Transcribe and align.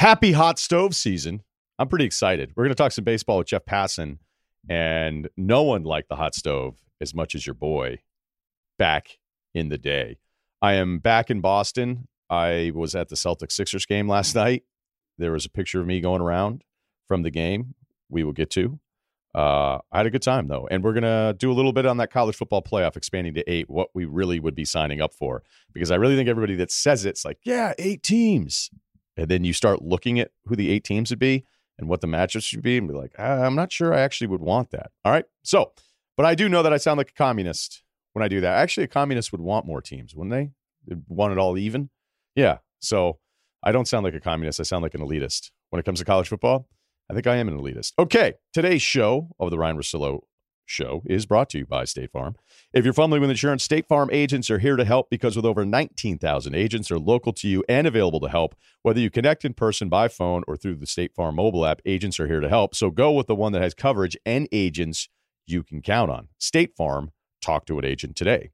Happy 0.00 0.32
hot 0.32 0.58
stove 0.58 0.96
season. 0.96 1.42
I'm 1.78 1.86
pretty 1.86 2.06
excited. 2.06 2.52
We're 2.56 2.64
going 2.64 2.70
to 2.70 2.74
talk 2.74 2.90
some 2.90 3.04
baseball 3.04 3.36
with 3.36 3.48
Jeff 3.48 3.66
Passan, 3.66 4.16
and 4.66 5.28
no 5.36 5.62
one 5.62 5.82
liked 5.82 6.08
the 6.08 6.16
hot 6.16 6.34
stove 6.34 6.78
as 7.02 7.14
much 7.14 7.34
as 7.34 7.46
your 7.46 7.52
boy 7.52 7.98
back 8.78 9.18
in 9.52 9.68
the 9.68 9.76
day. 9.76 10.16
I 10.62 10.72
am 10.72 11.00
back 11.00 11.28
in 11.28 11.42
Boston. 11.42 12.08
I 12.30 12.72
was 12.74 12.94
at 12.94 13.10
the 13.10 13.14
Celtics 13.14 13.52
Sixers 13.52 13.84
game 13.84 14.08
last 14.08 14.34
night. 14.34 14.62
There 15.18 15.32
was 15.32 15.44
a 15.44 15.50
picture 15.50 15.82
of 15.82 15.86
me 15.86 16.00
going 16.00 16.22
around 16.22 16.64
from 17.06 17.22
the 17.22 17.30
game. 17.30 17.74
We 18.08 18.24
will 18.24 18.32
get 18.32 18.48
to. 18.52 18.80
Uh, 19.34 19.80
I 19.92 19.98
had 19.98 20.06
a 20.06 20.10
good 20.10 20.22
time 20.22 20.48
though, 20.48 20.66
and 20.70 20.82
we're 20.82 20.94
gonna 20.94 21.34
do 21.36 21.52
a 21.52 21.54
little 21.54 21.74
bit 21.74 21.84
on 21.84 21.98
that 21.98 22.10
college 22.10 22.36
football 22.36 22.62
playoff, 22.62 22.96
expanding 22.96 23.34
to 23.34 23.44
eight. 23.46 23.68
What 23.68 23.88
we 23.92 24.06
really 24.06 24.40
would 24.40 24.54
be 24.54 24.64
signing 24.64 25.02
up 25.02 25.12
for, 25.12 25.42
because 25.74 25.90
I 25.90 25.96
really 25.96 26.16
think 26.16 26.30
everybody 26.30 26.54
that 26.54 26.70
says 26.70 27.04
it's 27.04 27.22
like, 27.22 27.36
yeah, 27.44 27.74
eight 27.78 28.02
teams, 28.02 28.70
and 29.20 29.30
then 29.30 29.44
you 29.44 29.52
start 29.52 29.82
looking 29.82 30.18
at 30.18 30.30
who 30.46 30.56
the 30.56 30.70
eight 30.70 30.84
teams 30.84 31.10
would 31.10 31.18
be 31.18 31.44
and 31.78 31.88
what 31.88 32.00
the 32.00 32.06
matchups 32.06 32.44
should 32.44 32.62
be, 32.62 32.76
and 32.76 32.88
be 32.88 32.94
like, 32.94 33.12
ah, 33.18 33.42
I'm 33.42 33.54
not 33.54 33.72
sure 33.72 33.94
I 33.94 34.00
actually 34.00 34.26
would 34.26 34.40
want 34.40 34.70
that. 34.70 34.90
All 35.04 35.12
right, 35.12 35.24
so, 35.42 35.72
but 36.16 36.26
I 36.26 36.34
do 36.34 36.48
know 36.48 36.62
that 36.62 36.72
I 36.72 36.76
sound 36.76 36.98
like 36.98 37.10
a 37.10 37.14
communist 37.14 37.82
when 38.12 38.22
I 38.22 38.28
do 38.28 38.40
that. 38.40 38.58
Actually, 38.58 38.84
a 38.84 38.88
communist 38.88 39.32
would 39.32 39.40
want 39.40 39.66
more 39.66 39.80
teams, 39.80 40.14
wouldn't 40.14 40.32
they? 40.32 40.50
They'd 40.86 41.02
want 41.08 41.32
it 41.32 41.38
all 41.38 41.56
even. 41.56 41.90
Yeah, 42.34 42.58
so 42.80 43.18
I 43.62 43.72
don't 43.72 43.88
sound 43.88 44.04
like 44.04 44.14
a 44.14 44.20
communist. 44.20 44.60
I 44.60 44.64
sound 44.64 44.82
like 44.82 44.94
an 44.94 45.00
elitist 45.00 45.50
when 45.70 45.80
it 45.80 45.84
comes 45.84 45.98
to 46.00 46.04
college 46.04 46.28
football. 46.28 46.68
I 47.10 47.14
think 47.14 47.26
I 47.26 47.36
am 47.36 47.48
an 47.48 47.58
elitist. 47.58 47.92
Okay, 47.98 48.34
today's 48.52 48.82
show 48.82 49.28
of 49.38 49.50
the 49.50 49.58
Ryen 49.58 49.76
Russillo 49.76 50.20
show 50.70 51.02
is 51.06 51.26
brought 51.26 51.50
to 51.50 51.58
you 51.58 51.66
by 51.66 51.84
State 51.84 52.12
Farm. 52.12 52.36
If 52.72 52.84
you're 52.84 52.94
familiar 52.94 53.20
with 53.20 53.30
insurance, 53.30 53.64
State 53.64 53.88
Farm 53.88 54.08
agents 54.12 54.50
are 54.50 54.58
here 54.58 54.76
to 54.76 54.84
help 54.84 55.10
because 55.10 55.36
with 55.36 55.44
over 55.44 55.64
19,000 55.66 56.54
agents 56.54 56.90
are 56.90 56.98
local 56.98 57.32
to 57.34 57.48
you 57.48 57.64
and 57.68 57.86
available 57.86 58.20
to 58.20 58.28
help. 58.28 58.54
Whether 58.82 59.00
you 59.00 59.10
connect 59.10 59.44
in 59.44 59.54
person, 59.54 59.88
by 59.88 60.08
phone, 60.08 60.42
or 60.46 60.56
through 60.56 60.76
the 60.76 60.86
State 60.86 61.14
Farm 61.14 61.36
mobile 61.36 61.66
app, 61.66 61.80
agents 61.84 62.20
are 62.20 62.26
here 62.26 62.40
to 62.40 62.48
help. 62.48 62.74
So 62.74 62.90
go 62.90 63.12
with 63.12 63.26
the 63.26 63.34
one 63.34 63.52
that 63.52 63.62
has 63.62 63.74
coverage 63.74 64.16
and 64.24 64.48
agents 64.52 65.08
you 65.46 65.62
can 65.62 65.82
count 65.82 66.10
on. 66.10 66.28
State 66.38 66.76
Farm, 66.76 67.10
talk 67.42 67.66
to 67.66 67.78
an 67.78 67.84
agent 67.84 68.16
today. 68.16 68.50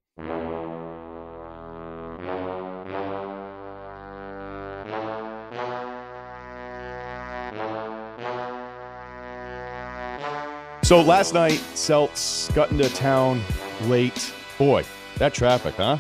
So 10.87 11.03
last 11.03 11.35
night, 11.35 11.59
Celts 11.75 12.49
got 12.53 12.71
into 12.71 12.89
town 12.91 13.43
late. 13.87 14.33
Boy, 14.57 14.85
that 15.19 15.35
traffic, 15.35 15.75
huh? 15.75 15.99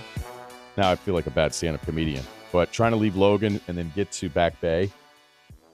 Now 0.76 0.92
I 0.92 0.94
feel 0.94 1.12
like 1.12 1.26
a 1.26 1.30
bad 1.32 1.52
stand-up 1.52 1.82
comedian. 1.82 2.22
But 2.52 2.70
trying 2.70 2.92
to 2.92 2.96
leave 2.96 3.16
Logan 3.16 3.60
and 3.66 3.76
then 3.76 3.90
get 3.96 4.12
to 4.12 4.28
Back 4.28 4.60
Bay, 4.60 4.92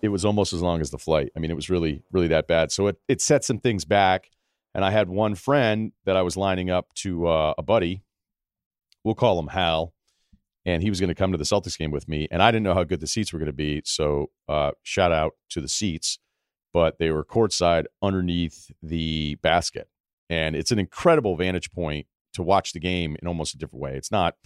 it 0.01 0.09
was 0.09 0.25
almost 0.25 0.55
as 0.55 0.63
long 0.63 0.81
as 0.81 0.91
the 0.91 0.97
flight. 0.97 1.31
I 1.37 1.41
mean, 1.41 1.51
it 1.51 1.55
was 1.55 1.69
really, 1.69 2.03
really 2.11 2.29
that 2.29 2.49
bad. 2.49 2.73
So 2.73 2.87
it 2.87 2.97
it 3.07 3.21
set 3.21 3.45
some 3.45 3.59
things 3.59 3.85
back. 3.85 4.31
And 4.75 4.83
I 4.83 4.91
had 4.91 5.11
one 5.11 5.35
friend 5.35 5.93
that 6.07 6.17
I 6.17 6.23
was 6.23 6.39
lining 6.39 6.71
up 6.71 6.95
to 7.01 7.27
uh, 7.27 7.53
a 7.59 7.63
buddy. 7.63 8.05
We'll 9.05 9.15
call 9.15 9.39
him 9.39 9.49
Hal, 9.49 9.93
and 10.65 10.83
he 10.83 10.89
was 10.89 11.01
going 11.01 11.09
to 11.09 11.15
come 11.15 11.33
to 11.33 11.39
the 11.39 11.45
Celtics 11.45 11.77
game 11.77 11.91
with 11.91 12.09
me. 12.09 12.29
And 12.31 12.43
I 12.43 12.51
didn't 12.51 12.65
know 12.65 12.73
how 12.73 12.85
good 12.85 13.01
the 13.01 13.07
seats 13.07 13.31
were 13.31 13.39
going 13.39 13.47
to 13.51 13.53
be. 13.53 13.83
So 13.85 14.31
uh, 14.49 14.71
shout 14.83 15.13
out 15.13 15.35
to 15.51 15.61
the 15.61 15.69
seats 15.69 16.19
but 16.73 16.99
they 16.99 17.11
were 17.11 17.25
courtside 17.25 17.87
underneath 18.01 18.71
the 18.83 19.37
basket. 19.37 19.89
And 20.31 20.57
it's 20.57 20.71
an 20.71 20.79
incredible 20.79 21.37
vantage 21.37 21.71
point 21.71 22.07
to 22.35 22.43
watch 22.43 22.73
the 22.73 22.81
game 22.81 23.17
in 23.21 23.29
almost 23.29 23.55
a 23.55 23.59
different 23.59 23.83
way. 23.83 23.97
It's 23.97 24.11
not 24.11 24.37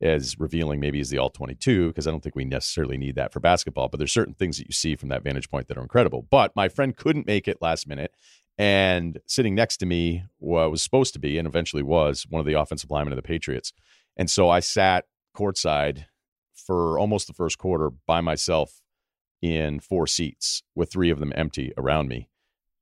as 0.00 0.38
revealing 0.38 0.80
maybe 0.80 1.00
as 1.00 1.10
the 1.10 1.18
all 1.18 1.30
22 1.30 1.88
because 1.88 2.06
I 2.06 2.10
don't 2.10 2.22
think 2.22 2.34
we 2.34 2.44
necessarily 2.44 2.98
need 2.98 3.14
that 3.14 3.32
for 3.32 3.40
basketball, 3.40 3.88
but 3.88 3.98
there's 3.98 4.12
certain 4.12 4.34
things 4.34 4.58
that 4.58 4.66
you 4.66 4.72
see 4.72 4.96
from 4.96 5.08
that 5.10 5.22
vantage 5.22 5.48
point 5.48 5.68
that 5.68 5.78
are 5.78 5.82
incredible. 5.82 6.26
But 6.28 6.54
my 6.56 6.68
friend 6.68 6.96
couldn't 6.96 7.26
make 7.26 7.46
it 7.46 7.62
last 7.62 7.86
minute 7.86 8.12
and 8.58 9.18
sitting 9.26 9.54
next 9.54 9.78
to 9.78 9.86
me 9.86 10.24
was 10.38 10.82
supposed 10.82 11.14
to 11.14 11.18
be 11.18 11.38
and 11.38 11.48
eventually 11.48 11.82
was 11.82 12.26
one 12.28 12.40
of 12.40 12.46
the 12.46 12.58
offensive 12.58 12.90
linemen 12.90 13.12
of 13.12 13.16
the 13.16 13.26
Patriots. 13.26 13.72
And 14.16 14.30
so 14.30 14.50
I 14.50 14.60
sat 14.60 15.06
courtside 15.36 16.04
for 16.54 16.98
almost 16.98 17.26
the 17.26 17.32
first 17.32 17.58
quarter 17.58 17.90
by 17.90 18.20
myself 18.20 18.81
in 19.42 19.80
four 19.80 20.06
seats 20.06 20.62
with 20.74 20.90
three 20.90 21.10
of 21.10 21.18
them 21.18 21.32
empty 21.36 21.72
around 21.76 22.08
me. 22.08 22.28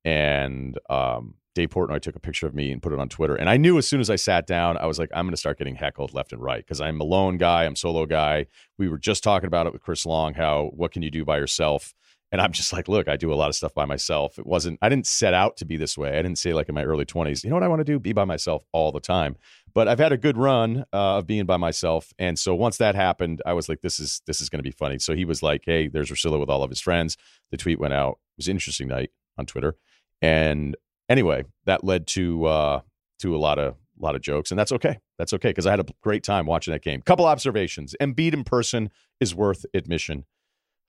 And 0.05 0.79
um, 0.89 1.35
Dave 1.55 1.71
Portnoy 1.71 2.01
took 2.01 2.15
a 2.15 2.21
picture 2.21 2.47
of 2.47 2.55
me 2.55 2.71
and 2.71 2.83
put 2.83 2.93
it 2.93 3.01
on 3.01 3.09
Twitter. 3.09 3.35
And 3.35 3.51
I 3.51 3.57
knew 3.57 3.77
as 3.79 3.89
soon 3.89 4.01
as 4.01 4.09
I 4.11 4.17
sat 4.17 4.47
down, 4.47 4.77
I 4.77 4.87
was 4.87 4.99
like, 4.99 5.11
I'm 5.13 5.25
going 5.25 5.33
to 5.33 5.39
start 5.39 5.59
getting 5.59 5.75
heckled 5.75 6.15
left 6.15 6.33
and 6.33 6.43
right 6.43 6.65
because 6.65 6.81
I'm 6.81 7.01
a 7.01 7.05
lone 7.05 7.39
guy, 7.39 7.65
I'm 7.65 7.77
solo 7.77 8.07
guy. 8.07 8.47
We 8.79 8.89
were 8.89 8.99
just 8.99 9.25
talking 9.25 9.47
about 9.47 9.67
it 9.67 9.73
with 9.73 9.83
Chris 9.83 10.07
Long. 10.07 10.35
How 10.35 10.71
what 10.75 10.93
can 10.93 11.03
you 11.03 11.11
do 11.11 11.25
by 11.25 11.39
yourself? 11.39 11.95
And 12.33 12.41
I'm 12.41 12.53
just 12.53 12.73
like, 12.73 12.87
look, 12.89 13.09
I 13.09 13.17
do 13.17 13.33
a 13.33 13.35
lot 13.35 13.49
of 13.49 13.57
stuff 13.57 13.75
by 13.75 13.85
myself. 13.87 14.39
It 14.39 14.47
wasn't, 14.47 14.79
I 14.81 14.89
didn't 14.89 15.07
set 15.07 15.35
out 15.35 15.57
to 15.59 15.65
be 15.65 15.77
this 15.77 15.99
way. 15.99 16.11
I 16.11 16.23
didn't 16.23 16.39
say 16.39 16.53
like 16.53 16.69
in 16.69 16.75
my 16.75 16.85
early 16.85 17.05
20s, 17.05 17.43
you 17.43 17.51
know 17.51 17.57
what 17.57 17.65
I 17.65 17.69
want 17.69 17.81
to 17.81 17.85
do? 17.85 17.99
Be 17.99 18.13
by 18.13 18.25
myself 18.25 18.65
all 18.73 18.93
the 18.93 19.01
time. 19.01 19.37
But 19.75 19.89
I've 19.89 19.99
had 19.99 20.13
a 20.13 20.17
good 20.17 20.37
run 20.37 20.85
uh, 20.93 21.19
of 21.19 21.27
being 21.27 21.45
by 21.45 21.57
myself. 21.57 22.13
And 22.19 22.39
so 22.39 22.55
once 22.55 22.77
that 22.79 22.95
happened, 22.95 23.43
I 23.45 23.53
was 23.53 23.69
like, 23.69 23.81
this 23.81 23.99
is, 23.99 24.23
this 24.27 24.41
is 24.41 24.49
going 24.49 24.61
to 24.61 24.69
be 24.69 24.71
funny. 24.71 24.99
So 24.99 25.15
he 25.15 25.25
was 25.25 25.43
like, 25.43 25.63
hey, 25.65 25.89
there's 25.89 26.11
Russillo 26.11 26.39
with 26.39 26.51
all 26.51 26.63
of 26.63 26.71
his 26.71 26.81
friends. 26.81 27.17
The 27.51 27.57
tweet 27.57 27.81
went 27.81 27.95
out. 27.95 28.13
It 28.13 28.39
was 28.39 28.49
an 28.49 28.53
interesting 28.53 28.89
night 28.89 29.11
on 29.37 29.47
Twitter. 29.47 29.77
And 30.23 30.77
anyway, 31.09 31.45
that 31.67 31.83
led 31.83 32.07
to, 32.09 32.47
uh, 32.47 32.81
to 33.21 33.35
a 33.35 33.39
lot 33.39 33.59
of, 33.59 33.75
a 34.01 34.05
lot 34.05 34.15
of 34.15 34.23
jokes, 34.23 34.51
and 34.51 34.59
that's 34.59 34.73
okay. 34.73 34.99
That's 35.19 35.33
okay 35.35 35.51
because 35.51 35.67
I 35.67 35.71
had 35.71 35.81
a 35.81 35.85
great 36.03 36.23
time 36.23 36.47
watching 36.47 36.73
that 36.73 36.83
game. 36.83 37.03
Couple 37.03 37.27
observations: 37.27 37.95
Embiid 38.01 38.33
in 38.33 38.45
person 38.45 38.91
is 39.21 39.35
worth 39.35 39.67
admission. 39.75 40.25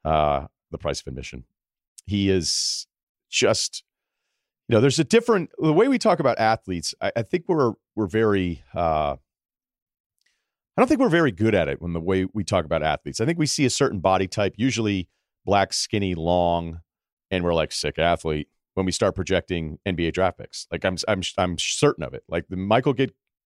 Uh, 0.05 0.47
the 0.71 0.77
price 0.77 1.01
of 1.01 1.07
admission. 1.07 1.45
He 2.05 2.29
is 2.29 2.87
just, 3.29 3.83
you 4.67 4.75
know, 4.75 4.81
there's 4.81 4.99
a 4.99 5.03
different 5.03 5.51
the 5.59 5.73
way 5.73 5.87
we 5.87 5.97
talk 5.97 6.19
about 6.19 6.39
athletes. 6.39 6.95
I, 7.01 7.11
I 7.17 7.21
think 7.21 7.45
we're 7.47 7.73
we're 7.95 8.07
very. 8.07 8.63
Uh, 8.73 9.17
I 10.77 10.81
don't 10.81 10.87
think 10.87 11.01
we're 11.01 11.09
very 11.09 11.33
good 11.33 11.53
at 11.53 11.67
it 11.67 11.81
when 11.81 11.93
the 11.93 11.99
way 11.99 12.25
we 12.33 12.43
talk 12.43 12.63
about 12.63 12.81
athletes. 12.81 13.19
I 13.19 13.25
think 13.25 13.37
we 13.37 13.45
see 13.45 13.65
a 13.65 13.69
certain 13.69 13.99
body 13.99 14.27
type, 14.27 14.53
usually 14.55 15.09
black, 15.45 15.73
skinny, 15.73 16.15
long, 16.15 16.79
and 17.29 17.43
we're 17.43 17.53
like 17.53 17.73
sick 17.73 17.99
athlete 17.99 18.47
when 18.73 18.85
we 18.85 18.91
start 18.91 19.13
projecting 19.13 19.79
NBA 19.85 20.13
draft 20.13 20.37
picks. 20.37 20.67
Like 20.71 20.85
I'm, 20.85 20.95
I'm, 21.07 21.21
I'm 21.37 21.57
certain 21.57 22.03
of 22.03 22.13
it. 22.13 22.23
Like 22.29 22.47
the 22.47 22.55
Michael 22.55 22.95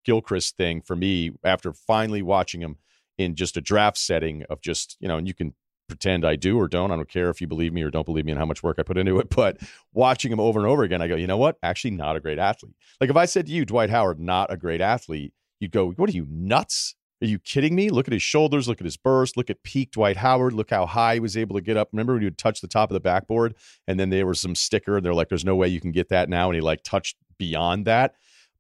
Gilchrist 0.04 0.56
thing 0.56 0.82
for 0.82 0.96
me, 0.96 1.32
after 1.44 1.74
finally 1.74 2.22
watching 2.22 2.62
him 2.62 2.78
in 3.18 3.36
just 3.36 3.58
a 3.58 3.62
draft 3.62 3.98
setting 3.98 4.44
of 4.50 4.62
just 4.62 4.98
you 5.00 5.08
know, 5.08 5.18
and 5.18 5.28
you 5.28 5.34
can 5.34 5.56
pretend 5.88 6.26
I 6.26 6.36
do 6.36 6.60
or 6.60 6.68
don't. 6.68 6.92
I 6.92 6.96
don't 6.96 7.10
care 7.10 7.30
if 7.30 7.42
you 7.42 7.48
believe 7.48 7.74
me 7.74 7.84
or 7.84 7.90
don't 7.90 8.06
believe 8.06 8.26
me 8.26 8.32
and 8.32 8.40
how 8.40 8.46
much 8.46 8.64
work 8.64 8.78
I 8.80 8.84
put 8.84 8.98
into 8.98 9.20
it. 9.20 9.30
But 9.36 9.58
watching 9.94 10.32
him 10.32 10.40
over 10.40 10.60
and 10.60 10.68
over 10.68 10.84
again, 10.84 11.02
I 11.02 11.08
go, 11.08 11.16
you 11.16 11.28
know 11.28 11.38
what? 11.38 11.58
Actually, 11.62 11.92
not 11.92 12.16
a 12.16 12.20
great 12.20 12.40
athlete. 12.40 12.76
Like 13.02 13.10
if 13.10 13.18
I 13.18 13.26
said 13.26 13.48
to 13.48 13.52
you, 13.52 13.66
Dwight 13.66 13.90
Howard, 13.90 14.20
not 14.20 14.52
a 14.52 14.58
great 14.58 14.82
athlete, 14.82 15.34
you'd 15.60 15.72
go, 15.72 15.92
what 15.92 16.10
are 16.10 16.14
you 16.14 16.26
nuts? 16.30 16.96
Are 17.22 17.28
you 17.28 17.40
kidding 17.40 17.76
me? 17.76 17.90
Look 17.90 18.08
at 18.08 18.14
his 18.14 18.22
shoulders. 18.22 18.68
Look 18.68 18.82
at 18.82 18.86
his 18.86 18.98
burst. 18.98 19.38
Look 19.38 19.50
at 19.50 19.64
peak 19.64 19.92
Dwight 19.92 20.18
Howard. 20.18 20.54
Look 20.54 20.70
how 20.70 20.86
high 20.86 21.16
he 21.16 21.20
was 21.20 21.38
able 21.38 21.56
to 21.56 21.62
get 21.62 21.78
up. 21.78 21.90
Remember 21.92 22.14
when 22.14 22.22
he 22.22 22.28
would 22.28 22.38
touch 22.38 22.62
the 22.62 22.68
top 22.68 22.90
of 22.90 22.94
the 22.94 23.00
backboard 23.00 23.56
and 23.88 24.00
then 24.00 24.10
there 24.10 24.26
was 24.26 24.40
some 24.40 24.56
sticker 24.56 24.98
and 24.98 25.06
they're 25.06 25.14
like, 25.14 25.30
there's 25.30 25.46
no 25.46 25.56
way 25.56 25.68
you 25.68 25.82
can 25.82 25.92
get 25.92 26.10
that 26.10 26.30
now. 26.30 26.50
And 26.50 26.56
he 26.56 26.62
like 26.62 26.84
touched 26.84 27.18
beyond 27.38 27.86
that. 27.86 28.16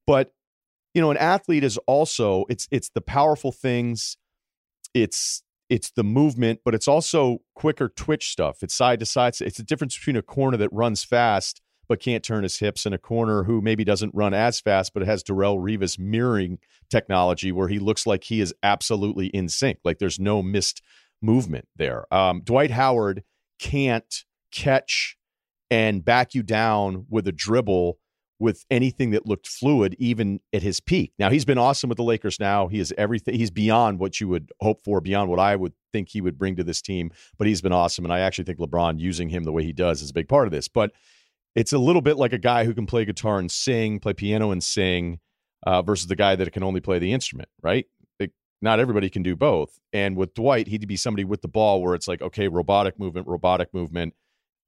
But, 0.08 0.34
you 0.94 1.02
know, 1.02 1.12
an 1.12 1.18
athlete 1.18 1.64
is 1.64 1.78
also, 1.86 2.46
it's, 2.50 2.68
it's 2.72 2.90
the 2.90 3.02
powerful 3.02 3.52
things. 3.52 4.18
It's 4.94 5.44
it's 5.70 5.92
the 5.92 6.04
movement, 6.04 6.60
but 6.64 6.76
it's 6.76 6.88
also 6.88 7.40
quicker 7.56 7.90
twitch 7.90 8.32
stuff. 8.32 8.62
It's 8.62 8.76
side 8.76 9.00
to 9.00 9.06
side. 9.06 9.36
It's 9.42 9.58
the 9.58 9.64
difference 9.64 9.98
between 9.98 10.16
a 10.16 10.22
corner 10.22 10.58
that 10.58 10.72
runs 10.72 11.04
fast 11.04 11.62
but 11.88 12.00
can't 12.00 12.24
turn 12.24 12.44
his 12.44 12.58
hips 12.58 12.86
and 12.86 12.96
a 12.96 13.00
corner 13.00 13.44
who 13.44 13.62
maybe 13.62 13.84
doesn't 13.84 14.14
run 14.16 14.34
as 14.34 14.60
fast 14.60 14.94
but 14.94 15.04
has 15.04 15.24
Darrelle 15.24 15.60
Revis 15.60 16.00
mirroring 16.00 16.60
technology 16.90 17.52
where 17.52 17.68
he 17.68 17.80
looks 17.80 18.08
like 18.08 18.24
he 18.24 18.42
is 18.42 18.54
absolutely 18.64 19.28
in 19.28 19.50
sync. 19.50 19.80
Like 19.84 20.00
there's 20.00 20.20
no 20.20 20.42
missed 20.42 20.82
movement 21.22 21.68
there. 21.76 22.12
Um, 22.14 22.42
Dwight 22.44 22.72
Howard 22.72 23.24
can't 23.60 24.24
catch 24.52 25.18
and 25.70 26.04
back 26.04 26.34
you 26.34 26.44
down 26.44 27.06
with 27.10 27.28
a 27.28 27.32
dribble 27.32 27.98
with 28.40 28.66
anything 28.70 29.12
that 29.12 29.26
looked 29.26 29.48
fluid, 29.48 29.96
even 29.98 30.40
at 30.52 30.62
his 30.62 30.80
peak. 30.80 31.14
Now 31.18 31.30
he's 31.30 31.46
been 31.46 31.58
awesome 31.58 31.88
with 31.88 31.98
the 31.98 32.04
Lakers. 32.04 32.40
Now 32.40 32.68
he 32.68 32.80
is 32.80 32.94
everything. 32.98 33.36
He's 33.36 33.52
beyond 33.52 34.00
what 34.00 34.20
you 34.20 34.28
would 34.28 34.52
hope 34.60 34.84
for, 34.84 35.00
beyond 35.00 35.30
what 35.30 35.40
I 35.40 35.56
would 35.56 35.74
think 35.94 36.10
he 36.10 36.22
would 36.22 36.38
bring 36.38 36.56
to 36.58 36.64
this 36.64 36.82
team. 36.82 37.12
But 37.38 37.48
he's 37.48 37.62
been 37.62 37.72
awesome, 37.72 38.04
and 38.04 38.14
I 38.14 38.20
actually 38.20 38.44
think 38.46 38.60
LeBron 38.60 39.00
using 39.00 39.30
him 39.30 39.44
the 39.44 39.52
way 39.52 39.64
he 39.64 39.74
does 39.74 40.02
is 40.02 40.10
a 40.10 40.14
big 40.14 40.28
part 40.28 40.48
of 40.48 40.52
this. 40.52 40.68
But 40.68 40.92
it's 41.56 41.72
a 41.72 41.78
little 41.78 42.02
bit 42.02 42.18
like 42.18 42.34
a 42.34 42.38
guy 42.38 42.66
who 42.66 42.74
can 42.74 42.86
play 42.86 43.06
guitar 43.06 43.40
and 43.40 43.50
sing, 43.50 44.00
play 44.00 44.14
piano 44.14 44.52
and 44.52 44.62
sing, 44.62 45.20
uh, 45.66 45.82
versus 45.82 46.08
the 46.08 46.16
guy 46.16 46.36
that 46.36 46.52
can 46.52 46.64
only 46.64 46.82
play 46.82 47.00
the 47.00 47.14
instrument. 47.14 47.48
Right? 47.64 47.86
Like, 48.20 48.32
not 48.62 48.82
everybody 48.82 49.10
can 49.10 49.24
do 49.24 49.38
both. 49.38 49.80
And 49.94 50.18
with 50.18 50.34
Dwight, 50.34 50.68
he'd 50.68 50.86
be 50.88 50.98
somebody 50.98 51.24
with 51.24 51.42
the 51.42 51.48
ball 51.48 51.82
where 51.82 51.96
it's 51.96 52.08
like, 52.08 52.22
okay, 52.22 52.50
robotic 52.50 53.00
movement, 53.00 53.28
robotic 53.28 53.74
movement. 53.74 54.14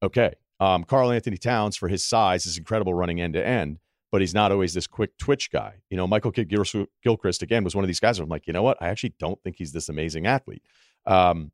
Okay, 0.02 0.32
um, 0.60 0.84
Karl-Anthony 0.84 1.36
Towns, 1.36 1.76
for 1.76 1.88
his 1.88 2.04
size, 2.04 2.46
is 2.46 2.58
incredible 2.58 2.94
running 2.94 3.20
end 3.20 3.34
to 3.34 3.46
end, 3.46 3.78
but 4.10 4.20
he's 4.20 4.34
not 4.34 4.52
always 4.52 4.74
this 4.74 4.86
quick 4.86 5.16
twitch 5.18 5.50
guy. 5.50 5.74
You 5.90 5.96
know, 5.96 6.06
Michael 6.06 6.32
Gilchrist, 6.32 7.42
again, 7.42 7.64
was 7.64 7.74
one 7.74 7.84
of 7.84 7.88
these 7.88 8.00
guys 8.00 8.18
where 8.18 8.24
I'm 8.24 8.30
like, 8.30 8.46
you 8.46 8.52
know 8.52 8.62
what? 8.62 8.76
I 8.80 8.88
actually 8.88 9.14
don't 9.18 9.40
think 9.42 9.56
he's 9.56 9.72
this 9.72 9.88
amazing 9.88 10.26
athlete. 10.26 10.62
Um, 11.06 11.52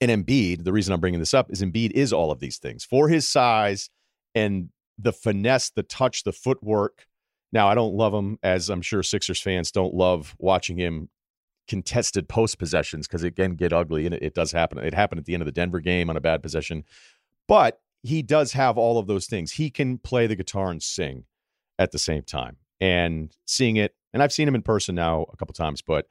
And 0.00 0.10
Embiid, 0.10 0.64
the 0.64 0.72
reason 0.72 0.92
I'm 0.92 1.00
bringing 1.00 1.20
this 1.20 1.34
up 1.34 1.50
is 1.50 1.62
Embiid 1.62 1.92
is 1.92 2.12
all 2.12 2.30
of 2.30 2.40
these 2.40 2.58
things 2.58 2.84
for 2.84 3.08
his 3.08 3.28
size 3.28 3.90
and 4.34 4.70
the 4.98 5.12
finesse, 5.12 5.70
the 5.70 5.82
touch, 5.82 6.24
the 6.24 6.32
footwork. 6.32 7.06
Now, 7.52 7.68
I 7.68 7.74
don't 7.74 7.94
love 7.94 8.14
him, 8.14 8.38
as 8.42 8.70
I'm 8.70 8.82
sure 8.82 9.02
Sixers 9.02 9.40
fans 9.40 9.70
don't 9.70 9.94
love 9.94 10.34
watching 10.38 10.78
him 10.78 11.10
contested 11.68 12.28
post 12.28 12.58
possessions 12.58 13.06
because 13.06 13.22
it 13.22 13.36
can 13.36 13.54
get 13.54 13.72
ugly 13.72 14.06
and 14.06 14.14
it, 14.14 14.22
it, 14.22 14.34
does 14.34 14.52
happen. 14.52 14.78
It 14.78 14.94
happened 14.94 15.20
at 15.20 15.26
the 15.26 15.34
end 15.34 15.42
of 15.42 15.46
the 15.46 15.52
Denver 15.52 15.80
game 15.80 16.10
on 16.10 16.16
a 16.16 16.20
bad 16.20 16.42
possession. 16.42 16.84
But 17.46 17.78
he 18.02 18.22
does 18.22 18.52
have 18.52 18.76
all 18.76 18.98
of 18.98 19.06
those 19.06 19.26
things. 19.26 19.52
He 19.52 19.70
can 19.70 19.98
play 19.98 20.26
the 20.26 20.36
guitar 20.36 20.70
and 20.70 20.82
sing 20.82 21.24
at 21.78 21.92
the 21.92 21.98
same 21.98 22.22
time. 22.22 22.56
And 22.80 23.34
seeing 23.46 23.76
it, 23.76 23.94
and 24.12 24.22
I've 24.22 24.32
seen 24.32 24.48
him 24.48 24.54
in 24.54 24.62
person 24.62 24.94
now 24.94 25.26
a 25.32 25.36
couple 25.36 25.54
times, 25.54 25.82
but 25.82 26.08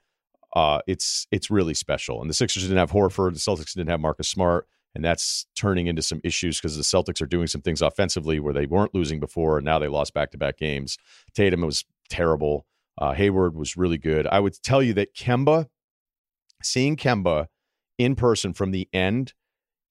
uh, 0.56 0.80
it's 0.88 1.28
it's 1.32 1.52
really 1.52 1.74
special. 1.74 2.22
And 2.22 2.30
the 2.30 2.34
Sixers 2.34 2.64
didn't 2.64 2.78
have 2.78 2.92
Horford, 2.92 3.34
the 3.34 3.40
Celtics 3.40 3.74
didn't 3.74 3.90
have 3.90 4.00
Marcus 4.00 4.30
Smart, 4.30 4.68
and 4.96 5.04
that's 5.04 5.46
turning 5.56 5.88
into 5.88 6.02
some 6.02 6.22
issues 6.24 6.60
because 6.60 6.78
the 6.78 6.84
Celtics 6.84 7.22
are 7.22 7.26
doing 7.28 7.48
some 7.48 7.62
things 7.62 7.82
offensively 7.82 8.40
where 8.40 8.54
they 8.54 8.66
weren't 8.66 8.96
losing 8.96 9.20
before, 9.20 9.58
and 9.58 9.66
now 9.66 9.80
they 9.80 9.88
lost 9.88 10.14
back 10.14 10.32
to 10.32 10.38
back 10.38 10.58
games. 10.58 10.98
Tatum 11.34 11.62
was 11.62 11.86
terrible. 12.10 12.66
Uh, 12.98 13.14
Hayward 13.14 13.56
was 13.56 13.78
really 13.78 13.98
good. 13.98 14.28
I 14.28 14.40
would 14.40 14.62
tell 14.64 14.82
you 14.82 14.94
that 14.94 15.16
Kemba, 15.16 15.68
seeing 16.62 16.96
Kemba 16.96 17.48
in 17.98 18.16
person 18.16 18.54
from 18.54 18.72
the 18.72 18.90
end, 18.94 19.34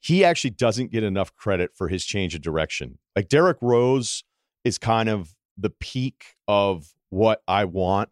he 0.00 0.25
actually 0.25 0.50
doesn't 0.50 0.91
get 0.91 1.05
enough 1.05 1.35
credit 1.37 1.70
for 1.75 1.88
his 1.88 2.05
change 2.05 2.35
of 2.35 2.41
direction. 2.41 2.99
Like 3.14 3.29
Derrick 3.29 3.58
Rose 3.61 4.25
is 4.64 4.79
kind 4.79 5.08
of 5.08 5.35
the 5.56 5.70
peak 5.70 6.37
of 6.49 6.94
what 7.11 7.43
I 7.47 7.67
want 7.67 8.08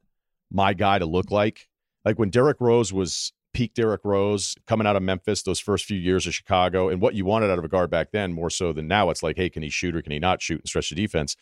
my 0.51 0.75
guy 0.75 0.99
to 0.99 1.07
look 1.07 1.31
like. 1.31 1.69
Like 2.05 2.19
when 2.19 2.31
Derrick 2.31 2.59
Rose 2.61 2.93
was 2.93 3.33
peak 3.55 3.75
Derrick 3.75 4.03
Rose 4.05 4.55
coming 4.67 4.87
out 4.87 4.97
of 4.97 5.03
Memphis, 5.03 5.43
those 5.43 5.59
first 5.59 5.87
few 5.87 5.99
years 5.99 6.27
of 6.27 6.35
Chicago, 6.35 6.89
and 6.89 7.01
what 7.01 7.15
you 7.15 7.25
wanted 7.25 7.51
out 7.51 7.59
of 7.59 7.65
a 7.65 7.69
guard 7.69 7.91
back 7.91 8.13
then, 8.13 8.33
more 8.33 8.51
so 8.51 8.73
than 8.73 8.87
now, 8.87 9.11
it's 9.11 9.23
like, 9.23 9.37
hey, 9.37 9.51
can 9.51 9.63
he 9.63 9.71
shoot 9.71 9.97
or 9.97 10.03
can 10.03 10.13
he 10.13 10.19
not 10.19 10.43
shoot 10.43 10.61
and 10.61 10.69
stretch 10.69 10.91
the 10.91 10.95
defense? 10.95 11.37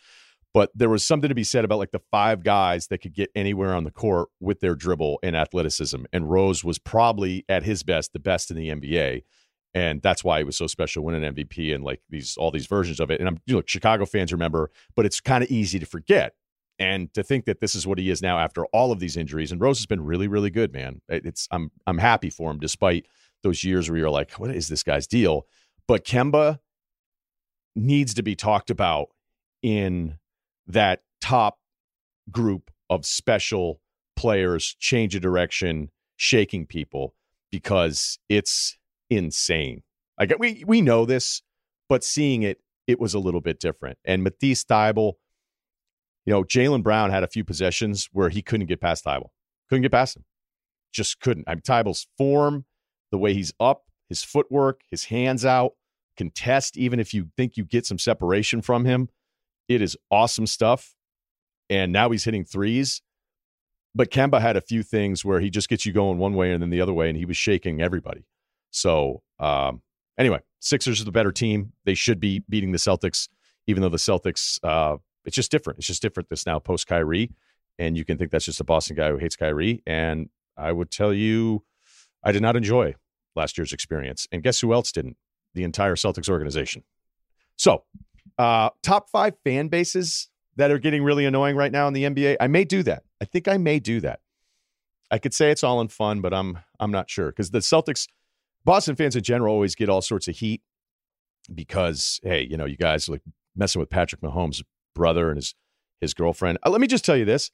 But 0.53 0.71
there 0.73 0.89
was 0.89 1.05
something 1.05 1.29
to 1.29 1.35
be 1.35 1.43
said 1.43 1.65
about 1.65 1.77
like 1.77 1.91
the 1.91 2.01
five 2.09 2.41
guys 2.41 2.87
that 2.87 2.99
could 2.99 3.13
get 3.13 3.29
anywhere 3.35 3.75
on 3.75 3.83
the 3.83 3.91
court 3.91 4.29
with 4.39 4.61
their 4.61 4.75
dribble 4.75 5.19
and 5.21 5.35
athleticism. 5.35 6.03
And 6.11 6.29
Rose 6.29 6.63
was 6.63 6.79
probably 6.79 7.45
at 7.49 7.63
his 7.63 7.83
best, 7.83 8.13
the 8.13 8.19
best 8.19 8.49
in 8.49 8.57
the 8.57 8.69
NBA. 8.69 9.23
And 9.77 10.01
that's 10.01 10.23
why 10.23 10.39
he 10.39 10.43
was 10.43 10.57
so 10.57 10.65
special 10.65 11.03
winning 11.03 11.35
MVP 11.35 11.73
and 11.75 11.83
like 11.83 12.01
these 12.09 12.35
all 12.35 12.49
these 12.49 12.65
versions 12.65 12.99
of 12.99 13.11
it. 13.11 13.19
And 13.19 13.29
I'm 13.29 13.37
you 13.45 13.53
know, 13.53 13.61
Chicago 13.63 14.07
fans 14.07 14.31
remember, 14.31 14.71
but 14.95 15.05
it's 15.05 15.19
kind 15.19 15.43
of 15.43 15.51
easy 15.51 15.77
to 15.77 15.85
forget. 15.85 16.33
And 16.79 17.13
to 17.13 17.21
think 17.21 17.45
that 17.45 17.59
this 17.59 17.75
is 17.75 17.85
what 17.85 17.99
he 17.99 18.09
is 18.09 18.19
now 18.19 18.39
after 18.39 18.65
all 18.67 18.91
of 18.91 18.99
these 18.99 19.15
injuries, 19.15 19.51
and 19.51 19.61
Rose 19.61 19.77
has 19.77 19.85
been 19.85 20.03
really, 20.03 20.27
really 20.27 20.49
good, 20.49 20.73
man. 20.73 21.01
It's 21.07 21.47
I'm 21.51 21.69
I'm 21.85 21.99
happy 21.99 22.31
for 22.31 22.49
him 22.49 22.57
despite 22.57 23.05
those 23.43 23.63
years 23.63 23.87
where 23.87 23.99
you're 23.99 24.09
like, 24.09 24.31
what 24.33 24.49
is 24.49 24.67
this 24.67 24.81
guy's 24.81 25.05
deal? 25.05 25.45
But 25.87 26.03
Kemba 26.03 26.57
needs 27.75 28.15
to 28.15 28.23
be 28.23 28.35
talked 28.35 28.71
about 28.71 29.09
in 29.61 30.17
that 30.65 31.03
top 31.21 31.59
group 32.31 32.71
of 32.89 33.05
special 33.05 33.79
players 34.15 34.75
change 34.79 35.13
of 35.13 35.21
direction, 35.21 35.91
shaking 36.15 36.65
people 36.65 37.13
because 37.51 38.17
it's 38.27 38.75
insane. 39.09 39.83
Like 40.19 40.33
we 40.39 40.63
we 40.65 40.81
know 40.81 41.05
this, 41.05 41.41
but 41.89 42.03
seeing 42.03 42.43
it, 42.43 42.59
it 42.87 42.99
was 42.99 43.13
a 43.13 43.19
little 43.19 43.41
bit 43.41 43.59
different. 43.59 43.97
And 44.05 44.23
Matisse 44.23 44.63
Thybulle, 44.63 45.13
you 46.25 46.33
know, 46.33 46.43
Jaylen 46.43 46.83
Brown 46.83 47.11
had 47.11 47.23
a 47.23 47.27
few 47.27 47.43
possessions 47.43 48.09
where 48.11 48.29
he 48.29 48.41
couldn't 48.41 48.67
get 48.67 48.81
past 48.81 49.05
Thybulle. 49.05 49.29
Couldn't 49.69 49.83
get 49.83 49.91
past 49.91 50.17
him. 50.17 50.25
Just 50.93 51.19
couldn't. 51.19 51.47
I 51.47 51.55
mean, 51.55 51.61
Thybulle's 51.61 52.07
form, 52.17 52.65
the 53.11 53.17
way 53.17 53.33
he's 53.33 53.53
up, 53.59 53.83
his 54.09 54.23
footwork, 54.23 54.81
his 54.89 55.05
hands 55.05 55.45
out, 55.45 55.73
contest, 56.15 56.77
even 56.77 56.99
if 56.99 57.13
you 57.13 57.29
think 57.37 57.57
you 57.57 57.65
get 57.65 57.85
some 57.85 57.99
separation 57.99 58.61
from 58.61 58.85
him, 58.85 59.09
it 59.67 59.81
is 59.81 59.97
awesome 60.09 60.47
stuff. 60.47 60.95
And 61.69 61.91
now 61.91 62.09
he's 62.09 62.23
hitting 62.23 62.45
threes. 62.45 63.01
But 63.93 64.11
Kemba 64.11 64.39
had 64.39 64.57
a 64.57 64.61
few 64.61 64.83
things 64.83 65.25
where 65.25 65.39
he 65.39 65.49
just 65.49 65.69
gets 65.69 65.85
you 65.85 65.91
going 65.91 66.17
one 66.17 66.33
way 66.33 66.51
and 66.51 66.61
then 66.61 66.69
the 66.69 66.81
other 66.81 66.93
way, 66.93 67.09
and 67.09 67.17
he 67.17 67.25
was 67.25 67.37
shaking 67.37 67.81
everybody. 67.81 68.25
So, 68.77 69.23
um, 69.39 69.81
anyway, 70.19 70.39
Sixers 70.59 71.01
are 71.01 71.05
the 71.05 71.11
better 71.11 71.31
team. 71.31 71.73
They 71.85 71.95
should 71.95 72.19
be 72.19 72.43
beating 72.47 72.71
the 72.71 72.77
Celtics, 72.77 73.27
even 73.65 73.81
though 73.81 73.89
the 73.89 73.97
Celtics, 73.97 74.59
uh, 74.63 74.97
it's 75.25 75.35
just 75.35 75.51
different. 75.51 75.79
It's 75.79 75.87
just 75.87 76.01
different 76.01 76.29
this 76.29 76.45
now 76.45 76.59
post 76.59 76.85
Kyrie. 76.87 77.31
And 77.79 77.97
you 77.97 78.05
can 78.05 78.17
think 78.17 78.31
that's 78.31 78.45
just 78.45 78.59
a 78.59 78.63
Boston 78.63 78.95
guy 78.95 79.09
who 79.09 79.17
hates 79.17 79.35
Kyrie. 79.35 79.81
And 79.87 80.29
I 80.55 80.71
would 80.71 80.91
tell 80.91 81.13
you, 81.13 81.63
I 82.23 82.31
did 82.31 82.41
not 82.41 82.55
enjoy 82.55 82.95
last 83.35 83.57
year's 83.57 83.73
experience. 83.73 84.27
And 84.31 84.43
guess 84.43 84.59
who 84.59 84.73
else 84.73 84.91
didn't? 84.91 85.17
The 85.53 85.63
entire 85.63 85.95
Celtics 85.95 86.29
organization. 86.29 86.83
So, 87.55 87.83
uh, 88.37 88.69
top 88.83 89.09
five 89.09 89.33
fan 89.43 89.69
bases 89.69 90.29
that 90.55 90.69
are 90.69 90.77
getting 90.77 91.03
really 91.03 91.25
annoying 91.25 91.55
right 91.55 91.71
now 91.71 91.87
in 91.87 91.93
the 91.93 92.03
NBA. 92.03 92.37
I 92.39 92.47
may 92.47 92.63
do 92.63 92.83
that. 92.83 93.03
I 93.21 93.25
think 93.25 93.47
I 93.47 93.57
may 93.57 93.79
do 93.79 94.01
that. 94.01 94.19
I 95.09 95.17
could 95.17 95.33
say 95.33 95.51
it's 95.51 95.63
all 95.63 95.81
in 95.81 95.87
fun, 95.87 96.21
but 96.21 96.33
I'm 96.33 96.59
I'm 96.79 96.91
not 96.91 97.09
sure 97.09 97.27
because 97.27 97.51
the 97.51 97.59
Celtics, 97.59 98.07
Boston 98.67 98.97
fans 98.97 99.15
in 99.15 99.23
general, 99.23 99.53
always 99.53 99.75
get 99.75 99.87
all 99.87 100.01
sorts 100.01 100.27
of 100.27 100.35
heat 100.35 100.61
because 101.55 102.19
hey, 102.21 102.45
you 102.47 102.57
know, 102.57 102.65
you 102.65 102.75
guys 102.75 103.07
are 103.07 103.13
like 103.13 103.21
messing 103.55 103.79
with 103.79 103.89
Patrick 103.89 104.19
Mahomes' 104.21 104.61
brother 104.93 105.29
and 105.29 105.37
his 105.37 105.55
his 106.01 106.13
girlfriend. 106.13 106.59
Uh, 106.65 106.69
let 106.69 106.81
me 106.81 106.87
just 106.87 107.05
tell 107.05 107.15
you 107.15 107.23
this: 107.23 107.49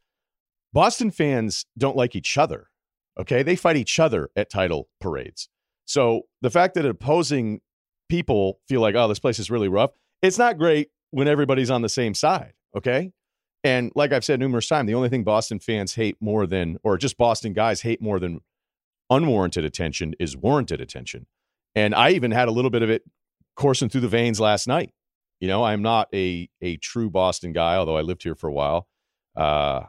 Boston 0.74 1.12
fans 1.12 1.66
don't 1.78 1.96
like 1.96 2.16
each 2.16 2.36
other. 2.36 2.72
Okay, 3.20 3.44
they 3.44 3.56
fight 3.56 3.78
each 3.78 4.00
other 4.00 4.32
at 4.36 4.50
title 4.50 4.90
parades. 5.00 5.50
So 5.86 6.24
the 6.42 6.50
fact 6.50 6.74
that 6.74 6.86
opposing 6.86 7.62
people 8.10 8.60
feel 8.68 8.82
like, 8.82 8.96
oh, 8.96 9.08
this 9.08 9.20
place 9.20 9.38
is 9.38 9.52
really 9.52 9.68
rough, 9.68 9.92
it's 10.24 10.40
not 10.40 10.58
great 10.58 10.90
when 11.12 11.28
everybody's 11.28 11.70
on 11.70 11.84
the 11.84 11.90
same 11.90 12.16
side. 12.16 12.54
Okay. 12.76 13.12
And 13.64 13.92
like 13.96 14.12
I've 14.12 14.26
said 14.26 14.40
numerous 14.40 14.68
times, 14.68 14.88
the 14.88 14.96
only 14.96 15.10
thing 15.10 15.24
Boston 15.24 15.60
fans 15.60 15.94
hate 15.94 16.18
more 16.20 16.48
than, 16.48 16.80
or 16.84 16.98
just 16.98 17.18
Boston 17.18 17.54
guys 17.54 17.82
hate 17.82 18.02
more 18.02 18.20
than 18.20 18.42
unwarranted 19.10 19.66
attention 19.66 20.14
is 20.20 20.36
warranted 20.38 20.82
attention. 20.82 21.28
And 21.76 21.96
I 21.96 22.12
even 22.12 22.32
had 22.32 22.48
a 22.48 22.52
little 22.52 22.72
bit 22.72 22.84
of 22.84 22.90
it 22.90 23.04
coursing 23.56 23.90
through 23.90 24.02
the 24.02 24.08
veins 24.08 24.40
last 24.40 24.68
night. 24.68 24.92
You 25.40 25.48
know, 25.48 25.64
I'm 25.64 25.82
not 25.82 26.08
a 26.14 26.50
a 26.62 26.78
true 26.78 27.10
Boston 27.10 27.52
guy, 27.52 27.76
although 27.76 27.98
I 27.98 28.02
lived 28.02 28.24
here 28.24 28.36
for 28.36 28.48
a 28.48 28.54
while. 28.54 28.88
Uh, 29.36 29.84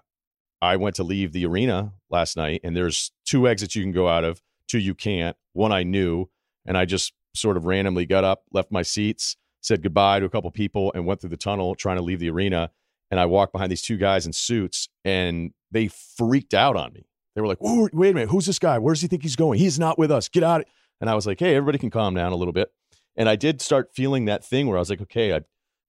I 0.61 0.76
went 0.76 0.96
to 0.96 1.05
leave 1.05 1.32
the 1.32 1.46
arena 1.46 1.93
last 2.11 2.37
night, 2.37 2.62
and 2.64 2.76
there's 2.76 3.12
two 3.26 3.46
exits 3.46 3.76
you 3.76 3.82
can 3.82 3.93
go 3.93 4.08
out 4.08 4.25
of, 4.25 4.40
two 4.66 4.78
you 4.78 4.94
can't. 4.94 5.37
One 5.52 5.72
I 5.72 5.82
knew, 5.82 6.31
and 6.67 6.76
I 6.76 6.87
just 6.87 7.12
sort 7.34 7.56
of 7.56 7.67
randomly 7.67 8.06
got 8.06 8.25
up, 8.25 8.44
left 8.52 8.72
my 8.72 8.82
seats, 8.82 9.37
said 9.60 9.82
goodbye 9.82 10.20
to 10.20 10.27
a 10.27 10.31
couple 10.31 10.50
people 10.50 10.93
and 10.94 11.06
went 11.06 11.20
through 11.20 11.31
the 11.31 11.36
tunnel 11.36 11.74
trying 11.74 11.96
to 11.96 12.03
leave 12.03 12.20
the 12.20 12.31
arena. 12.31 12.70
And 13.10 13.20
I 13.20 13.27
walked 13.27 13.53
behind 13.53 13.70
these 13.70 13.82
two 13.82 13.96
guys 13.96 14.27
in 14.27 14.32
suits 14.32 14.89
and 15.05 15.53
they 15.70 15.89
freaked 15.89 16.55
out 16.55 16.77
on 16.77 16.93
me. 16.93 17.06
They 17.34 17.41
were 17.41 17.48
like, 17.48 17.58
wait 17.60 18.10
a 18.10 18.14
minute, 18.14 18.29
who's 18.29 18.46
this 18.46 18.58
guy? 18.58 18.79
Where 18.79 18.94
does 18.94 19.03
he 19.03 19.08
think 19.08 19.22
he's 19.22 19.36
going? 19.36 19.58
He's 19.58 19.79
not 19.79 19.98
with 19.98 20.10
us. 20.10 20.29
Get 20.29 20.44
out. 20.44 20.64
And 21.00 21.10
I 21.10 21.14
was 21.14 21.26
like, 21.26 21.41
hey, 21.41 21.56
everybody 21.56 21.79
can 21.79 21.91
calm 21.91 22.14
down 22.14 22.32
a 22.32 22.36
little 22.36 22.53
bit. 22.53 22.72
And 23.17 23.29
I 23.29 23.36
did 23.36 23.60
start 23.60 23.91
feeling 23.94 24.26
that 24.26 24.44
thing 24.44 24.67
where 24.67 24.76
I 24.76 24.81
was 24.81 24.91
like, 24.91 25.00
okay, 25.03 25.34
I, 25.34 25.41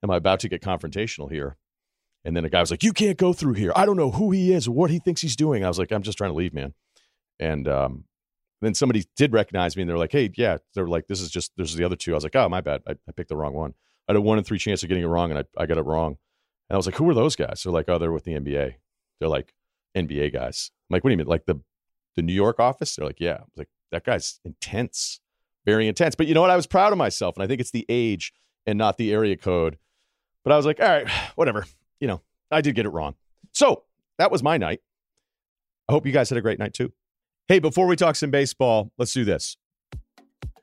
am 0.04 0.10
I 0.10 0.18
about 0.18 0.40
to 0.42 0.50
get 0.50 0.62
confrontational 0.62 1.32
here? 1.32 1.58
And 2.24 2.36
then 2.36 2.46
a 2.46 2.50
guy 2.50 2.60
was 2.60 2.72
like, 2.72 2.84
you 2.84 2.94
can't 2.94 3.18
go 3.18 3.34
through 3.34 3.54
here. 3.54 3.72
I 3.76 3.86
don't 3.86 3.98
know 3.98 4.12
who 4.12 4.32
he 4.32 4.52
is 4.52 4.68
or 4.68 4.72
what 4.72 4.90
he 4.90 4.98
thinks 4.98 5.22
he's 5.22 5.36
doing. 5.36 5.64
I 5.64 5.68
was 5.68 5.78
like, 5.78 5.92
I'm 5.92 6.02
just 6.02 6.18
trying 6.18 6.32
to 6.32 6.36
leave, 6.36 6.54
man. 6.54 6.74
And 7.40 7.68
um, 7.68 8.06
then 8.62 8.74
somebody 8.74 9.06
did 9.16 9.32
recognize 9.32 9.76
me 9.76 9.84
and 9.84 9.90
they're 9.90 9.98
like, 9.98 10.12
hey, 10.12 10.32
yeah, 10.36 10.58
they're 10.74 10.88
like, 10.88 11.06
this 11.08 11.22
is 11.22 11.30
just, 11.30 11.52
this 11.56 11.70
is 11.70 11.76
the 11.76 11.84
other 11.84 11.96
two. 11.96 12.14
I 12.14 12.16
was 12.16 12.24
like, 12.24 12.36
oh, 12.36 12.50
my 12.50 12.62
bad. 12.62 12.82
I, 12.88 12.94
I 13.08 13.12
picked 13.16 13.30
the 13.30 13.38
wrong 13.38 13.54
one. 13.54 13.76
I 14.08 14.14
had 14.14 14.18
a 14.18 14.22
one 14.22 14.40
in 14.40 14.44
three 14.44 14.58
chance 14.58 14.82
of 14.82 14.90
getting 14.90 15.04
it 15.04 15.08
wrong 15.08 15.30
and 15.32 15.40
I, 15.40 15.64
I 15.64 15.68
got 15.68 15.78
it 15.78 15.86
wrong. 15.86 16.18
And 16.70 16.76
I 16.76 16.78
was 16.78 16.88
like, 16.88 16.96
who 16.96 17.08
are 17.10 17.14
those 17.14 17.36
guys? 17.36 17.62
They're 17.64 17.72
like, 17.72 17.90
oh, 17.90 18.00
they're 18.00 18.12
with 18.12 18.24
the 18.24 18.34
NBA. 18.34 18.76
They're 19.20 19.30
like 19.30 19.54
NBA 19.96 20.34
guys. 20.34 20.72
I'm 20.90 20.96
like, 20.96 21.04
what 21.04 21.10
do 21.10 21.14
you 21.14 21.18
mean? 21.18 21.28
Like 21.28 21.46
the, 21.46 21.60
the 22.16 22.22
New 22.22 22.34
York 22.34 22.60
office? 22.60 22.96
They're 22.96 23.06
like, 23.06 23.20
yeah. 23.20 23.36
I 23.36 23.42
was 23.42 23.58
like, 23.58 23.70
that 23.92 24.04
guy's 24.04 24.40
intense, 24.44 25.20
very 25.66 25.88
intense. 25.88 26.16
But 26.16 26.28
you 26.28 26.34
know 26.34 26.42
what? 26.42 26.50
I 26.50 26.56
was 26.56 26.68
proud 26.68 26.92
of 26.92 26.98
myself. 26.98 27.36
And 27.36 27.44
I 27.44 27.48
think 27.48 27.62
it's 27.62 27.72
the 27.72 27.86
age 27.90 28.34
and 28.66 28.78
not 28.78 28.98
the 28.98 29.12
area 29.12 29.38
code. 29.38 29.78
But 30.44 30.54
I 30.54 30.58
was 30.58 30.66
like, 30.66 30.80
all 30.80 30.88
right, 30.88 31.10
whatever. 31.36 31.66
You 32.00 32.08
know, 32.08 32.22
I 32.52 32.62
did 32.62 32.76
get 32.76 32.86
it 32.86 32.90
wrong. 32.90 33.16
So 33.52 33.84
that 34.18 34.32
was 34.32 34.44
my 34.44 34.58
night. 34.58 34.82
I 35.88 35.94
hope 35.94 36.06
you 36.06 36.12
guys 36.12 36.30
had 36.30 36.38
a 36.38 36.42
great 36.42 36.60
night 36.60 36.74
too. 36.74 36.92
Hey, 37.48 37.60
before 37.60 37.86
we 37.86 37.96
talk 37.96 38.16
some 38.16 38.32
baseball, 38.32 38.92
let's 38.98 39.14
do 39.14 39.24
this. 39.24 39.56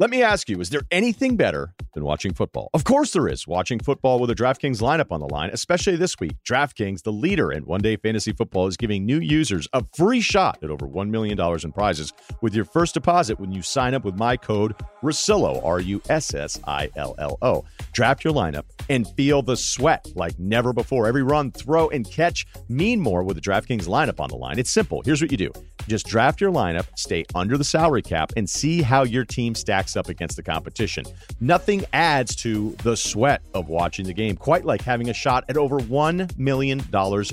Let 0.03 0.11
me 0.11 0.21
ask 0.21 0.49
you, 0.49 0.61
is 0.61 0.71
there 0.71 0.83
anything 0.91 1.37
better 1.37 1.75
than 1.95 2.03
watching 2.03 2.35
football? 2.35 2.71
Of 2.75 2.83
course 2.83 3.13
there 3.13 3.29
is. 3.29 3.47
Watching 3.47 3.79
football 3.79 4.19
with 4.19 4.31
a 4.31 4.35
DraftKings 4.35 4.83
lineup 4.83 5.13
on 5.13 5.21
the 5.21 5.29
line, 5.29 5.51
especially 5.53 5.95
this 5.95 6.19
week. 6.19 6.33
DraftKings, 6.45 7.05
the 7.05 7.13
leader 7.13 7.53
in 7.53 7.65
one 7.67 7.81
day 7.81 7.95
fantasy 7.95 8.33
football, 8.33 8.67
is 8.67 8.77
giving 8.77 9.07
new 9.07 9.21
users 9.21 9.69
a 9.73 9.85
free 9.97 10.21
shot 10.21 10.59
at 10.61 10.71
over 10.71 10.89
$1 10.89 11.09
million 11.09 11.39
in 11.41 11.71
prizes 11.71 12.13
with 12.41 12.53
your 12.53 12.65
first 12.65 12.95
deposit 12.95 13.39
when 13.39 13.53
you 13.53 13.63
sign 13.63 13.95
up 13.95 14.05
with 14.05 14.17
my 14.17 14.37
code 14.37 14.75
RUSSILLO, 15.05 15.65
R 15.65 15.79
U 15.79 16.03
S 16.09 16.35
S 16.35 16.59
I 16.67 16.91
L 16.97 17.15
L 17.19 17.39
O. 17.41 17.65
Draft 17.93 18.25
your 18.25 18.35
lineup 18.35 18.65
and 18.91 19.07
feel 19.11 19.41
the 19.41 19.57
sweat 19.57 20.05
like 20.17 20.37
never 20.37 20.73
before. 20.73 21.07
Every 21.07 21.23
run, 21.23 21.53
throw, 21.53 21.89
and 21.91 22.05
catch 22.11 22.45
mean 22.69 22.99
more 22.99 23.23
with 23.23 23.37
the 23.37 23.41
DraftKings 23.41 23.87
lineup 23.87 24.19
on 24.19 24.31
the 24.31 24.37
line. 24.37 24.59
It's 24.59 24.73
simple. 24.73 25.03
Here's 25.05 25.23
what 25.23 25.31
you 25.31 25.39
do 25.39 25.53
Just 25.89 26.07
draft 26.07 26.41
your 26.41 26.53
lineup, 26.53 26.87
stay 26.97 27.25
under 27.35 27.59
the 27.59 27.65
salary 27.65 28.03
cap, 28.03 28.33
and 28.37 28.49
see 28.49 28.83
how 28.83 29.03
your 29.03 29.25
team 29.25 29.55
stacks 29.55 29.97
up 29.97 30.09
against 30.09 30.37
the 30.37 30.43
competition. 30.43 31.05
Nothing 31.41 31.85
adds 31.93 32.37
to 32.37 32.77
the 32.83 32.97
sweat 32.97 33.43
of 33.55 33.69
watching 33.69 34.07
the 34.07 34.13
game, 34.13 34.37
quite 34.37 34.65
like 34.65 34.83
having 34.83 35.11
a 35.11 35.15
shot 35.15 35.45
at 35.49 35.57
over 35.57 35.79
$1 35.79 36.39
million 36.39 36.83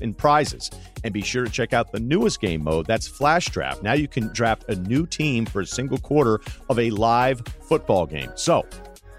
in 0.01 0.13
prizes. 0.13 0.70
And 1.03 1.13
be 1.13 1.22
sure 1.22 1.46
to 1.46 1.51
check 1.51 1.74
out 1.74 1.91
the 1.91 2.00
newest 2.00 2.41
game 2.41 2.63
mode 2.63 2.86
that's 2.86 3.08
Flash 3.08 3.50
Draft. 3.50 3.84
Now 3.84 3.94
you 3.94 4.08
can 4.08 4.27
draft 4.34 4.65
a 4.68 4.75
new 4.75 5.06
team 5.06 5.46
for 5.46 5.62
a 5.62 5.65
single 5.65 5.98
quarter 5.98 6.41
of 6.70 6.79
a 6.79 6.89
live 6.89 7.41
football 7.62 8.06
game. 8.06 8.32
So, 8.36 8.65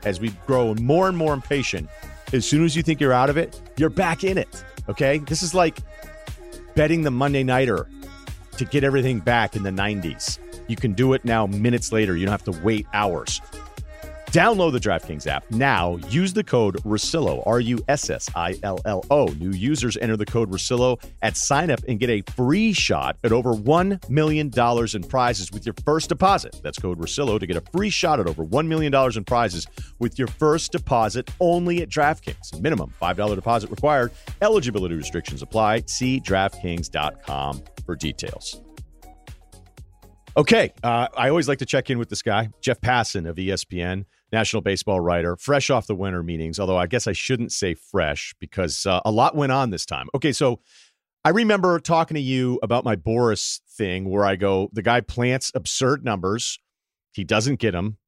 as 0.05 0.21
we 0.21 0.31
grow 0.47 0.75
more 0.75 1.09
and 1.09 1.17
more 1.17 1.33
impatient, 1.33 1.89
as 2.33 2.47
soon 2.47 2.65
as 2.65 2.77
you 2.77 2.83
think 2.83 3.01
you're 3.01 3.13
out 3.13 3.31
of 3.31 3.37
it, 3.37 3.61
you're 3.77 3.91
back 3.91 4.25
in 4.25 4.39
it. 4.39 4.65
Okay? 4.89 5.19
This 5.19 5.43
is 5.43 5.55
like 5.55 5.79
betting 6.75 7.03
the 7.03 7.11
Monday 7.11 7.43
Nighter 7.43 7.89
to 8.61 8.67
get 8.67 8.85
everything 8.85 9.21
back 9.21 9.57
in 9.57 9.63
the 9.63 9.71
90s. 9.71 10.39
You 10.69 10.77
can 10.77 10.93
do 10.93 11.15
it 11.15 11.25
now 11.25 11.47
minutes 11.47 11.93
later. 11.93 12.15
You 12.15 12.27
don't 12.27 12.33
have 12.33 12.45
to 12.45 12.63
wait 12.63 12.87
hours. 12.93 13.41
Download 14.33 14.71
the 14.71 14.79
DraftKings 14.79 15.27
app 15.27 15.51
now. 15.51 15.97
Use 16.09 16.33
the 16.33 16.45
code 16.45 16.77
Russillo, 16.85 17.43
R 17.47 17.59
U 17.59 17.81
S 17.89 18.09
S 18.11 18.31
I 18.37 18.55
L 18.63 18.79
L 18.85 19.05
O. 19.11 19.27
New 19.27 19.51
users 19.51 19.97
enter 19.97 20.17
the 20.17 20.25
code 20.25 20.53
Russillo 20.53 21.03
at 21.21 21.37
sign 21.37 21.69
up 21.69 21.81
and 21.89 21.99
get 21.99 22.11
a 22.11 22.23
free 22.37 22.73
shot 22.73 23.17
at 23.25 23.33
over 23.33 23.55
$1 23.55 24.09
million 24.09 24.53
in 24.95 25.03
prizes 25.03 25.51
with 25.51 25.67
your 25.67 25.75
first 25.85 26.11
deposit. 26.11 26.61
That's 26.63 26.79
code 26.79 27.01
Russillo 27.01 27.41
to 27.41 27.47
get 27.47 27.57
a 27.57 27.61
free 27.73 27.91
shot 27.91 28.21
at 28.21 28.29
over 28.29 28.45
$1 28.45 28.69
million 28.69 28.95
in 28.95 29.25
prizes 29.25 29.67
with 29.99 30.17
your 30.17 30.29
first 30.29 30.71
deposit 30.71 31.29
only 31.41 31.83
at 31.83 31.89
DraftKings. 31.89 32.61
Minimum 32.61 32.95
$5 33.03 33.35
deposit 33.35 33.69
required. 33.69 34.13
Eligibility 34.43 34.95
restrictions 34.95 35.43
apply. 35.43 35.83
See 35.87 36.21
DraftKings.com 36.21 37.65
for 37.85 37.97
details. 37.97 38.61
Okay, 40.37 40.73
uh, 40.85 41.09
I 41.17 41.29
always 41.29 41.49
like 41.49 41.59
to 41.59 41.67
check 41.67 41.91
in 41.91 41.99
with 41.99 42.09
this 42.09 42.23
guy, 42.23 42.51
Jeff 42.61 42.81
Passan 42.81 43.29
of 43.29 43.35
ESPN 43.35 44.05
national 44.33 44.63
baseball 44.63 45.01
writer, 45.01 45.37
fresh 45.37 45.71
off 45.71 45.87
the 45.87 45.95
winter 45.95 46.23
meetings. 46.23 46.61
Although 46.61 46.77
I 46.77 46.87
guess 46.87 47.07
I 47.07 47.13
shouldn't 47.13 47.53
say 47.53 47.75
fresh 47.75 48.35
because 48.39 48.87
uh, 48.87 49.01
a 49.05 49.11
lot 49.11 49.35
went 49.35 49.53
on 49.53 49.71
this 49.71 49.87
time. 49.87 50.09
Okay, 50.15 50.33
so 50.33 50.61
I 51.25 51.31
remember 51.31 51.79
talking 51.81 52.15
to 52.15 52.21
you 52.21 52.59
about 52.63 52.85
my 52.85 52.97
Boras 52.97 53.61
thing 53.69 54.09
where 54.09 54.25
I 54.25 54.37
go, 54.37 54.71
the 54.73 54.83
guy 54.83 55.01
plants 55.01 55.53
absurd 55.55 56.03
numbers, 56.05 56.59
he 57.13 57.25
doesn't 57.25 57.61
get 57.61 57.73
them, 57.73 57.99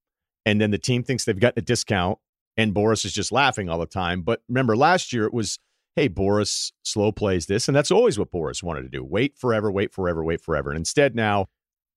and 0.47 0.61
then 0.61 0.71
the 0.71 0.79
team 0.79 1.03
thinks 1.03 1.25
they've 1.25 1.39
gotten 1.39 1.59
a 1.59 1.63
discount, 1.63 2.19
and 2.57 2.75
Boras 2.75 3.05
is 3.05 3.13
just 3.13 3.31
laughing 3.31 3.69
all 3.69 3.79
the 3.79 3.87
time. 3.87 4.23
But 4.23 4.43
remember, 4.49 4.77
last 4.77 5.13
year 5.13 5.27
it 5.27 5.35
was, 5.35 5.59
hey, 5.95 6.09
Boras 6.09 6.73
slow 6.85 7.13
plays 7.13 7.47
this, 7.47 7.69
and 7.69 7.77
that's 7.77 7.91
always 7.91 8.19
what 8.19 8.33
Boras 8.33 8.63
wanted 8.63 8.83
to 8.83 8.89
do: 8.89 9.05
wait 9.05 9.37
forever, 9.37 9.71
wait 9.71 9.93
forever, 9.93 10.25
wait 10.25 10.41
forever. 10.41 10.71
And 10.71 10.79
instead, 10.79 11.15
now, 11.15 11.49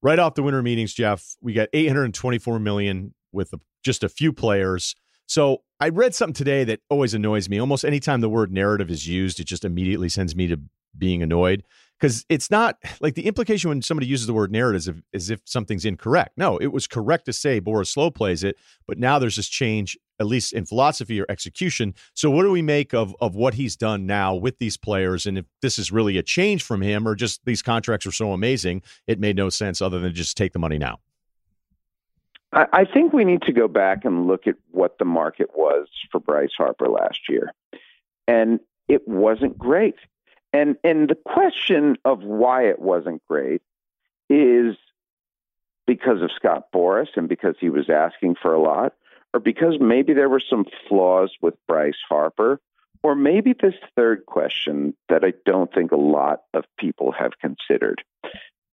right 0.01 0.19
off 0.19 0.35
the 0.35 0.43
winter 0.43 0.61
meetings, 0.61 0.93
Jeff, 0.93 1.37
we 1.41 1.53
got 1.53 1.69
824 1.71 2.59
million 2.59 3.13
with 3.31 3.53
a 3.53 3.59
just 3.85 4.03
a 4.03 4.09
few 4.09 4.33
players. 4.33 4.95
So 5.27 5.61
I 5.79 5.89
read 5.89 6.13
something 6.13 6.33
today 6.33 6.63
that 6.65 6.81
always 6.89 7.13
annoys 7.13 7.47
me. 7.47 7.59
Almost 7.59 7.85
anytime 7.85 8.21
the 8.21 8.29
word 8.29 8.51
narrative 8.51 8.89
is 8.89 9.07
used, 9.07 9.39
it 9.39 9.45
just 9.45 9.63
immediately 9.63 10.09
sends 10.09 10.35
me 10.35 10.47
to 10.47 10.59
being 10.97 11.21
annoyed 11.21 11.63
because 11.99 12.25
it's 12.29 12.49
not 12.49 12.77
like 12.99 13.15
the 13.15 13.25
implication 13.25 13.69
when 13.69 13.81
somebody 13.81 14.07
uses 14.07 14.27
the 14.27 14.33
word 14.33 14.51
narrative 14.51 15.01
is 15.13 15.29
if, 15.29 15.39
if 15.39 15.41
something's 15.45 15.85
incorrect. 15.85 16.31
No, 16.37 16.57
it 16.57 16.67
was 16.67 16.87
correct 16.87 17.25
to 17.25 17.33
say 17.33 17.61
Boras 17.61 17.87
slow 17.87 18.09
plays 18.09 18.43
it, 18.43 18.57
but 18.87 18.97
now 18.97 19.19
there's 19.19 19.35
this 19.35 19.47
change, 19.47 19.97
at 20.19 20.25
least 20.25 20.53
in 20.53 20.65
philosophy 20.65 21.19
or 21.19 21.25
execution. 21.29 21.93
So 22.13 22.29
what 22.29 22.43
do 22.43 22.51
we 22.51 22.61
make 22.61 22.93
of 22.93 23.15
of 23.19 23.35
what 23.35 23.53
he's 23.53 23.75
done 23.75 24.05
now 24.05 24.35
with 24.35 24.57
these 24.57 24.77
players, 24.77 25.25
and 25.25 25.37
if 25.37 25.45
this 25.61 25.77
is 25.77 25.91
really 25.91 26.17
a 26.17 26.23
change 26.23 26.63
from 26.63 26.81
him 26.81 27.07
or 27.07 27.15
just 27.15 27.41
these 27.45 27.61
contracts 27.61 28.05
are 28.05 28.11
so 28.11 28.31
amazing, 28.31 28.81
it 29.07 29.19
made 29.19 29.35
no 29.35 29.49
sense 29.49 29.81
other 29.81 29.99
than 29.99 30.13
just 30.13 30.37
take 30.37 30.53
the 30.53 30.59
money 30.59 30.77
now. 30.77 30.99
I 32.51 32.85
think 32.85 33.11
we 33.11 33.25
need 33.25 33.41
to 33.43 33.51
go 33.51 33.67
back 33.67 34.05
and 34.05 34.27
look 34.27 34.47
at 34.47 34.55
what 34.71 34.97
the 34.97 35.03
market 35.03 35.49
was 35.53 35.87
for 36.09 36.21
Bryce 36.21 36.53
Harper 36.57 36.87
last 36.87 37.27
year. 37.27 37.51
And 38.29 38.61
it 38.87 39.05
wasn't 39.07 39.57
great. 39.57 39.95
And 40.53 40.77
and 40.83 41.09
the 41.09 41.15
question 41.15 41.97
of 42.05 42.23
why 42.23 42.69
it 42.69 42.79
wasn't 42.79 43.21
great 43.27 43.61
is 44.29 44.77
because 45.85 46.21
of 46.21 46.31
Scott 46.35 46.67
Boras 46.73 47.09
and 47.17 47.27
because 47.27 47.55
he 47.59 47.69
was 47.69 47.89
asking 47.89 48.35
for 48.41 48.53
a 48.53 48.61
lot, 48.61 48.93
or 49.33 49.39
because 49.39 49.75
maybe 49.79 50.13
there 50.13 50.29
were 50.29 50.41
some 50.49 50.65
flaws 50.87 51.31
with 51.41 51.55
Bryce 51.67 51.99
Harper, 52.07 52.61
or 53.03 53.15
maybe 53.15 53.53
this 53.53 53.75
third 53.95 54.25
question 54.25 54.95
that 55.09 55.23
I 55.25 55.33
don't 55.45 55.71
think 55.73 55.91
a 55.91 55.97
lot 55.97 56.43
of 56.53 56.63
people 56.79 57.11
have 57.11 57.33
considered. 57.39 58.01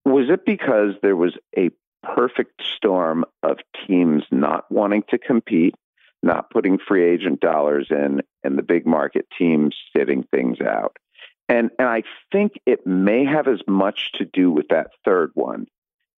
Was 0.05 0.31
it 0.31 0.47
because 0.47 0.95
there 1.03 1.17
was 1.17 1.37
a 1.57 1.71
perfect 2.03 2.63
storm 2.77 3.25
of 3.43 3.59
teams 3.87 4.25
not 4.31 4.71
wanting 4.71 5.05
to 5.11 5.19
compete, 5.19 5.75
not 6.23 6.51
putting 6.51 6.79
free 6.79 7.05
agent 7.05 7.41
dollars 7.41 7.89
in, 7.91 8.23
and 8.43 8.59
the 8.59 8.63
big 8.63 8.87
market 8.87 9.27
teams 9.39 9.75
sitting 9.97 10.25
things 10.31 10.61
out. 10.61 10.97
And 11.49 11.71
and 11.79 11.89
I 11.89 12.03
think 12.31 12.53
it 12.67 12.87
may 12.87 13.25
have 13.25 13.49
as 13.49 13.61
much 13.67 14.13
to 14.15 14.25
do 14.25 14.51
with 14.51 14.69
that 14.69 14.91
third 15.05 15.33
one 15.35 15.67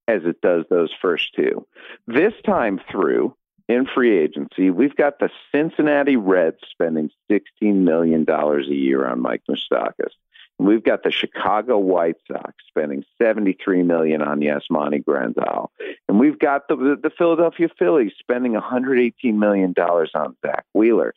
as 0.07 0.23
it 0.25 0.41
does 0.41 0.65
those 0.69 0.91
first 1.01 1.35
two. 1.35 1.67
This 2.07 2.35
time 2.45 2.81
through 2.91 3.35
in 3.69 3.87
free 3.87 4.19
agency, 4.19 4.71
we've 4.71 4.95
got 4.95 5.19
the 5.19 5.31
Cincinnati 5.51 6.17
Reds 6.17 6.59
spending 6.71 7.11
$16 7.31 7.77
million 7.77 8.27
a 8.29 8.61
year 8.75 9.07
on 9.07 9.21
Mike 9.21 9.43
Moustakas. 9.49 10.13
We've 10.59 10.85
got 10.85 11.03
the 11.03 11.11
Chicago 11.11 11.79
White 11.79 12.17
Sox 12.31 12.55
spending 12.69 13.05
73 13.21 13.83
million 13.83 14.23
on 14.23 14.41
Yasmani 14.41 15.05
Grandal. 15.05 15.69
And 16.09 16.21
we've 16.21 16.39
got 16.39 16.69
the, 16.69 16.77
the 16.77 17.11
Philadelphia 17.11 17.69
Phillies 17.77 18.13
spending 18.19 18.53
118 18.53 19.39
million 19.39 19.73
dollars 19.73 20.13
on 20.15 20.37
Zack 20.47 20.65
Wheeler. 20.73 21.15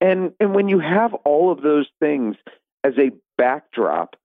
And 0.00 0.32
and 0.40 0.54
when 0.54 0.68
you 0.68 0.80
have 0.80 1.14
all 1.14 1.52
of 1.52 1.62
those 1.62 1.86
things 2.00 2.36
as 2.82 2.94
a 2.98 3.12
backdrop 3.38 4.16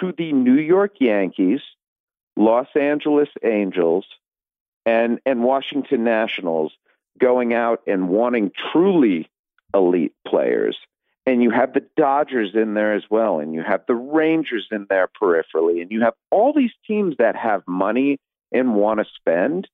to 0.00 0.12
the 0.12 0.32
New 0.32 0.58
York 0.58 1.00
Yankees, 1.00 1.60
Los 2.36 2.68
Angeles 2.76 3.28
Angels, 3.42 4.06
and 4.86 5.20
and 5.26 5.42
Washington 5.42 6.04
Nationals 6.04 6.72
going 7.18 7.54
out 7.54 7.82
and 7.86 8.08
wanting 8.08 8.52
truly 8.72 9.28
elite 9.74 10.14
players 10.26 10.76
and 11.26 11.42
you 11.42 11.50
have 11.50 11.72
the 11.72 11.84
Dodgers 11.96 12.50
in 12.54 12.74
there 12.74 12.94
as 12.94 13.04
well, 13.10 13.38
and 13.38 13.54
you 13.54 13.62
have 13.62 13.82
the 13.86 13.94
Rangers 13.94 14.66
in 14.70 14.86
there 14.88 15.08
peripherally, 15.08 15.80
and 15.80 15.90
you 15.90 16.02
have 16.02 16.14
all 16.30 16.52
these 16.52 16.72
teams 16.86 17.16
that 17.18 17.36
have 17.36 17.62
money 17.66 18.18
and 18.50 18.74
want 18.74 19.00
to 19.00 19.06
spend. 19.16 19.68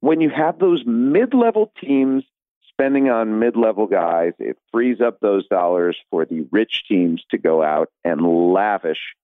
When 0.00 0.20
you 0.20 0.30
have 0.30 0.58
those 0.58 0.84
mid 0.86 1.34
level 1.34 1.72
teams 1.80 2.24
spending 2.68 3.10
on 3.10 3.38
mid 3.38 3.56
level 3.56 3.86
guys, 3.86 4.32
it 4.38 4.58
frees 4.72 5.00
up 5.00 5.20
those 5.20 5.46
dollars 5.48 5.96
for 6.10 6.24
the 6.24 6.46
rich 6.50 6.84
teams 6.88 7.22
to 7.30 7.38
go 7.38 7.62
out 7.62 7.88
and 8.04 8.20
lavish 8.20 9.14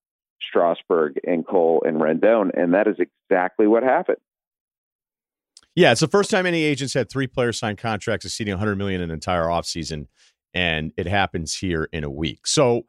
Strasburg 0.41 1.19
and 1.25 1.45
Cole 1.45 1.83
and 1.85 1.97
Rendon. 1.97 2.51
And 2.55 2.73
that 2.73 2.87
is 2.87 2.97
exactly 2.99 3.67
what 3.67 3.83
happened. 3.83 4.17
Yeah, 5.75 5.91
it's 5.91 6.01
the 6.01 6.07
first 6.07 6.31
time 6.31 6.47
any 6.47 6.63
agents 6.63 6.95
had 6.95 7.09
three 7.09 7.27
players 7.27 7.59
sign 7.59 7.75
contracts 7.75 8.25
exceeding 8.25 8.53
100 8.53 8.75
million 8.77 9.01
in 9.01 9.09
an 9.09 9.13
entire 9.13 9.45
offseason 9.45 10.07
and 10.57 10.91
it 10.97 11.05
happens 11.05 11.55
here 11.55 11.87
in 11.93 12.03
a 12.03 12.09
week. 12.09 12.47
So 12.47 12.87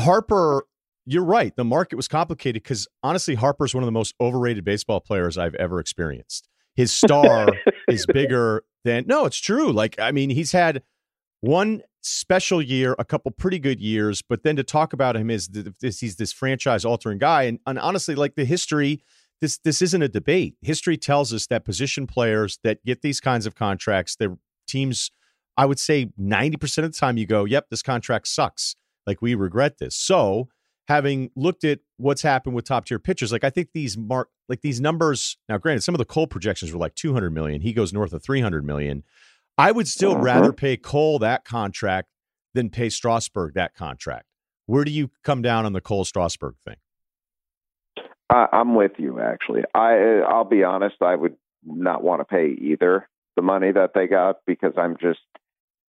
Harper, 0.00 0.66
you're 1.04 1.24
right. 1.24 1.54
The 1.54 1.64
market 1.64 1.94
was 1.94 2.08
complicated 2.08 2.64
because 2.64 2.88
honestly, 3.00 3.36
Harper's 3.36 3.72
one 3.72 3.84
of 3.84 3.86
the 3.86 3.92
most 3.92 4.12
overrated 4.20 4.64
baseball 4.64 5.00
players 5.00 5.38
I've 5.38 5.54
ever 5.54 5.78
experienced. 5.78 6.48
His 6.74 6.92
star 6.92 7.48
is 7.88 8.06
bigger 8.06 8.64
than 8.84 9.04
no, 9.06 9.24
it's 9.24 9.38
true. 9.38 9.70
Like, 9.72 9.94
I 10.00 10.10
mean, 10.10 10.30
he's 10.30 10.50
had 10.50 10.82
one 11.42 11.82
special 12.02 12.60
year, 12.60 12.96
a 12.98 13.04
couple 13.04 13.30
pretty 13.30 13.60
good 13.60 13.80
years, 13.80 14.20
but 14.20 14.42
then 14.42 14.56
to 14.56 14.64
talk 14.64 14.92
about 14.92 15.16
him 15.16 15.30
is 15.30 15.48
this, 15.80 16.00
he's 16.00 16.16
this 16.16 16.32
franchise 16.32 16.84
altering 16.84 17.18
guy. 17.18 17.44
And, 17.44 17.60
and 17.68 17.78
honestly, 17.78 18.16
like 18.16 18.34
the 18.34 18.44
history, 18.44 19.00
this 19.40 19.58
this 19.58 19.80
isn't 19.80 20.02
a 20.02 20.08
debate. 20.08 20.56
History 20.60 20.96
tells 20.96 21.32
us 21.32 21.46
that 21.46 21.64
position 21.64 22.08
players 22.08 22.58
that 22.64 22.84
get 22.84 23.02
these 23.02 23.20
kinds 23.20 23.46
of 23.46 23.54
contracts, 23.54 24.16
their 24.16 24.38
teams 24.66 25.12
I 25.56 25.66
would 25.66 25.78
say 25.78 26.10
90% 26.20 26.78
of 26.84 26.92
the 26.92 26.98
time 26.98 27.16
you 27.16 27.26
go, 27.26 27.44
yep, 27.44 27.66
this 27.70 27.82
contract 27.82 28.28
sucks. 28.28 28.76
Like 29.06 29.22
we 29.22 29.34
regret 29.34 29.78
this. 29.78 29.96
So, 29.96 30.48
having 30.88 31.30
looked 31.34 31.64
at 31.64 31.80
what's 31.96 32.22
happened 32.22 32.54
with 32.54 32.64
top 32.64 32.86
tier 32.86 32.98
pitchers, 32.98 33.32
like 33.32 33.44
I 33.44 33.50
think 33.50 33.70
these 33.72 33.96
mark 33.96 34.28
like 34.48 34.60
these 34.60 34.80
numbers. 34.80 35.36
Now, 35.48 35.58
granted, 35.58 35.82
some 35.82 35.94
of 35.94 35.98
the 35.98 36.04
Cole 36.04 36.26
projections 36.26 36.72
were 36.72 36.78
like 36.78 36.94
200 36.94 37.30
million. 37.30 37.60
He 37.60 37.72
goes 37.72 37.92
north 37.92 38.12
of 38.12 38.22
300 38.22 38.64
million. 38.64 39.04
I 39.58 39.72
would 39.72 39.88
still 39.88 40.12
uh-huh. 40.12 40.22
rather 40.22 40.52
pay 40.52 40.76
Cole 40.76 41.18
that 41.20 41.44
contract 41.44 42.08
than 42.54 42.70
pay 42.70 42.88
Strasburg 42.88 43.54
that 43.54 43.74
contract. 43.74 44.26
Where 44.66 44.84
do 44.84 44.90
you 44.90 45.10
come 45.22 45.42
down 45.42 45.64
on 45.64 45.72
the 45.72 45.80
Cole 45.80 46.04
Strasburg 46.04 46.56
thing? 46.64 46.76
I'm 48.28 48.74
with 48.74 48.92
you. 48.98 49.20
Actually, 49.20 49.62
I 49.74 50.20
I'll 50.26 50.44
be 50.44 50.64
honest. 50.64 50.96
I 51.00 51.14
would 51.14 51.36
not 51.64 52.02
want 52.02 52.20
to 52.20 52.24
pay 52.24 52.56
either 52.60 53.08
the 53.36 53.42
money 53.42 53.70
that 53.70 53.92
they 53.94 54.08
got 54.08 54.36
because 54.46 54.72
I'm 54.76 54.96
just 55.00 55.20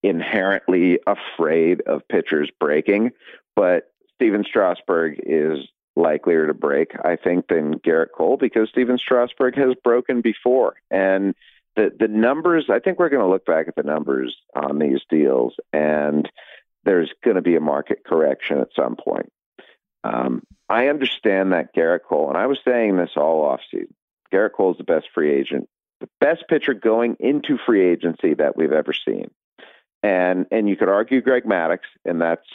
inherently 0.04 1.00
afraid 1.08 1.82
of 1.82 2.08
pitchers 2.08 2.50
breaking, 2.60 3.12
but 3.56 3.92
Stephen 4.16 4.44
Strasburg 4.48 5.20
is 5.24 5.60
likelier 5.96 6.48
to 6.48 6.54
break, 6.54 6.92
I 7.04 7.16
think, 7.16 7.48
than 7.48 7.80
Gerrit 7.80 8.12
Cole 8.16 8.38
because 8.38 8.70
Stephen 8.70 8.98
Strasburg 8.98 9.56
has 9.58 9.74
broken 9.84 10.22
before. 10.22 10.76
And 10.92 11.36
the 11.76 11.92
the 11.98 12.08
numbers, 12.08 12.68
I 12.70 12.80
think 12.80 13.00
we're 13.00 13.10
going 13.10 13.24
to 13.24 13.30
look 13.30 13.46
back 13.46 13.68
at 13.68 13.76
the 13.76 13.84
numbers 13.84 14.36
on 14.56 14.80
these 14.80 15.02
deals, 15.10 15.56
and 15.74 16.30
there's 16.84 17.12
going 17.24 17.36
to 17.36 17.42
be 17.42 17.56
a 17.56 17.62
market 17.62 18.04
correction 18.06 18.60
at 18.60 18.70
some 18.76 18.96
point. 18.96 19.32
Um, 20.04 20.44
I 20.70 20.88
understand 20.88 21.54
that 21.54 21.76
Gerrit 21.76 22.04
Cole, 22.08 22.30
and 22.30 22.38
I 22.38 22.48
was 22.48 22.60
saying 22.66 22.98
this 22.98 23.12
all 23.16 23.44
offseason. 23.44 23.94
Gerrit 24.34 24.54
Cole 24.54 24.72
is 24.72 24.78
the 24.78 24.84
best 24.84 25.08
free 25.14 25.34
agent, 25.34 25.70
the 26.00 26.10
best 26.20 26.44
pitcher 26.50 26.74
going 26.74 27.16
into 27.20 27.58
free 27.66 27.90
agency 27.90 28.34
that 28.36 28.58
we've 28.58 28.72
ever 28.72 28.94
seen. 28.94 29.32
And 30.04 30.46
and 30.52 30.70
you 30.70 30.76
could 30.76 30.90
argue 30.90 31.22
Greg 31.22 31.44
Maddux, 31.44 31.80
and 32.06 32.22
that's 32.22 32.48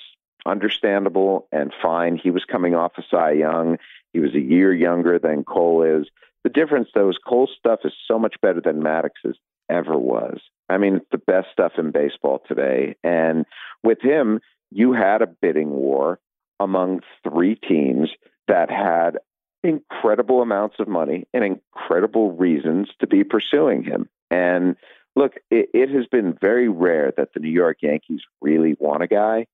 understandable 0.47 1.49
and 1.53 1.73
fine. 1.83 2.17
He 2.17 2.31
was 2.31 2.45
coming 2.45 2.75
off 2.75 2.93
of 2.99 3.05
Cy 3.11 3.33
Young. 3.33 3.79
He 4.13 4.21
was 4.21 4.35
a 4.35 4.41
year 4.41 4.73
younger 4.73 5.19
than 5.19 5.45
Cole 5.45 5.83
is. 5.83 6.09
The 6.45 6.51
difference, 6.51 6.89
though, 6.95 7.09
is 7.09 7.19
Cole's 7.25 7.55
stuff 7.57 7.81
is 7.85 7.93
so 8.09 8.19
much 8.19 8.35
better 8.41 8.61
than 8.61 8.83
Maddux's 8.83 9.39
ever 9.71 9.97
was. 9.97 10.41
I 10.69 10.79
mean, 10.79 10.97
it's 10.97 11.07
the 11.13 11.19
best 11.19 11.49
stuff 11.53 11.73
in 11.79 11.93
baseball 11.93 12.43
today. 12.47 12.97
And 13.05 13.47
with 13.83 14.01
him, 14.01 14.41
you 14.71 14.93
had 14.93 15.23
a 15.23 15.27
bidding 15.27 15.71
war 15.71 16.19
among 16.59 17.01
three 17.23 17.55
teams 17.55 18.11
that 18.49 18.71
had 18.71 19.19
incredible 19.63 20.43
amounts 20.43 20.77
of 20.81 20.89
money 20.89 21.27
and 21.33 21.45
incredible 21.45 22.33
reasons 22.33 22.89
to 23.01 23.07
be 23.07 23.23
pursuing 23.23 23.85
him. 23.85 24.09
And 24.31 24.77
look, 25.17 25.35
it, 25.51 25.71
it, 25.75 25.91
has 25.91 26.07
been 26.07 26.37
very 26.41 26.69
rare 26.69 27.13
that 27.17 27.33
the 27.35 27.41
New 27.41 27.51
York 27.51 27.79
Yankees 27.83 28.23
really 28.41 28.77
want 28.79 29.03
a 29.03 29.09
guy 29.09 29.47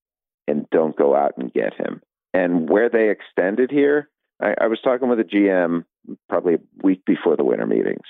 and 0.46 0.68
don't 0.70 0.96
go 0.96 1.14
out 1.14 1.34
and 1.36 1.52
get 1.52 1.74
him. 1.74 2.00
And 2.32 2.68
where 2.68 2.88
they 2.88 3.10
extended 3.10 3.70
here, 3.70 4.08
I, 4.40 4.54
I 4.62 4.66
was 4.68 4.80
talking 4.80 5.08
with 5.08 5.20
a 5.20 5.24
GM 5.24 5.84
probably 6.28 6.54
a 6.54 6.60
week 6.82 7.04
before 7.04 7.36
the 7.36 7.44
winter 7.44 7.66
meetings, 7.66 8.06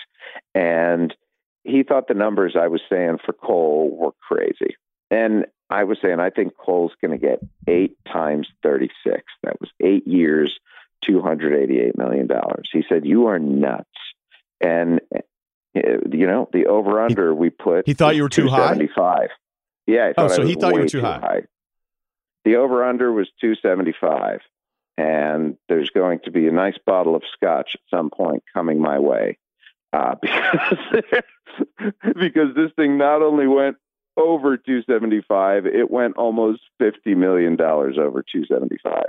and 0.55 1.14
he 1.64 1.83
thought 1.83 2.09
the 2.09 2.14
numbers 2.14 2.57
I 2.59 2.69
was 2.69 2.81
saying 2.88 3.19
for 3.25 3.33
Cole 3.33 3.90
were 3.95 4.12
crazy. 4.26 4.76
And 5.11 5.47
I 5.71 5.85
was 5.85 5.99
saying 6.02 6.21
I 6.21 6.31
think 6.31 6.55
Cole's 6.57 6.93
going 7.00 7.19
to 7.19 7.25
get 7.25 7.40
eight 7.67 7.97
times 8.11 8.49
36. 8.62 9.23
That 9.43 9.61
was 9.61 9.71
eight 9.81 10.07
years, 10.07 10.59
$288 11.09 11.97
million. 11.97 12.28
He 12.73 12.85
said, 12.88 13.07
You 13.07 13.26
are 13.26 13.38
nuts. 13.38 13.88
And, 14.61 15.00
you 15.75 16.27
know, 16.27 16.49
the 16.53 16.67
over 16.67 17.01
under 17.01 17.35
we 17.35 17.51
put. 17.51 17.87
He 17.87 17.95
thought 17.95 18.17
you 18.17 18.23
were 18.23 18.29
too 18.29 18.49
high? 18.49 18.69
Seventy-five. 18.69 19.29
Yeah. 19.89 20.13
oh, 20.19 20.29
so 20.29 20.45
he 20.45 20.55
thought 20.55 20.75
you 20.75 20.81
were 20.81 20.87
too, 20.87 21.01
high. 21.01 21.19
high. 21.19 21.41
The 22.45 22.57
over 22.57 22.85
under 22.85 23.11
was 23.11 23.29
275. 23.41 24.41
And 24.99 25.57
there's 25.69 25.91
going 25.91 26.21
to 26.25 26.31
be 26.31 26.47
a 26.47 26.53
nice 26.53 26.77
bottle 26.85 27.17
of 27.17 27.23
scotch 27.33 27.75
at 27.75 27.81
some 27.91 28.11
point 28.11 28.43
coming 28.53 28.81
my 28.81 28.99
way. 28.99 29.39
Uh, 29.93 30.15
because, 30.21 30.79
because 32.03 32.55
this 32.55 32.71
thing 32.77 32.99
not 32.99 33.23
only 33.23 33.47
went 33.47 33.77
over 34.19 34.59
275, 34.59 35.67
it 35.67 35.91
went 35.91 36.17
almost 36.17 36.61
$50 36.83 37.17
million 37.17 37.59
over 37.61 38.23
275. 38.23 39.05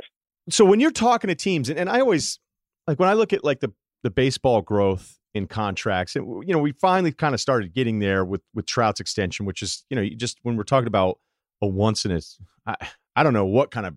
So 0.50 0.64
when 0.64 0.80
you're 0.80 0.92
talking 0.92 1.28
to 1.28 1.36
teams, 1.36 1.70
and, 1.70 1.78
and 1.78 1.90
I 1.90 2.00
always 2.00 2.40
like 2.88 3.00
when 3.00 3.10
I 3.10 3.14
look 3.14 3.34
at 3.34 3.44
like 3.44 3.60
the, 3.60 3.74
the 4.04 4.10
baseball 4.10 4.62
growth 4.62 5.19
in 5.34 5.48
contracts, 5.48 6.16
and 6.16 6.26
you 6.48 6.54
know, 6.54 6.60
we 6.60 6.72
finally 6.74 7.12
kind 7.12 7.34
of 7.34 7.42
started 7.42 7.74
getting 7.74 8.00
there 8.00 8.26
with 8.26 8.42
with 8.54 8.66
Trout's 8.66 9.00
extension, 9.00 9.46
which 9.46 9.62
is, 9.62 9.86
you 9.90 9.96
know, 9.96 10.02
you 10.02 10.16
just 10.16 10.40
when 10.44 10.58
we're 10.58 10.64
talking 10.64 10.88
about 10.88 11.20
a 11.62 11.68
once 11.68 12.06
in 12.06 12.12
a, 12.12 12.22
I, 12.66 12.76
I 13.16 13.24
don't 13.24 13.34
know 13.34 13.46
what 13.46 13.72
kind 13.72 13.86
of 13.86 13.96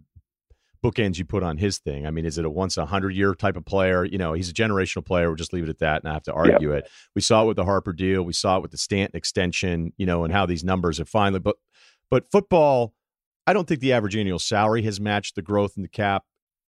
bookends 0.84 1.16
you 1.16 1.24
put 1.24 1.42
on 1.42 1.58
his 1.58 1.78
thing. 1.78 2.06
I 2.06 2.10
mean, 2.10 2.26
is 2.26 2.38
it 2.38 2.44
a 2.44 2.50
once 2.50 2.76
a 2.76 2.86
hundred 2.86 3.10
year 3.10 3.34
type 3.34 3.56
of 3.56 3.64
player? 3.64 4.04
You 4.04 4.18
know, 4.18 4.32
he's 4.32 4.50
a 4.50 4.54
generational 4.54 5.04
player. 5.04 5.28
We'll 5.28 5.36
just 5.36 5.52
leave 5.52 5.64
it 5.64 5.70
at 5.70 5.78
that, 5.78 6.02
and 6.02 6.10
I 6.10 6.14
have 6.14 6.24
to 6.24 6.32
argue 6.32 6.72
it. 6.72 6.88
We 7.14 7.22
saw 7.22 7.44
it 7.44 7.46
with 7.46 7.56
the 7.56 7.64
Harper 7.64 7.92
deal. 7.92 8.22
We 8.22 8.32
saw 8.32 8.56
it 8.56 8.62
with 8.62 8.72
the 8.72 8.78
Stanton 8.78 9.16
extension. 9.16 9.92
You 9.96 10.06
know, 10.06 10.24
and 10.24 10.32
how 10.32 10.46
these 10.46 10.64
numbers 10.64 10.98
have 10.98 11.08
finally. 11.08 11.40
But 11.40 11.56
but 12.10 12.30
football, 12.30 12.94
I 13.46 13.52
don't 13.52 13.66
think 13.66 13.80
the 13.80 13.92
average 13.92 14.16
annual 14.16 14.38
salary 14.38 14.82
has 14.82 15.00
matched 15.00 15.34
the 15.34 15.42
growth 15.42 15.74
in 15.76 15.82
the 15.82 15.88
cap. 15.88 16.24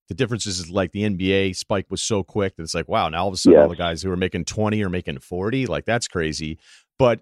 The 0.08 0.14
difference 0.14 0.46
is, 0.46 0.60
is 0.60 0.70
like 0.70 0.92
the 0.92 1.02
NBA 1.02 1.56
spike 1.56 1.86
was 1.88 2.02
so 2.02 2.22
quick 2.22 2.56
that 2.56 2.62
it's 2.62 2.74
like, 2.74 2.88
wow, 2.88 3.08
now 3.08 3.22
all 3.22 3.28
of 3.28 3.34
a 3.34 3.36
sudden 3.36 3.58
all 3.58 3.68
the 3.68 3.76
guys 3.76 4.02
who 4.02 4.10
are 4.10 4.16
making 4.16 4.44
20 4.44 4.82
are 4.82 4.90
making 4.90 5.18
40. 5.18 5.66
Like 5.66 5.86
that's 5.86 6.08
crazy. 6.08 6.58
But 6.98 7.20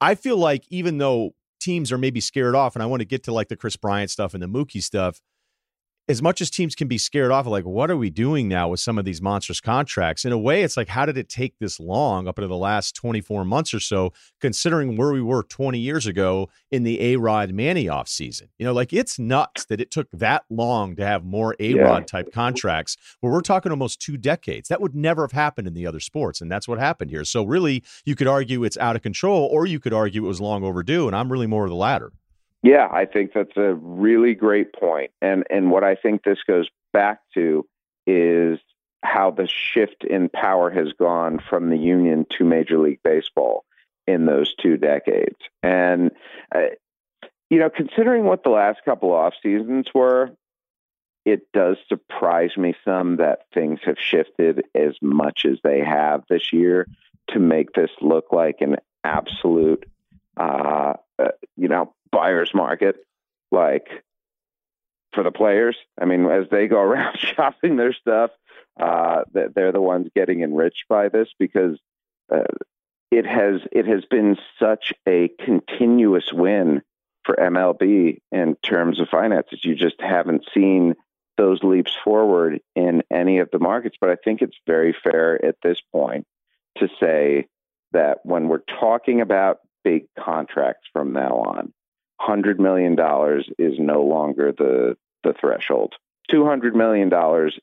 I 0.00 0.14
feel 0.14 0.36
like 0.36 0.64
even 0.68 0.98
though 0.98 1.30
teams 1.60 1.90
are 1.90 1.98
maybe 1.98 2.20
scared 2.20 2.54
off, 2.54 2.76
and 2.76 2.82
I 2.82 2.86
want 2.86 3.00
to 3.00 3.06
get 3.06 3.24
to 3.24 3.32
like 3.32 3.48
the 3.48 3.56
Kris 3.56 3.76
Bryant 3.76 4.10
stuff 4.10 4.34
and 4.34 4.42
the 4.42 4.46
Mookie 4.46 4.82
stuff, 4.82 5.20
as 6.08 6.22
much 6.22 6.40
as 6.40 6.50
teams 6.50 6.74
can 6.74 6.86
be 6.86 6.98
scared 6.98 7.32
off 7.32 7.46
of 7.46 7.52
like 7.52 7.64
what 7.64 7.90
are 7.90 7.96
we 7.96 8.10
doing 8.10 8.46
now 8.48 8.68
with 8.68 8.80
some 8.80 8.98
of 8.98 9.04
these 9.04 9.20
monstrous 9.20 9.60
contracts? 9.60 10.24
In 10.24 10.32
a 10.32 10.38
way 10.38 10.62
it's 10.62 10.76
like 10.76 10.88
how 10.88 11.06
did 11.06 11.18
it 11.18 11.28
take 11.28 11.58
this 11.58 11.80
long 11.80 12.28
up 12.28 12.38
into 12.38 12.48
the 12.48 12.56
last 12.56 12.94
24 12.94 13.44
months 13.44 13.74
or 13.74 13.80
so 13.80 14.12
considering 14.40 14.96
where 14.96 15.12
we 15.12 15.22
were 15.22 15.42
20 15.42 15.78
years 15.78 16.06
ago 16.06 16.48
in 16.70 16.84
the 16.84 17.00
a-rod 17.00 17.52
manny 17.52 17.88
off 17.88 18.08
season 18.08 18.48
you 18.58 18.64
know 18.64 18.72
like 18.72 18.92
it's 18.92 19.18
nuts 19.18 19.64
that 19.66 19.80
it 19.80 19.90
took 19.90 20.08
that 20.12 20.44
long 20.50 20.94
to 20.96 21.04
have 21.04 21.24
more 21.24 21.56
a-rod 21.58 22.02
yeah. 22.02 22.06
type 22.06 22.32
contracts 22.32 22.96
where 23.20 23.32
we're 23.32 23.40
talking 23.40 23.72
almost 23.72 24.00
two 24.00 24.16
decades. 24.16 24.68
That 24.68 24.80
would 24.80 24.94
never 24.94 25.22
have 25.22 25.32
happened 25.32 25.66
in 25.66 25.74
the 25.74 25.86
other 25.86 26.00
sports 26.00 26.40
and 26.40 26.50
that's 26.50 26.68
what 26.68 26.78
happened 26.78 27.10
here. 27.10 27.24
So 27.24 27.44
really 27.44 27.82
you 28.04 28.14
could 28.14 28.26
argue 28.26 28.64
it's 28.64 28.78
out 28.78 28.96
of 28.96 29.02
control 29.02 29.48
or 29.50 29.66
you 29.66 29.80
could 29.80 29.92
argue 29.92 30.24
it 30.24 30.28
was 30.28 30.40
long 30.40 30.64
overdue 30.64 31.06
and 31.06 31.16
i'm 31.16 31.30
really 31.30 31.46
more 31.46 31.64
of 31.64 31.70
the 31.70 31.76
latter 31.76 32.12
yeah, 32.66 32.88
I 32.90 33.04
think 33.04 33.32
that's 33.32 33.56
a 33.56 33.74
really 33.74 34.34
great 34.34 34.72
point. 34.72 35.12
And 35.22 35.44
and 35.50 35.70
what 35.70 35.84
I 35.84 35.94
think 35.94 36.24
this 36.24 36.42
goes 36.44 36.68
back 36.92 37.20
to 37.34 37.64
is 38.08 38.58
how 39.04 39.30
the 39.30 39.46
shift 39.46 40.02
in 40.02 40.28
power 40.28 40.68
has 40.70 40.92
gone 40.98 41.38
from 41.48 41.70
the 41.70 41.78
union 41.78 42.26
to 42.30 42.44
Major 42.44 42.78
League 42.78 42.98
Baseball 43.04 43.64
in 44.08 44.26
those 44.26 44.52
two 44.56 44.76
decades. 44.76 45.36
And 45.62 46.10
uh, 46.52 46.74
you 47.50 47.60
know, 47.60 47.70
considering 47.70 48.24
what 48.24 48.42
the 48.42 48.50
last 48.50 48.80
couple 48.84 49.12
off 49.12 49.34
seasons 49.40 49.86
were, 49.94 50.32
it 51.24 51.42
does 51.52 51.76
surprise 51.88 52.56
me 52.56 52.74
some 52.84 53.18
that 53.18 53.42
things 53.54 53.78
have 53.84 53.98
shifted 54.00 54.64
as 54.74 54.96
much 55.00 55.46
as 55.48 55.58
they 55.62 55.84
have 55.84 56.24
this 56.28 56.52
year 56.52 56.88
to 57.28 57.38
make 57.38 57.74
this 57.74 57.90
look 58.00 58.32
like 58.32 58.56
an 58.60 58.74
absolute 59.04 59.84
uh, 60.36 60.94
uh, 61.18 61.28
you 61.56 61.68
know, 61.68 61.94
buyer's 62.10 62.54
market, 62.54 62.96
like 63.50 63.88
for 65.12 65.22
the 65.22 65.32
players. 65.32 65.76
I 66.00 66.04
mean, 66.04 66.26
as 66.26 66.48
they 66.50 66.68
go 66.68 66.80
around 66.80 67.18
shopping 67.18 67.76
their 67.76 67.92
stuff, 67.92 68.30
uh, 68.78 69.22
they're 69.32 69.72
the 69.72 69.80
ones 69.80 70.08
getting 70.14 70.42
enriched 70.42 70.84
by 70.88 71.08
this 71.08 71.28
because 71.38 71.78
uh, 72.32 72.44
it 73.10 73.26
has 73.26 73.60
it 73.72 73.86
has 73.86 74.04
been 74.04 74.36
such 74.58 74.92
a 75.08 75.28
continuous 75.44 76.32
win 76.32 76.82
for 77.24 77.34
MLB 77.34 78.18
in 78.30 78.56
terms 78.56 79.00
of 79.00 79.08
finances. 79.08 79.64
You 79.64 79.74
just 79.74 80.00
haven't 80.00 80.46
seen 80.54 80.94
those 81.36 81.62
leaps 81.62 81.94
forward 82.04 82.60
in 82.74 83.02
any 83.10 83.38
of 83.38 83.50
the 83.50 83.58
markets. 83.58 83.96
But 84.00 84.10
I 84.10 84.16
think 84.16 84.42
it's 84.42 84.56
very 84.66 84.94
fair 85.04 85.44
at 85.44 85.56
this 85.62 85.80
point 85.92 86.26
to 86.78 86.88
say 87.00 87.48
that 87.92 88.18
when 88.24 88.48
we're 88.48 88.58
talking 88.80 89.20
about 89.20 89.60
big 89.84 90.06
contracts 90.18 90.88
from 90.92 91.12
now 91.12 91.44
on. 91.46 91.72
$100 92.20 92.58
million 92.58 92.96
is 93.58 93.78
no 93.78 94.02
longer 94.02 94.52
the, 94.52 94.96
the 95.22 95.34
threshold. 95.40 95.94
$200 96.30 96.74
million 96.74 97.10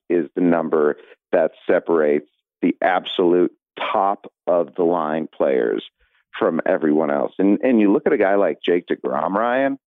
is 0.10 0.30
the 0.36 0.42
number 0.42 0.98
that 1.32 1.52
separates 1.68 2.30
the 2.62 2.76
absolute 2.82 3.52
top 3.78 4.32
of 4.48 4.76
the 4.76 4.84
line 4.84 5.28
players 5.28 5.84
from 6.38 6.62
everyone 6.66 7.12
else. 7.12 7.34
And, 7.38 7.60
and 7.64 7.80
you 7.80 7.92
look 7.92 8.04
at 8.06 8.14
a 8.14 8.18
guy 8.18 8.36
like 8.36 8.62
Jake 8.62 8.88
DeGrom, 8.88 9.36
Ryen, 9.36 9.78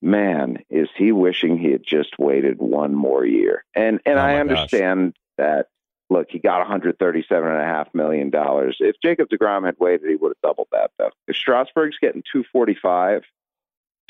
man, 0.00 0.58
is 0.70 0.88
he 0.96 1.12
wishing 1.12 1.58
he 1.58 1.72
had 1.72 1.84
just 1.84 2.18
waited 2.18 2.58
one 2.58 2.94
more 2.94 3.24
year. 3.24 3.64
And, 3.74 4.00
and 4.06 4.18
oh 4.18 4.22
I 4.22 4.36
understand 4.36 5.14
gosh. 5.14 5.22
that 5.38 5.66
look, 6.08 6.28
he 6.30 6.38
got 6.38 6.66
$137.5 6.66 7.94
million. 7.94 8.30
If 8.32 8.96
Jacob 9.02 9.28
DeGrom 9.28 9.66
had 9.66 9.76
waited, 9.78 10.08
he 10.08 10.16
would 10.16 10.30
have 10.30 10.50
doubled 10.50 10.68
that, 10.72 10.90
though. 10.98 11.10
If 11.26 11.36
Strasburg's 11.36 11.98
getting 12.00 12.22
245 12.32 13.22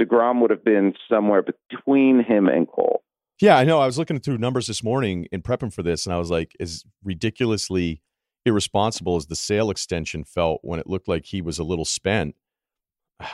DeGrom 0.00 0.40
would 0.40 0.50
have 0.50 0.64
been 0.64 0.94
somewhere 1.10 1.42
between 1.42 2.22
him 2.22 2.48
and 2.48 2.68
Cole. 2.68 3.02
Yeah, 3.40 3.58
I 3.58 3.64
know. 3.64 3.80
I 3.80 3.86
was 3.86 3.98
looking 3.98 4.18
through 4.18 4.38
numbers 4.38 4.66
this 4.66 4.82
morning 4.82 5.26
in 5.30 5.42
prepping 5.42 5.72
for 5.72 5.82
this, 5.82 6.06
and 6.06 6.14
I 6.14 6.18
was 6.18 6.30
like, 6.30 6.56
as 6.58 6.84
ridiculously 7.04 8.00
irresponsible 8.46 9.16
as 9.16 9.26
the 9.26 9.36
Sale 9.36 9.70
extension 9.70 10.24
felt 10.24 10.60
when 10.62 10.80
it 10.80 10.86
looked 10.86 11.08
like 11.08 11.26
he 11.26 11.42
was 11.42 11.58
a 11.58 11.64
little 11.64 11.84
spent. 11.84 12.34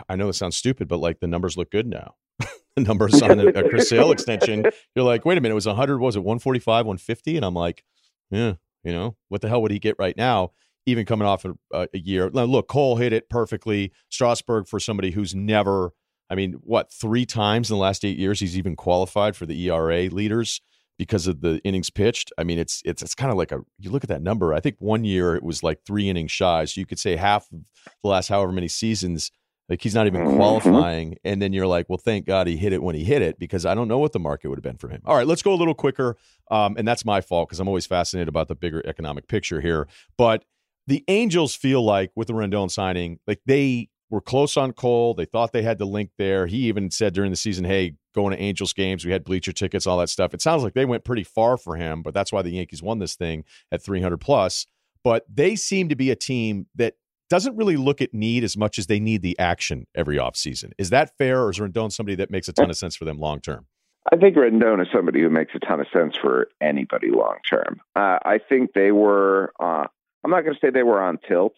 I 0.09 0.17
know 0.17 0.29
it 0.29 0.35
sounds 0.35 0.57
stupid, 0.57 0.89
but 0.89 0.99
like 0.99 1.21
the 1.21 1.27
numbers 1.27 1.57
look 1.57 1.71
good 1.71 1.87
now. 1.87 2.15
the 2.41 2.83
numbers 2.83 3.21
on 3.21 3.39
a, 3.39 3.47
a 3.49 3.69
Chris 3.69 3.89
Sale 3.89 4.11
extension, 4.11 4.65
you're 4.97 5.05
like, 5.05 5.25
wait 5.25 5.39
a 5.39 5.41
minute, 5.41 5.53
it 5.53 5.55
was 5.55 5.67
100, 5.67 5.99
was 5.99 6.17
it 6.17 6.21
145, 6.21 6.87
150? 6.87 7.37
And 7.37 7.45
I'm 7.45 7.55
like, 7.55 7.85
yeah, 8.31 8.55
you 8.83 8.93
know, 8.93 9.17
what 9.29 9.43
the 9.43 9.49
hell 9.49 9.63
would 9.63 9.71
he 9.71 9.79
get 9.79 9.97
right 9.99 10.17
now? 10.17 10.53
Even 10.87 11.05
coming 11.05 11.29
off 11.29 11.45
a, 11.45 11.55
a 11.73 11.99
year. 11.99 12.31
Now, 12.33 12.45
look, 12.45 12.69
Cole 12.69 12.97
hit 12.97 13.13
it 13.13 13.29
perfectly. 13.29 13.93
Strasburg 14.09 14.67
for 14.67 14.81
somebody 14.81 15.13
who's 15.13 15.35
never, 15.35 15.93
I 16.33 16.35
mean, 16.35 16.55
what 16.63 16.91
three 16.91 17.27
times 17.27 17.71
in 17.71 17.77
the 17.77 17.83
last 17.83 18.05
eight 18.05 18.19
years 18.19 18.41
he's 18.41 18.57
even 18.57 18.75
qualified 18.75 19.37
for 19.37 19.45
the 19.47 19.69
ERA 19.69 20.09
leaders. 20.09 20.61
because 20.99 21.27
of 21.27 21.41
the 21.41 21.59
innings 21.65 21.91
pitched. 21.91 22.33
I 22.39 22.45
mean, 22.45 22.59
it's 22.59 22.81
it's 22.85 23.03
it's 23.03 23.15
kind 23.15 23.33
of 23.33 23.39
like 23.39 23.51
a 23.51 23.61
you 23.79 23.91
look 23.91 24.05
at 24.05 24.09
that 24.09 24.23
number. 24.23 24.55
I 24.55 24.61
think 24.61 24.77
one 24.79 25.05
year 25.05 25.35
it 25.35 25.43
was 25.43 25.63
like 25.63 25.81
three 25.85 26.09
innings 26.09 26.31
shy. 26.31 26.65
So 26.65 26.81
you 26.81 26.87
could 26.87 26.99
say 26.99 27.17
half 27.17 27.51
of 27.53 27.61
the 28.03 28.09
last 28.09 28.29
however 28.29 28.53
many 28.53 28.69
seasons, 28.69 29.31
like 29.69 29.83
he's 29.83 29.95
not 29.95 30.07
even 30.07 30.23
mm-hmm. 30.23 30.37
qualifying. 30.37 31.17
And 31.25 31.41
then 31.41 31.53
you're 31.53 31.67
like, 31.67 31.89
well, 31.89 31.99
thank 31.99 32.27
God 32.27 32.47
he 32.47 32.57
hit 32.57 32.73
it 32.73 32.83
when 32.83 32.95
he 32.95 33.05
hit 33.05 33.23
it 33.23 33.39
because 33.39 33.67
I 33.67 33.75
don't 33.75 33.89
know 33.89 33.99
what 33.99 34.13
the 34.13 34.21
market 34.21 34.49
would 34.49 34.59
have 34.59 34.63
been 34.63 34.77
for 34.77 34.89
him. 34.89 35.03
All 35.05 35.17
right, 35.17 35.27
let's 35.27 35.43
go 35.43 35.53
a 35.53 35.57
little 35.57 35.75
quicker. 35.75 36.17
Um, 36.51 36.77
and 36.79 36.87
that's 36.87 37.05
my 37.05 37.21
fault 37.21 37.49
because 37.49 37.59
I'm 37.59 37.69
always 37.69 37.87
fascinated 37.87 38.29
about 38.29 38.49
the 38.49 38.55
bigger 38.55 38.83
economic 38.87 39.29
picture 39.29 39.61
here. 39.61 39.89
But 40.17 40.45
the 40.87 41.05
Angels 41.09 41.55
feel 41.55 41.83
like 41.85 42.11
with 42.15 42.29
the 42.29 42.35
Rendon 42.35 42.71
signing, 42.71 43.19
like 43.27 43.41
they 43.47 43.89
were 44.13 44.21
close 44.21 44.59
on 44.59 44.73
Cole. 44.73 45.15
They 45.15 45.25
thought 45.25 45.53
they 45.53 45.63
had 45.63 45.79
the 45.79 45.87
link 45.87 46.11
there. 46.19 46.47
He 46.47 46.69
even 46.69 46.91
said 46.91 47.15
during 47.15 47.31
the 47.31 47.37
season, 47.37 47.65
"Hey, 47.65 47.95
going 48.15 48.37
to 48.37 48.41
Angels 48.41 48.75
games, 48.75 49.05
we 49.05 49.11
had 49.11 49.25
bleacher 49.25 49.53
tickets, 49.53 49.87
all 49.87 49.99
that 49.99 50.11
stuff." 50.11 50.35
It 50.35 50.43
sounds 50.43 50.63
like 50.63 50.75
they 50.75 50.85
went 50.85 51.03
pretty 51.03 51.25
far 51.25 51.57
for 51.57 51.77
him, 51.77 52.03
but 52.03 52.13
that's 52.13 52.31
why 52.31 52.43
the 52.43 52.51
Yankees 52.51 52.83
won 52.83 52.99
this 52.99 53.17
thing 53.17 53.45
at 53.73 53.83
300 53.83 54.19
plus. 54.19 54.67
But 55.03 55.25
they 55.33 55.57
seem 55.57 55.89
to 55.89 55.97
be 55.97 56.11
a 56.11 56.15
team 56.15 56.67
that 56.75 56.95
doesn't 57.31 57.57
really 57.57 57.79
look 57.79 58.03
at 58.03 58.13
need 58.13 58.45
as 58.45 58.57
much 58.59 58.79
as 58.79 58.87
they 58.87 59.01
need 59.01 59.23
the 59.23 59.37
action 59.39 59.87
every 59.95 60.19
offseason. 60.19 60.73
Is 60.77 60.91
that 60.91 61.17
fair, 61.17 61.43
or 61.43 61.51
is 61.51 61.59
Rendon 61.59 61.91
somebody 61.91 62.15
that 62.17 62.31
makes 62.31 62.47
a 62.47 62.53
ton 62.53 62.69
of 62.69 62.77
sense 62.77 62.95
for 62.95 63.07
them 63.07 63.19
long 63.19 63.41
term? 63.41 63.67
I 64.13 64.17
think 64.17 64.37
Rendon 64.37 64.83
is 64.83 64.89
somebody 64.93 65.23
who 65.23 65.31
makes 65.31 65.55
a 65.55 65.59
ton 65.59 65.81
of 65.81 65.87
sense 65.91 66.17
for 66.21 66.49
anybody 66.61 67.11
long 67.11 67.39
term. 67.49 67.81
Uh, 67.97 68.19
I 68.23 68.39
think 68.47 68.75
they 68.75 68.93
were. 68.93 69.55
Uh, 69.59 69.87
I'm 70.23 70.31
not 70.31 70.43
going 70.43 70.55
to 70.55 70.61
say 70.61 70.71
they 70.71 70.83
were 70.83 71.03
on 71.03 71.19
tilt 71.27 71.55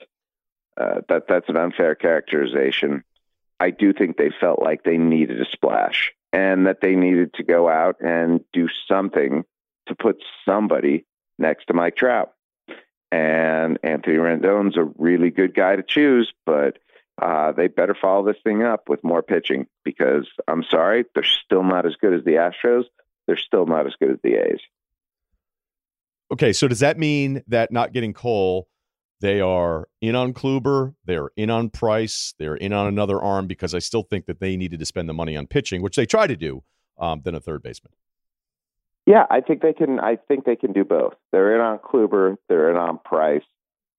uh, 0.76 1.00
that 1.08 1.24
that's 1.28 1.48
an 1.48 1.56
unfair 1.56 1.94
characterization. 1.94 3.04
I 3.60 3.70
do 3.70 3.92
think 3.92 4.16
they 4.16 4.30
felt 4.40 4.60
like 4.60 4.82
they 4.82 4.98
needed 4.98 5.40
a 5.40 5.46
splash 5.46 6.12
and 6.32 6.66
that 6.66 6.80
they 6.82 6.96
needed 6.96 7.34
to 7.34 7.44
go 7.44 7.68
out 7.68 7.96
and 8.00 8.40
do 8.52 8.68
something 8.88 9.44
to 9.86 9.94
put 9.94 10.16
somebody 10.44 11.06
next 11.38 11.66
to 11.66 11.74
Mike 11.74 11.96
Trout. 11.96 12.32
And 13.12 13.78
Anthony 13.84 14.16
Rendon's 14.16 14.76
a 14.76 14.90
really 14.98 15.30
good 15.30 15.54
guy 15.54 15.76
to 15.76 15.84
choose, 15.84 16.32
but 16.44 16.78
uh, 17.22 17.52
they 17.52 17.68
better 17.68 17.94
follow 17.94 18.26
this 18.26 18.42
thing 18.42 18.64
up 18.64 18.88
with 18.88 19.04
more 19.04 19.22
pitching 19.22 19.68
because 19.84 20.28
I'm 20.48 20.64
sorry, 20.68 21.04
they're 21.14 21.22
still 21.22 21.62
not 21.62 21.86
as 21.86 21.94
good 22.00 22.12
as 22.12 22.24
the 22.24 22.32
Astros. 22.32 22.84
They're 23.26 23.36
still 23.36 23.66
not 23.66 23.86
as 23.86 23.94
good 24.00 24.10
as 24.10 24.18
the 24.24 24.34
A's. 24.34 24.60
Okay, 26.32 26.52
so 26.52 26.66
does 26.66 26.80
that 26.80 26.98
mean 26.98 27.44
that 27.46 27.70
not 27.70 27.92
getting 27.92 28.12
Cole 28.12 28.66
they 29.20 29.40
are 29.40 29.88
in 30.00 30.14
on 30.14 30.32
Kluber. 30.32 30.94
They're 31.04 31.30
in 31.36 31.50
on 31.50 31.70
Price. 31.70 32.34
They're 32.38 32.56
in 32.56 32.72
on 32.72 32.86
another 32.86 33.20
arm 33.20 33.46
because 33.46 33.74
I 33.74 33.78
still 33.78 34.02
think 34.02 34.26
that 34.26 34.40
they 34.40 34.56
needed 34.56 34.80
to 34.80 34.86
spend 34.86 35.08
the 35.08 35.14
money 35.14 35.36
on 35.36 35.46
pitching, 35.46 35.82
which 35.82 35.96
they 35.96 36.06
try 36.06 36.26
to 36.26 36.36
do, 36.36 36.62
um, 36.98 37.22
than 37.24 37.34
a 37.34 37.40
third 37.40 37.62
baseman. 37.62 37.92
Yeah, 39.06 39.26
I 39.30 39.40
think 39.40 39.60
they 39.60 39.72
can. 39.72 40.00
I 40.00 40.16
think 40.16 40.44
they 40.44 40.56
can 40.56 40.72
do 40.72 40.84
both. 40.84 41.14
They're 41.30 41.54
in 41.54 41.60
on 41.60 41.78
Kluber. 41.78 42.36
They're 42.48 42.70
in 42.70 42.76
on 42.76 42.98
Price. 43.04 43.44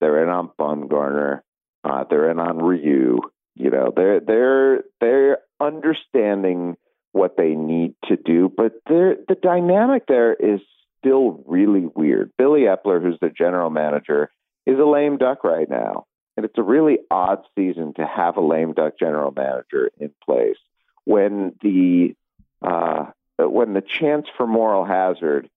They're 0.02 0.24
in 0.24 0.30
on 0.30 0.50
Bumgarner. 0.60 1.42
Uh, 1.84 2.04
they're 2.10 2.32
in 2.32 2.40
on 2.40 2.58
Ryu. 2.58 3.20
You 3.56 3.70
know, 3.70 3.94
they're 3.96 4.20
they're 4.20 4.84
they're 5.00 5.38
understanding 5.60 6.76
what 7.12 7.38
they 7.38 7.56
need 7.56 7.96
to 8.10 8.18
do, 8.18 8.52
but 8.56 8.74
the 8.88 9.38
dynamic 9.42 10.08
there 10.08 10.34
is 10.34 10.60
still 11.00 11.44
really 11.48 11.88
weird. 11.96 12.32
Billy 12.38 12.62
Eppler, 12.62 13.02
who's 13.02 13.18
the 13.22 13.30
general 13.30 13.70
manager, 13.70 14.30
is 14.66 14.80
a 14.80 14.86
lame 14.86 15.18
duck 15.18 15.44
right 15.44 15.70
now. 15.70 16.06
And 16.38 16.46
it's 16.46 16.58
a 16.58 16.64
really 16.64 17.00
odd 17.10 17.44
season 17.58 17.94
to 17.94 18.06
have 18.06 18.38
a 18.38 18.42
lame 18.42 18.74
duck 18.74 19.00
general 19.00 19.32
manager 19.36 19.90
in 20.00 20.12
place 20.24 20.58
when 21.06 21.56
the 21.62 22.16
uh, 22.62 23.06
when 23.38 23.74
the 23.74 23.82
chance 23.82 24.28
for 24.36 24.48
moral 24.48 24.84
hazard 24.84 25.50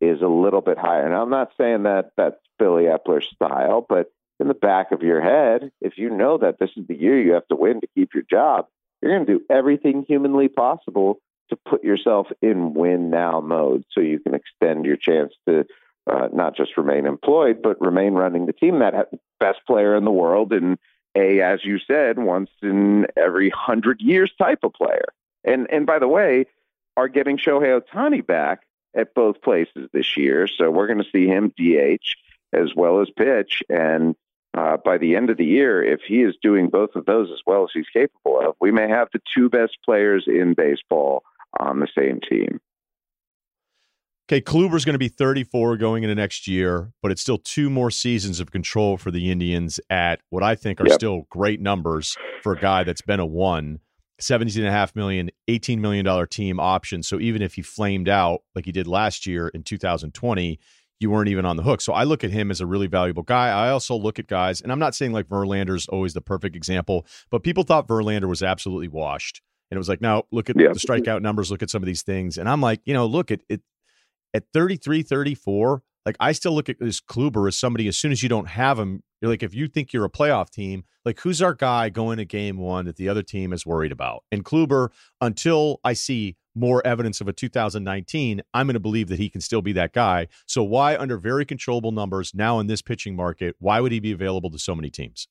is 0.00 0.20
a 0.20 0.26
little 0.26 0.60
bit 0.60 0.78
higher. 0.78 1.06
And 1.06 1.14
I'm 1.14 1.30
not 1.30 1.52
saying 1.56 1.84
that 1.84 2.12
that's 2.16 2.36
Billy 2.58 2.84
Eppler's 2.84 3.28
style, 3.34 3.84
but 3.86 4.12
in 4.38 4.48
the 4.48 4.54
back 4.54 4.92
of 4.92 5.02
your 5.02 5.20
head, 5.22 5.70
if 5.80 5.96
you 5.96 6.10
know 6.10 6.38
that 6.38 6.58
this 6.58 6.70
is 6.76 6.86
the 6.86 6.96
year 6.96 7.20
you 7.20 7.32
have 7.32 7.48
to 7.48 7.56
win 7.56 7.80
to 7.80 7.86
keep 7.94 8.12
your 8.14 8.24
job, 8.24 8.66
you're 9.00 9.12
going 9.12 9.26
to 9.26 9.38
do 9.38 9.44
everything 9.48 10.04
humanly 10.06 10.48
possible 10.48 11.18
to 11.48 11.56
put 11.56 11.84
yourself 11.84 12.26
in 12.42 12.74
win 12.74 13.08
now 13.08 13.40
mode 13.40 13.84
so 13.92 14.00
you 14.00 14.18
can 14.18 14.34
extend 14.34 14.84
your 14.84 14.96
chance 14.96 15.32
to 15.48 15.64
uh, 16.06 16.28
not 16.32 16.56
just 16.56 16.76
remain 16.76 17.06
employed, 17.06 17.62
but 17.62 17.80
remain 17.80 18.14
running 18.14 18.46
the 18.46 18.52
team 18.52 18.78
that 18.78 19.10
best 19.40 19.60
player 19.66 19.96
in 19.96 20.04
the 20.04 20.10
world 20.10 20.52
and 20.52 20.78
a, 21.16 21.40
as 21.40 21.64
you 21.64 21.78
said, 21.78 22.18
once 22.18 22.50
in 22.62 23.06
every 23.16 23.50
hundred 23.50 24.00
years 24.00 24.32
type 24.38 24.60
of 24.62 24.72
player. 24.74 25.06
And 25.44 25.66
and 25.70 25.86
by 25.86 25.98
the 25.98 26.08
way, 26.08 26.46
are 26.96 27.08
getting 27.08 27.38
Shohei 27.38 27.80
Ohtani 27.80 28.24
back 28.26 28.62
at 28.94 29.14
both 29.14 29.42
places 29.42 29.88
this 29.92 30.16
year, 30.16 30.46
so 30.46 30.70
we're 30.70 30.86
going 30.86 31.02
to 31.02 31.10
see 31.10 31.26
him 31.26 31.52
DH 31.56 32.06
as 32.52 32.74
well 32.74 33.00
as 33.00 33.08
pitch. 33.16 33.62
And 33.68 34.14
uh, 34.56 34.78
by 34.78 34.98
the 34.98 35.16
end 35.16 35.30
of 35.30 35.36
the 35.36 35.44
year, 35.44 35.82
if 35.82 36.00
he 36.06 36.22
is 36.22 36.34
doing 36.42 36.68
both 36.68 36.96
of 36.96 37.04
those 37.04 37.30
as 37.30 37.40
well 37.46 37.64
as 37.64 37.70
he's 37.74 37.88
capable 37.92 38.40
of, 38.40 38.56
we 38.60 38.70
may 38.70 38.88
have 38.88 39.08
the 39.12 39.20
two 39.34 39.50
best 39.50 39.76
players 39.84 40.24
in 40.26 40.54
baseball 40.54 41.22
on 41.58 41.80
the 41.80 41.88
same 41.96 42.20
team. 42.20 42.60
Okay, 44.28 44.40
Kluber's 44.40 44.84
going 44.84 44.94
to 44.94 44.98
be 44.98 45.08
34 45.08 45.76
going 45.76 46.02
into 46.02 46.16
next 46.16 46.48
year, 46.48 46.92
but 47.00 47.12
it's 47.12 47.22
still 47.22 47.38
two 47.38 47.70
more 47.70 47.92
seasons 47.92 48.40
of 48.40 48.50
control 48.50 48.96
for 48.96 49.12
the 49.12 49.30
Indians 49.30 49.78
at 49.88 50.20
what 50.30 50.42
I 50.42 50.56
think 50.56 50.80
are 50.80 50.88
yep. 50.88 50.94
still 50.94 51.26
great 51.30 51.60
numbers 51.60 52.16
for 52.42 52.52
a 52.52 52.58
guy 52.58 52.82
that's 52.82 53.02
been 53.02 53.20
a 53.20 53.26
one. 53.26 53.78
17 54.18 54.62
and 54.62 54.68
a 54.68 54.72
half 54.72 54.96
million, 54.96 55.30
18 55.46 55.80
million 55.80 56.04
dollar 56.04 56.26
team 56.26 56.58
option. 56.58 57.02
So 57.04 57.20
even 57.20 57.40
if 57.40 57.54
he 57.54 57.62
flamed 57.62 58.08
out 58.08 58.40
like 58.54 58.64
he 58.64 58.72
did 58.72 58.88
last 58.88 59.26
year 59.26 59.48
in 59.48 59.62
2020, 59.62 60.58
you 60.98 61.10
weren't 61.10 61.28
even 61.28 61.44
on 61.44 61.56
the 61.56 61.62
hook. 61.62 61.80
So 61.80 61.92
I 61.92 62.04
look 62.04 62.24
at 62.24 62.30
him 62.30 62.50
as 62.50 62.60
a 62.60 62.66
really 62.66 62.86
valuable 62.88 63.22
guy. 63.22 63.48
I 63.48 63.70
also 63.70 63.94
look 63.94 64.18
at 64.18 64.26
guys, 64.26 64.60
and 64.60 64.72
I'm 64.72 64.78
not 64.78 64.94
saying 64.94 65.12
like 65.12 65.28
Verlander's 65.28 65.86
always 65.86 66.14
the 66.14 66.20
perfect 66.20 66.56
example, 66.56 67.06
but 67.30 67.44
people 67.44 67.62
thought 67.62 67.86
Verlander 67.86 68.28
was 68.28 68.42
absolutely 68.42 68.88
washed. 68.88 69.42
And 69.70 69.76
it 69.76 69.78
was 69.78 69.88
like, 69.88 70.00
now 70.00 70.24
look 70.32 70.48
at 70.48 70.56
the 70.56 70.64
strikeout 70.64 71.22
numbers, 71.22 71.50
look 71.50 71.62
at 71.62 71.70
some 71.70 71.82
of 71.82 71.86
these 71.86 72.02
things. 72.02 72.38
And 72.38 72.48
I'm 72.48 72.60
like, 72.60 72.80
you 72.84 72.94
know, 72.94 73.06
look, 73.06 73.30
at 73.30 73.40
it 73.48 73.60
at 74.36 74.44
33, 74.52 75.02
34, 75.02 75.82
like 76.04 76.16
I 76.20 76.32
still 76.32 76.54
look 76.54 76.68
at 76.68 76.78
this 76.78 77.00
Kluber 77.00 77.48
as 77.48 77.56
somebody 77.56 77.88
as 77.88 77.96
soon 77.96 78.12
as 78.12 78.22
you 78.22 78.28
don't 78.28 78.48
have 78.48 78.78
him, 78.78 79.02
you're 79.20 79.30
like, 79.30 79.42
if 79.42 79.54
you 79.54 79.66
think 79.66 79.92
you're 79.92 80.04
a 80.04 80.10
playoff 80.10 80.50
team, 80.50 80.84
like 81.04 81.18
who's 81.20 81.42
our 81.42 81.54
guy 81.54 81.88
going 81.88 82.18
to 82.18 82.24
game 82.24 82.58
one 82.58 82.84
that 82.84 82.96
the 82.96 83.08
other 83.08 83.22
team 83.22 83.52
is 83.52 83.66
worried 83.66 83.92
about? 83.92 84.24
And 84.30 84.44
Kluber, 84.44 84.90
until 85.20 85.80
I 85.82 85.94
see 85.94 86.36
more 86.54 86.86
evidence 86.86 87.20
of 87.20 87.28
a 87.28 87.32
2019, 87.32 88.42
I'm 88.54 88.66
going 88.66 88.74
to 88.74 88.80
believe 88.80 89.08
that 89.08 89.18
he 89.18 89.28
can 89.28 89.40
still 89.40 89.62
be 89.62 89.72
that 89.72 89.92
guy. 89.92 90.28
So 90.46 90.62
why, 90.62 90.96
under 90.96 91.16
very 91.16 91.44
controllable 91.44 91.92
numbers 91.92 92.32
now 92.34 92.60
in 92.60 92.66
this 92.66 92.82
pitching 92.82 93.16
market, 93.16 93.56
why 93.58 93.80
would 93.80 93.92
he 93.92 94.00
be 94.00 94.12
available 94.12 94.50
to 94.50 94.58
so 94.58 94.74
many 94.74 94.90
teams? 94.90 95.28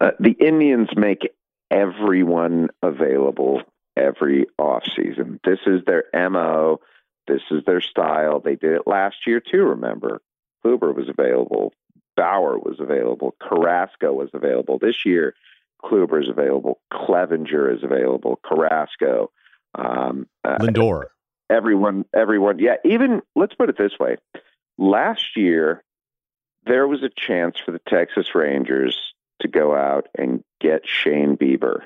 Uh, 0.00 0.12
the 0.20 0.32
Indians 0.40 0.88
make 0.96 1.28
everyone 1.70 2.68
available 2.82 3.62
every 3.96 4.46
offseason. 4.58 5.38
This 5.44 5.58
is 5.66 5.82
their 5.86 6.04
MO. 6.30 6.80
This 7.26 7.42
is 7.50 7.62
their 7.66 7.80
style. 7.80 8.40
They 8.40 8.56
did 8.56 8.72
it 8.72 8.86
last 8.86 9.26
year 9.26 9.40
too, 9.40 9.64
remember. 9.64 10.20
Kluber 10.64 10.94
was 10.94 11.08
available. 11.08 11.72
Bauer 12.16 12.58
was 12.58 12.80
available. 12.80 13.34
Carrasco 13.40 14.12
was 14.12 14.30
available. 14.34 14.78
This 14.78 15.06
year, 15.06 15.34
Kluber 15.82 16.22
is 16.22 16.28
available. 16.28 16.80
Clevinger 16.92 17.74
is 17.74 17.82
available. 17.82 18.38
Carrasco. 18.44 19.30
Um, 19.74 20.26
uh, 20.44 20.58
Lindor. 20.58 21.04
Uh, 21.04 21.08
everyone, 21.48 22.04
everyone. 22.14 22.58
Yeah, 22.58 22.76
even, 22.84 23.22
let's 23.34 23.54
put 23.54 23.70
it 23.70 23.78
this 23.78 23.98
way. 23.98 24.16
Last 24.76 25.36
year, 25.36 25.82
there 26.66 26.86
was 26.86 27.02
a 27.02 27.08
chance 27.08 27.58
for 27.64 27.72
the 27.72 27.80
Texas 27.88 28.34
Rangers 28.34 29.14
to 29.40 29.48
go 29.48 29.74
out 29.74 30.08
and 30.16 30.44
get 30.60 30.82
Shane 30.86 31.36
Bieber 31.36 31.82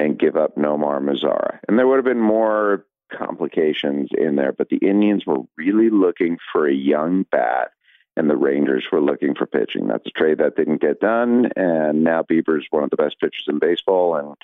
and 0.00 0.18
give 0.18 0.36
up 0.36 0.56
Nomar 0.56 1.00
Mazara. 1.00 1.60
And 1.68 1.78
there 1.78 1.86
would 1.86 1.96
have 1.96 2.04
been 2.04 2.20
more 2.20 2.84
complications 3.12 4.10
in 4.16 4.36
there. 4.36 4.52
But 4.52 4.68
the 4.68 4.78
Indians 4.78 5.24
were 5.26 5.42
really 5.56 5.90
looking 5.90 6.38
for 6.52 6.68
a 6.68 6.74
young 6.74 7.24
bat, 7.30 7.70
and 8.16 8.28
the 8.28 8.36
Rangers 8.36 8.86
were 8.90 9.00
looking 9.00 9.34
for 9.34 9.46
pitching. 9.46 9.88
That's 9.88 10.06
a 10.06 10.18
trade 10.18 10.38
that 10.38 10.56
didn't 10.56 10.80
get 10.80 11.00
done, 11.00 11.50
and 11.56 12.04
now 12.04 12.22
Bieber's 12.22 12.66
one 12.70 12.84
of 12.84 12.90
the 12.90 12.96
best 12.96 13.20
pitchers 13.20 13.46
in 13.48 13.58
baseball, 13.58 14.16
and 14.16 14.36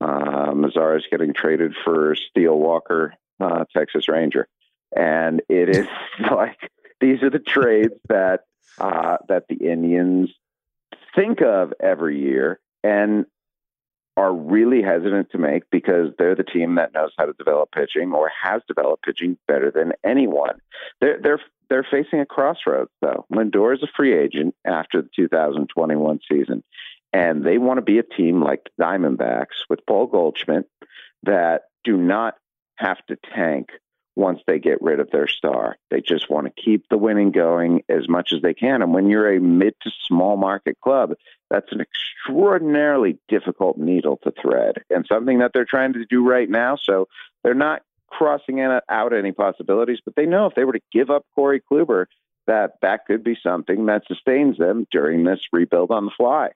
uh, 0.00 0.52
Mazara 0.52 0.98
is 0.98 1.06
getting 1.10 1.32
traded 1.32 1.74
for 1.84 2.16
Steele 2.30 2.58
Walker, 2.58 3.14
uh, 3.40 3.64
Texas 3.76 4.08
Ranger, 4.08 4.48
and 4.94 5.42
it 5.48 5.68
is 5.68 5.86
like 6.30 6.70
these 7.00 7.22
are 7.22 7.30
the 7.30 7.38
trades 7.38 7.94
that 8.08 8.40
uh, 8.78 9.18
that 9.28 9.44
the 9.48 9.56
Indians 9.56 10.30
think 11.14 11.42
of 11.42 11.72
every 11.80 12.20
year, 12.20 12.60
and 12.82 13.26
are 14.16 14.32
really 14.32 14.82
hesitant 14.82 15.30
to 15.30 15.38
make 15.38 15.64
because 15.70 16.08
they're 16.18 16.36
the 16.36 16.44
team 16.44 16.76
that 16.76 16.92
knows 16.94 17.10
how 17.18 17.24
to 17.24 17.32
develop 17.32 17.70
pitching 17.72 18.12
or 18.12 18.30
has 18.42 18.62
developed 18.68 19.04
pitching 19.04 19.36
better 19.48 19.70
than 19.70 19.92
anyone. 20.04 20.60
They're 21.00 21.18
they're 21.20 21.40
they're 21.68 21.86
facing 21.90 22.20
a 22.20 22.26
crossroads 22.26 22.90
though. 23.00 23.26
Lindor 23.32 23.74
is 23.74 23.82
a 23.82 23.88
free 23.96 24.16
agent 24.16 24.54
after 24.64 25.02
the 25.02 25.08
2021 25.16 26.20
season, 26.30 26.62
and 27.12 27.44
they 27.44 27.58
want 27.58 27.78
to 27.78 27.82
be 27.82 27.98
a 27.98 28.02
team 28.02 28.42
like 28.42 28.62
the 28.78 28.84
Diamondbacks 28.84 29.66
with 29.68 29.80
Paul 29.86 30.06
Goldschmidt 30.06 30.68
that 31.24 31.62
do 31.82 31.96
not 31.96 32.34
have 32.76 32.98
to 33.08 33.16
tank 33.34 33.70
once 34.16 34.40
they 34.46 34.58
get 34.58 34.80
rid 34.80 35.00
of 35.00 35.10
their 35.10 35.26
star. 35.26 35.76
They 35.90 36.00
just 36.00 36.30
want 36.30 36.46
to 36.46 36.62
keep 36.62 36.88
the 36.88 36.98
winning 36.98 37.32
going 37.32 37.82
as 37.88 38.08
much 38.08 38.32
as 38.32 38.42
they 38.42 38.54
can. 38.54 38.82
And 38.82 38.94
when 38.94 39.08
you're 39.08 39.34
a 39.34 39.40
mid 39.40 39.74
to 39.82 39.90
small 40.06 40.36
market 40.36 40.80
club, 40.80 41.14
that's 41.50 41.72
an 41.72 41.80
extraordinarily 41.80 43.18
difficult 43.28 43.76
needle 43.78 44.18
to 44.22 44.32
thread 44.40 44.84
and 44.90 45.04
something 45.10 45.38
that 45.40 45.50
they're 45.52 45.64
trying 45.64 45.94
to 45.94 46.04
do 46.06 46.26
right 46.26 46.48
now. 46.48 46.76
So 46.80 47.08
they're 47.42 47.54
not 47.54 47.82
crossing 48.08 48.60
out 48.60 49.12
any 49.12 49.32
possibilities, 49.32 49.98
but 50.04 50.14
they 50.14 50.26
know 50.26 50.46
if 50.46 50.54
they 50.54 50.64
were 50.64 50.74
to 50.74 50.80
give 50.92 51.10
up 51.10 51.26
Corey 51.34 51.60
Kluber, 51.60 52.06
that 52.46 52.74
that 52.82 53.06
could 53.06 53.24
be 53.24 53.36
something 53.42 53.86
that 53.86 54.02
sustains 54.06 54.58
them 54.58 54.86
during 54.92 55.24
this 55.24 55.40
rebuild 55.52 55.90
on 55.90 56.04
the 56.04 56.12
fly. 56.16 56.50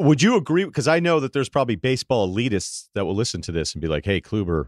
Would 0.00 0.22
you 0.22 0.36
agree? 0.36 0.64
Because 0.64 0.88
I 0.88 0.98
know 0.98 1.20
that 1.20 1.32
there's 1.32 1.48
probably 1.48 1.76
baseball 1.76 2.28
elitists 2.28 2.88
that 2.94 3.04
will 3.04 3.14
listen 3.14 3.40
to 3.42 3.52
this 3.52 3.72
and 3.72 3.80
be 3.80 3.86
like, 3.86 4.04
"Hey, 4.04 4.20
Kluber, 4.20 4.66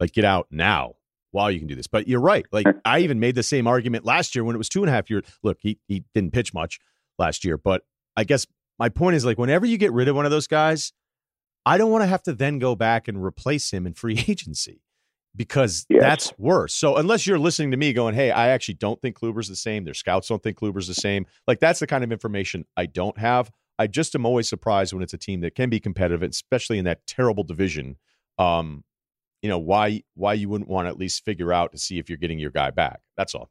like 0.00 0.12
get 0.12 0.24
out 0.24 0.46
now 0.50 0.94
while 1.32 1.50
you 1.50 1.58
can 1.58 1.68
do 1.68 1.74
this." 1.74 1.86
But 1.86 2.08
you're 2.08 2.20
right. 2.20 2.46
Like 2.52 2.66
I 2.84 3.00
even 3.00 3.20
made 3.20 3.34
the 3.34 3.42
same 3.42 3.66
argument 3.66 4.04
last 4.04 4.34
year 4.34 4.44
when 4.44 4.54
it 4.54 4.58
was 4.58 4.68
two 4.68 4.82
and 4.82 4.88
a 4.88 4.92
half 4.92 5.10
years. 5.10 5.24
Look, 5.42 5.58
he 5.60 5.78
he 5.88 6.04
didn't 6.14 6.32
pitch 6.32 6.54
much 6.54 6.78
last 7.18 7.44
year, 7.44 7.58
but 7.58 7.82
I 8.16 8.24
guess 8.24 8.46
my 8.78 8.88
point 8.88 9.16
is 9.16 9.24
like 9.24 9.38
whenever 9.38 9.66
you 9.66 9.78
get 9.78 9.92
rid 9.92 10.08
of 10.08 10.16
one 10.16 10.24
of 10.24 10.30
those 10.30 10.46
guys, 10.46 10.92
I 11.64 11.78
don't 11.78 11.90
want 11.90 12.02
to 12.02 12.08
have 12.08 12.22
to 12.24 12.32
then 12.32 12.58
go 12.58 12.74
back 12.74 13.08
and 13.08 13.22
replace 13.22 13.70
him 13.70 13.86
in 13.86 13.94
free 13.94 14.24
agency 14.28 14.82
because 15.34 15.86
yes. 15.88 16.02
that's 16.02 16.38
worse. 16.38 16.74
So 16.74 16.96
unless 16.96 17.26
you're 17.26 17.38
listening 17.38 17.70
to 17.70 17.76
me 17.76 17.92
going, 17.92 18.14
"Hey, 18.14 18.30
I 18.30 18.48
actually 18.48 18.74
don't 18.74 19.00
think 19.00 19.18
Kluber's 19.18 19.48
the 19.48 19.56
same. 19.56 19.84
Their 19.84 19.94
scouts 19.94 20.28
don't 20.28 20.42
think 20.42 20.58
Kluber's 20.58 20.88
the 20.88 20.94
same." 20.94 21.26
Like 21.46 21.60
that's 21.60 21.80
the 21.80 21.86
kind 21.86 22.04
of 22.04 22.12
information 22.12 22.64
I 22.76 22.86
don't 22.86 23.18
have. 23.18 23.50
I 23.78 23.86
just 23.86 24.14
am 24.14 24.26
always 24.26 24.48
surprised 24.48 24.92
when 24.92 25.02
it's 25.02 25.14
a 25.14 25.18
team 25.18 25.40
that 25.40 25.54
can 25.54 25.70
be 25.70 25.80
competitive, 25.80 26.22
especially 26.22 26.78
in 26.78 26.84
that 26.84 27.06
terrible 27.06 27.42
division. 27.44 27.96
Um, 28.38 28.84
you 29.42 29.48
know 29.48 29.58
why 29.58 30.02
why 30.14 30.34
you 30.34 30.48
wouldn't 30.48 30.70
want 30.70 30.86
to 30.86 30.90
at 30.90 30.98
least 30.98 31.24
figure 31.24 31.52
out 31.52 31.72
to 31.72 31.78
see 31.78 31.98
if 31.98 32.08
you're 32.08 32.18
getting 32.18 32.38
your 32.38 32.50
guy 32.50 32.70
back. 32.70 33.00
That's 33.16 33.34
all. 33.34 33.50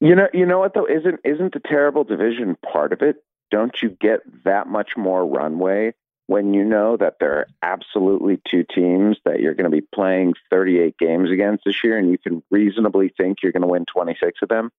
You 0.00 0.14
know, 0.14 0.28
you 0.32 0.46
know 0.46 0.60
what 0.60 0.74
though 0.74 0.86
isn't 0.86 1.20
isn't 1.24 1.52
the 1.52 1.60
terrible 1.60 2.04
division 2.04 2.56
part 2.72 2.92
of 2.92 3.02
it? 3.02 3.16
Don't 3.50 3.74
you 3.82 3.90
get 4.00 4.20
that 4.44 4.66
much 4.68 4.92
more 4.96 5.26
runway 5.26 5.92
when 6.26 6.54
you 6.54 6.64
know 6.64 6.96
that 6.96 7.16
there 7.20 7.32
are 7.32 7.46
absolutely 7.62 8.40
two 8.50 8.64
teams 8.74 9.18
that 9.24 9.40
you're 9.40 9.54
going 9.54 9.70
to 9.70 9.76
be 9.76 9.86
playing 9.94 10.34
38 10.50 10.96
games 10.98 11.30
against 11.30 11.64
this 11.64 11.84
year, 11.84 11.98
and 11.98 12.10
you 12.10 12.18
can 12.18 12.42
reasonably 12.50 13.12
think 13.16 13.38
you're 13.42 13.52
going 13.52 13.62
to 13.62 13.68
win 13.68 13.84
26 13.92 14.40
of 14.42 14.48
them? 14.48 14.70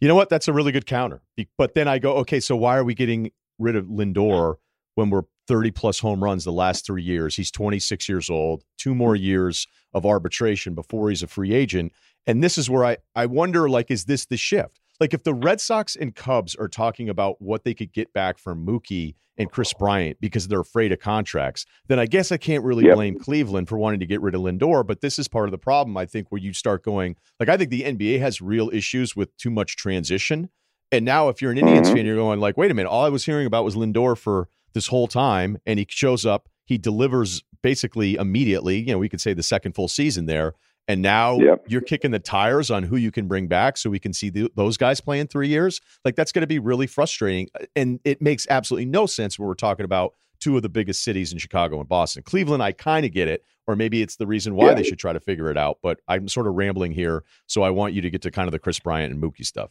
You 0.00 0.08
know 0.08 0.14
what? 0.14 0.30
That's 0.30 0.48
a 0.48 0.52
really 0.52 0.72
good 0.72 0.86
counter. 0.86 1.20
But 1.58 1.74
then 1.74 1.86
I 1.86 1.98
go, 1.98 2.14
okay, 2.16 2.40
so 2.40 2.56
why 2.56 2.78
are 2.78 2.84
we 2.84 2.94
getting 2.94 3.32
rid 3.58 3.76
of 3.76 3.86
Lindor 3.86 4.56
when 4.94 5.10
we're 5.10 5.24
30 5.50 5.72
plus 5.72 5.98
home 5.98 6.22
runs 6.22 6.44
the 6.44 6.52
last 6.52 6.86
three 6.86 7.02
years? 7.02 7.34
He's 7.34 7.50
26 7.50 8.08
years 8.08 8.30
old, 8.30 8.62
two 8.78 8.94
more 8.94 9.16
years 9.16 9.66
of 9.92 10.06
arbitration 10.06 10.76
before 10.76 11.08
he's 11.08 11.24
a 11.24 11.26
free 11.26 11.52
agent. 11.52 11.92
And 12.24 12.40
this 12.40 12.56
is 12.56 12.70
where 12.70 12.84
I, 12.84 12.98
I 13.16 13.26
wonder, 13.26 13.68
like, 13.68 13.90
is 13.90 14.04
this 14.04 14.26
the 14.26 14.36
shift? 14.36 14.78
Like, 15.00 15.12
if 15.12 15.24
the 15.24 15.34
Red 15.34 15.60
Sox 15.60 15.96
and 15.96 16.14
Cubs 16.14 16.54
are 16.54 16.68
talking 16.68 17.08
about 17.08 17.42
what 17.42 17.64
they 17.64 17.74
could 17.74 17.92
get 17.92 18.12
back 18.12 18.38
from 18.38 18.64
Mookie 18.64 19.16
and 19.38 19.50
Kris 19.50 19.72
Bryant 19.72 20.18
because 20.20 20.46
they're 20.46 20.60
afraid 20.60 20.92
of 20.92 21.00
contracts, 21.00 21.66
then 21.88 21.98
I 21.98 22.06
guess 22.06 22.30
I 22.30 22.36
can't 22.36 22.62
really 22.62 22.84
yep. 22.84 22.94
blame 22.94 23.18
Cleveland 23.18 23.68
for 23.68 23.76
wanting 23.76 23.98
to 23.98 24.06
get 24.06 24.20
rid 24.20 24.36
of 24.36 24.42
Lindor. 24.42 24.86
But 24.86 25.00
this 25.00 25.18
is 25.18 25.26
part 25.26 25.48
of 25.48 25.50
the 25.50 25.58
problem, 25.58 25.96
I 25.96 26.06
think, 26.06 26.30
where 26.30 26.40
you 26.40 26.52
start 26.52 26.84
going, 26.84 27.16
like, 27.40 27.48
I 27.48 27.56
think 27.56 27.70
the 27.70 27.82
NBA 27.82 28.20
has 28.20 28.40
real 28.40 28.70
issues 28.72 29.16
with 29.16 29.36
too 29.36 29.50
much 29.50 29.74
transition. 29.74 30.48
And 30.92 31.04
now, 31.04 31.28
if 31.28 31.42
you're 31.42 31.50
an 31.50 31.58
Indians 31.58 31.88
mm-hmm. 31.88 31.96
fan, 31.96 32.06
you're 32.06 32.14
going, 32.14 32.38
like, 32.38 32.56
wait 32.56 32.70
a 32.70 32.74
minute, 32.74 32.88
all 32.88 33.04
I 33.04 33.08
was 33.08 33.24
hearing 33.24 33.46
about 33.46 33.64
was 33.64 33.74
Lindor 33.74 34.16
for 34.16 34.48
this 34.72 34.86
whole 34.86 35.08
time. 35.08 35.58
And 35.66 35.78
he 35.78 35.86
shows 35.88 36.26
up, 36.26 36.48
he 36.64 36.78
delivers 36.78 37.42
basically 37.62 38.14
immediately. 38.14 38.78
You 38.78 38.92
know, 38.92 38.98
we 38.98 39.08
could 39.08 39.20
say 39.20 39.34
the 39.34 39.42
second 39.42 39.74
full 39.74 39.88
season 39.88 40.26
there. 40.26 40.54
And 40.88 41.02
now 41.02 41.38
yep. 41.38 41.64
you're 41.68 41.82
kicking 41.82 42.10
the 42.10 42.18
tires 42.18 42.70
on 42.70 42.82
who 42.82 42.96
you 42.96 43.12
can 43.12 43.28
bring 43.28 43.46
back 43.46 43.76
so 43.76 43.90
we 43.90 44.00
can 44.00 44.12
see 44.12 44.28
the, 44.28 44.50
those 44.56 44.76
guys 44.76 45.00
play 45.00 45.20
in 45.20 45.28
three 45.28 45.46
years. 45.46 45.80
Like 46.04 46.16
that's 46.16 46.32
going 46.32 46.40
to 46.42 46.48
be 46.48 46.58
really 46.58 46.88
frustrating. 46.88 47.48
And 47.76 48.00
it 48.04 48.20
makes 48.20 48.46
absolutely 48.50 48.86
no 48.86 49.06
sense 49.06 49.38
when 49.38 49.46
we're 49.46 49.54
talking 49.54 49.84
about 49.84 50.14
two 50.40 50.56
of 50.56 50.62
the 50.62 50.68
biggest 50.68 51.04
cities 51.04 51.32
in 51.32 51.38
Chicago 51.38 51.78
and 51.78 51.88
Boston. 51.88 52.22
Cleveland, 52.22 52.62
I 52.62 52.72
kind 52.72 53.06
of 53.06 53.12
get 53.12 53.28
it, 53.28 53.44
or 53.66 53.76
maybe 53.76 54.02
it's 54.02 54.16
the 54.16 54.26
reason 54.26 54.54
why 54.54 54.68
yeah. 54.68 54.74
they 54.74 54.82
should 54.82 54.98
try 54.98 55.12
to 55.12 55.20
figure 55.20 55.50
it 55.50 55.56
out. 55.56 55.78
But 55.82 56.00
I'm 56.08 56.28
sort 56.28 56.46
of 56.46 56.54
rambling 56.54 56.92
here, 56.92 57.24
so 57.46 57.62
I 57.62 57.70
want 57.70 57.92
you 57.92 58.00
to 58.00 58.10
get 58.10 58.22
to 58.22 58.30
kind 58.30 58.48
of 58.48 58.52
the 58.52 58.58
Kris 58.58 58.80
Bryant 58.80 59.12
and 59.12 59.22
Mookie 59.22 59.46
stuff. 59.46 59.70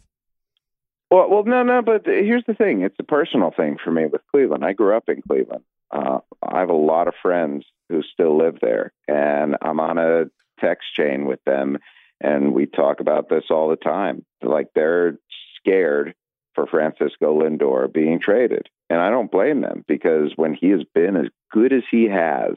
Well, 1.12 1.30
well, 1.30 1.44
no, 1.44 1.64
no, 1.64 1.82
but 1.82 2.06
here's 2.06 2.44
the 2.46 2.54
thing: 2.54 2.82
it's 2.82 2.96
a 3.00 3.04
personal 3.04 3.52
thing 3.52 3.78
for 3.84 3.92
me 3.92 4.06
with 4.06 4.22
Cleveland. 4.32 4.64
I 4.64 4.74
grew 4.74 4.96
up 4.96 5.10
in 5.10 5.22
Cleveland. 5.22 5.64
Uh, 5.92 6.20
I 6.44 6.60
have 6.60 6.70
a 6.70 6.74
lot 6.74 7.08
of 7.08 7.16
friends 7.22 7.66
who 7.90 8.04
still 8.04 8.38
live 8.38 8.60
there, 8.62 8.92
and 9.08 9.56
I'm 9.62 9.80
on 9.80 9.98
a 9.98 10.26
text 10.60 10.94
chain 10.96 11.26
with 11.26 11.44
them, 11.46 11.80
and 12.22 12.54
we 12.54 12.68
talk 12.68 13.00
about 13.00 13.30
this 13.30 13.46
all 13.50 13.70
the 13.70 13.76
time. 13.76 14.24
Like 14.44 14.68
they're 14.76 15.18
scared 15.58 16.14
for 16.54 16.68
Francisco 16.68 17.42
Lindor 17.42 17.92
being 17.92 18.20
traded, 18.20 18.68
and 18.90 19.02
I 19.02 19.10
don't 19.10 19.32
blame 19.32 19.62
them 19.62 19.84
because 19.88 20.34
when 20.36 20.54
he 20.54 20.70
has 20.70 20.84
been 20.94 21.16
as 21.16 21.28
good 21.52 21.74
as 21.74 21.84
he 21.90 22.06
has, 22.06 22.54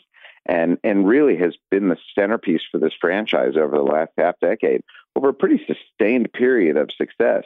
and 0.46 0.78
and 0.83 1.07
really 1.07 1.37
has 1.37 1.57
been 1.70 1.88
the 1.88 1.98
centerpiece 2.14 2.62
for 2.70 2.78
this 2.78 2.94
franchise 3.00 3.55
over 3.57 3.76
the 3.76 3.83
last 3.83 4.12
half 4.18 4.35
decade, 4.40 4.83
over 5.16 5.28
a 5.28 5.35
pretty 5.35 5.64
sustained 5.66 6.33
period 6.33 6.76
of 6.76 6.90
success, 6.96 7.44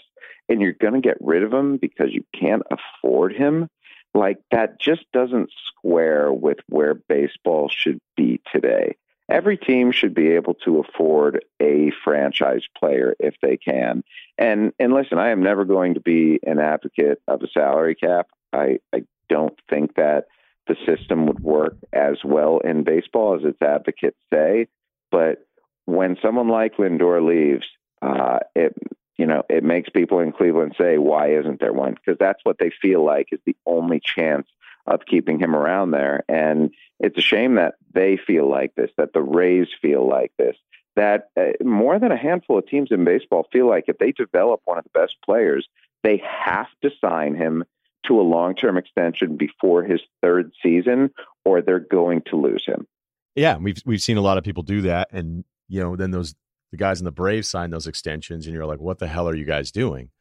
and 0.49 0.61
you're 0.61 0.73
going 0.73 0.95
to 0.95 1.01
get 1.01 1.19
rid 1.21 1.43
of 1.43 1.53
him 1.53 1.77
because 1.77 2.13
you 2.13 2.25
can't 2.35 2.63
afford 2.71 3.35
him 3.35 3.69
like 4.15 4.39
that 4.51 4.81
just 4.81 5.05
doesn't 5.13 5.51
square 5.69 6.33
with 6.33 6.59
where 6.69 6.95
baseball 6.95 7.69
should 7.69 8.01
be 8.17 8.41
today 8.51 8.97
every 9.29 9.57
team 9.57 9.93
should 9.93 10.15
be 10.15 10.33
able 10.33 10.55
to 10.55 10.79
afford 10.79 11.45
a 11.61 11.91
franchise 12.05 12.63
player 12.79 13.15
if 13.19 13.35
they 13.43 13.57
can. 13.57 14.03
And 14.39 14.73
and 14.79 14.93
listen, 14.93 15.19
I 15.19 15.31
am 15.31 15.43
never 15.43 15.65
going 15.65 15.95
to 15.95 16.01
be 16.01 16.41
an 16.47 16.59
advocate 16.59 17.21
of 17.27 17.43
a 17.43 17.49
salary 17.49 17.95
cap. 17.95 18.29
I, 18.53 18.79
I 18.95 19.05
don't 19.29 19.59
think 19.69 19.97
that 19.97 20.27
the 20.67 20.77
system 20.87 21.27
would 21.27 21.41
work 21.41 21.77
as 21.93 22.17
well 22.25 22.59
in 22.59 22.85
baseball 22.85 23.37
as 23.37 23.45
its 23.45 23.61
advocates 23.63 24.19
say. 24.33 24.69
But 25.11 25.47
when 25.85 26.17
someone 26.21 26.49
like 26.49 26.77
Lindor 26.77 27.27
leaves, 27.27 27.67
uh, 28.03 28.41
it 28.55 28.75
you 29.17 29.27
know 29.27 29.43
it 29.49 29.65
makes 29.65 29.89
people 29.89 30.19
in 30.21 30.33
Cleveland 30.33 30.75
say, 30.79 30.99
"Why 30.99 31.35
isn't 31.35 31.61
there 31.61 31.73
one?" 31.73 31.95
Because 31.95 32.19
that's 32.19 32.45
what 32.45 32.59
they 32.59 32.71
feel 32.83 33.05
like 33.05 33.29
is 33.33 33.41
the 33.47 33.57
only 33.67 34.01
chance 34.01 34.49
of 34.87 35.07
keeping 35.07 35.39
him 35.39 35.55
around 35.55 35.91
there. 35.91 36.25
And 36.29 36.73
it's 37.01 37.19
a 37.19 37.23
shame 37.23 37.57
that 37.57 37.75
they 37.93 38.17
feel 38.17 38.49
like 38.49 38.75
this, 38.75 38.91
that 38.97 39.13
the 39.13 39.23
Rays 39.23 39.69
feel 39.83 40.09
like 40.09 40.33
this, 40.39 40.57
that 40.95 41.31
uh, 41.37 41.53
more 41.65 41.99
than 41.99 42.13
a 42.13 42.17
handful 42.17 42.59
of 42.59 42.67
teams 42.67 42.91
in 42.91 43.05
baseball 43.05 43.49
feel 43.53 43.69
like 43.69 43.85
if 43.89 43.99
they 43.99 44.13
develop 44.13 44.61
one 44.65 44.79
of 44.79 44.85
the 44.85 44.99
best 44.99 45.17
players, 45.25 45.67
they 46.03 46.23
have 46.45 46.69
to 46.83 46.91
sign 47.01 47.35
him 47.35 47.65
to 48.09 48.21
a 48.21 48.23
long 48.23 48.55
term 48.55 48.77
extension 48.77 49.37
before 49.37 49.83
his 49.83 50.01
third 50.23 50.53
season, 50.63 51.11
or 51.45 51.63
they're 51.63 51.81
going 51.81 52.23
to 52.31 52.37
lose 52.37 52.65
him. 52.67 52.87
Yeah, 53.35 53.57
we've 53.59 53.79
we've 53.85 54.03
seen 54.03 54.17
a 54.17 54.23
lot 54.23 54.39
of 54.39 54.45
people 54.45 54.63
do 54.63 54.83
that, 54.83 55.09
and 55.13 55.45
you 55.69 55.81
know, 55.81 55.97
then 55.97 56.11
those 56.11 56.35
the 56.73 56.77
guys 56.77 57.01
in 57.01 57.05
the 57.05 57.13
Braves 57.13 57.49
sign 57.49 57.71
those 57.71 57.87
extensions, 57.87 58.47
and 58.47 58.55
you're 58.55 58.67
like, 58.67 58.81
what 58.81 58.99
the 58.99 59.07
hell 59.07 59.29
are 59.29 59.37
you 59.37 59.45
guys 59.45 59.71
doing? 59.71 60.11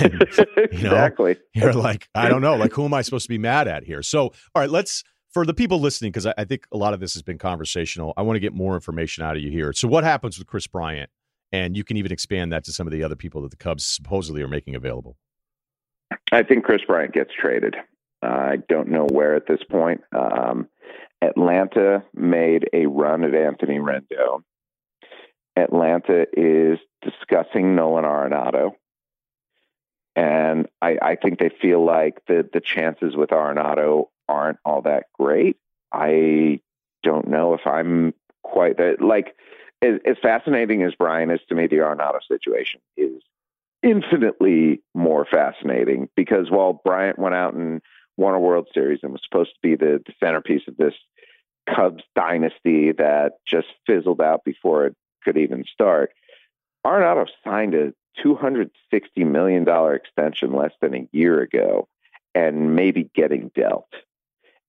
And, 0.00 0.22
exactly. 0.56 1.34
Know, 1.34 1.64
you're 1.64 1.72
like, 1.74 2.08
I 2.14 2.30
don't 2.30 2.40
know, 2.40 2.56
like 2.56 2.72
who 2.72 2.86
am 2.86 2.94
I 2.94 3.02
supposed 3.02 3.24
to 3.26 3.28
be 3.28 3.36
mad 3.36 3.68
at 3.68 3.84
here? 3.84 4.02
So, 4.02 4.22
all 4.22 4.32
right, 4.54 4.70
let's 4.70 5.04
for 5.36 5.44
the 5.44 5.52
people 5.52 5.80
listening, 5.80 6.12
because 6.12 6.24
I, 6.24 6.32
I, 6.38 6.44
think 6.44 6.66
a 6.72 6.78
lot 6.78 6.94
of 6.94 7.00
this 7.00 7.12
has 7.12 7.22
been 7.22 7.36
conversational. 7.36 8.14
I 8.16 8.22
want 8.22 8.36
to 8.36 8.40
get 8.40 8.54
more 8.54 8.74
information 8.74 9.22
out 9.22 9.36
of 9.36 9.42
you 9.42 9.50
here. 9.50 9.74
So, 9.74 9.86
what 9.86 10.02
happens 10.02 10.38
with 10.38 10.46
Kris 10.46 10.66
Bryant? 10.66 11.10
And 11.52 11.76
you 11.76 11.84
can 11.84 11.98
even 11.98 12.10
expand 12.10 12.52
that 12.52 12.64
to 12.64 12.72
some 12.72 12.86
of 12.86 12.92
the 12.92 13.02
other 13.02 13.16
people 13.16 13.42
that 13.42 13.50
the 13.50 13.56
Cubs 13.58 13.84
supposedly 13.84 14.40
are 14.40 14.48
making 14.48 14.74
available. 14.74 15.18
I 16.32 16.42
think 16.42 16.64
Kris 16.64 16.82
Bryant 16.86 17.12
gets 17.12 17.32
traded. 17.32 17.76
Uh, 18.22 18.26
I 18.26 18.56
don't 18.68 18.88
know 18.88 19.06
where 19.06 19.34
at 19.34 19.46
this 19.46 19.62
point. 19.70 20.02
Um, 20.12 20.68
Atlanta 21.22 22.04
made 22.14 22.68
a 22.72 22.86
run 22.86 23.24
at 23.24 23.34
Anthony 23.34 23.78
Rendon. 23.78 24.42
Atlanta 25.56 26.26
is 26.32 26.78
discussing 27.02 27.74
Nolan 27.74 28.04
Arenado. 28.04 28.72
And 30.14 30.66
I, 30.80 30.98
I 31.00 31.16
think 31.16 31.38
they 31.38 31.50
feel 31.60 31.84
like 31.84 32.22
the, 32.26 32.48
the 32.52 32.60
chances 32.60 33.16
with 33.16 33.30
Arenado 33.30 34.08
aren't 34.28 34.58
all 34.64 34.82
that 34.82 35.06
great. 35.18 35.56
I 35.92 36.60
don't 37.02 37.28
know 37.28 37.54
if 37.54 37.66
I'm 37.66 38.14
quite 38.42 38.78
that 38.78 39.00
like 39.00 39.36
as, 39.82 40.00
as 40.04 40.16
fascinating 40.22 40.82
as 40.82 40.94
Bryant 40.94 41.32
is 41.32 41.40
to 41.48 41.54
me, 41.54 41.66
the 41.66 41.76
Arenado 41.76 42.18
situation 42.26 42.80
is 42.96 43.22
infinitely 43.86 44.82
more 44.94 45.24
fascinating 45.30 46.08
because 46.16 46.50
while 46.50 46.80
Bryant 46.84 47.18
went 47.20 47.36
out 47.36 47.54
and 47.54 47.80
won 48.16 48.34
a 48.34 48.40
World 48.40 48.66
Series 48.74 49.00
and 49.02 49.12
was 49.12 49.22
supposed 49.22 49.50
to 49.50 49.60
be 49.62 49.76
the, 49.76 50.02
the 50.04 50.12
centerpiece 50.22 50.62
of 50.66 50.76
this 50.76 50.94
Cubs 51.72 52.02
dynasty 52.14 52.92
that 52.92 53.34
just 53.46 53.68
fizzled 53.86 54.20
out 54.20 54.44
before 54.44 54.86
it 54.86 54.96
could 55.24 55.38
even 55.38 55.64
start, 55.72 56.10
Arenado 56.84 57.26
signed 57.44 57.74
a 57.74 57.92
$260 58.24 58.70
million 59.18 59.66
extension 59.94 60.52
less 60.52 60.72
than 60.80 60.94
a 60.94 61.08
year 61.12 61.40
ago 61.40 61.88
and 62.34 62.74
maybe 62.74 63.10
getting 63.14 63.50
dealt 63.54 63.92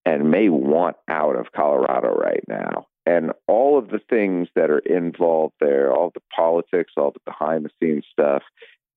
and 0.04 0.30
may 0.30 0.48
want 0.48 0.96
out 1.08 1.36
of 1.36 1.52
Colorado 1.52 2.14
right 2.14 2.44
now. 2.48 2.86
and 3.04 3.32
all 3.46 3.78
of 3.78 3.88
the 3.88 4.00
things 4.10 4.48
that 4.54 4.70
are 4.70 4.80
involved 4.80 5.54
there, 5.60 5.92
all 5.92 6.10
the 6.12 6.22
politics, 6.34 6.92
all 6.96 7.10
the 7.10 7.20
behind 7.24 7.64
the 7.64 7.70
scenes 7.80 8.04
stuff 8.12 8.42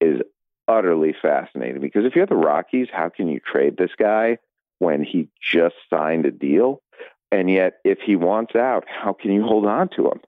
is 0.02 0.22
utterly 0.68 1.16
fascinating 1.22 1.82
because 1.82 2.06
if 2.06 2.16
you're 2.16 2.26
the 2.26 2.36
Rockies, 2.36 2.88
how 2.92 3.10
can 3.10 3.28
you 3.28 3.40
trade 3.40 3.78
this 3.78 3.92
guy 3.98 4.38
when 4.80 5.04
he 5.04 5.30
just 5.42 5.76
signed 5.90 6.26
a 6.26 6.32
deal? 6.32 6.82
And 7.32 7.50
yet, 7.50 7.76
if 7.86 8.00
he 8.06 8.16
wants 8.16 8.56
out, 8.56 8.84
how 8.88 9.14
can 9.14 9.32
you 9.32 9.44
hold 9.44 9.66
on 9.66 9.90
to 9.96 10.08
him? 10.08 10.20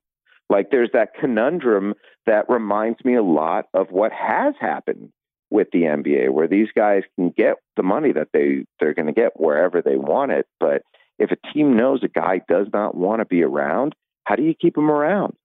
Like, 0.49 0.69
there's 0.71 0.91
that 0.93 1.15
conundrum 1.19 1.95
that 2.25 2.49
reminds 2.49 3.03
me 3.03 3.15
a 3.15 3.23
lot 3.23 3.65
of 3.73 3.88
what 3.89 4.12
has 4.13 4.53
happened 4.59 5.12
with 5.49 5.67
the 5.71 5.81
NBA, 5.81 6.29
where 6.29 6.47
these 6.47 6.69
guys 6.75 7.03
can 7.15 7.29
get 7.29 7.55
the 7.75 7.83
money 7.83 8.12
that 8.13 8.29
they, 8.33 8.65
they're 8.79 8.93
going 8.93 9.07
to 9.07 9.13
get 9.13 9.39
wherever 9.39 9.81
they 9.81 9.97
want 9.97 10.31
it. 10.31 10.47
But 10.59 10.83
if 11.19 11.31
a 11.31 11.53
team 11.53 11.75
knows 11.75 12.01
a 12.03 12.07
guy 12.07 12.41
does 12.47 12.67
not 12.73 12.95
want 12.95 13.19
to 13.19 13.25
be 13.25 13.43
around, 13.43 13.95
how 14.23 14.36
do 14.36 14.43
you 14.43 14.53
keep 14.53 14.77
him 14.77 14.89
around? 14.89 15.36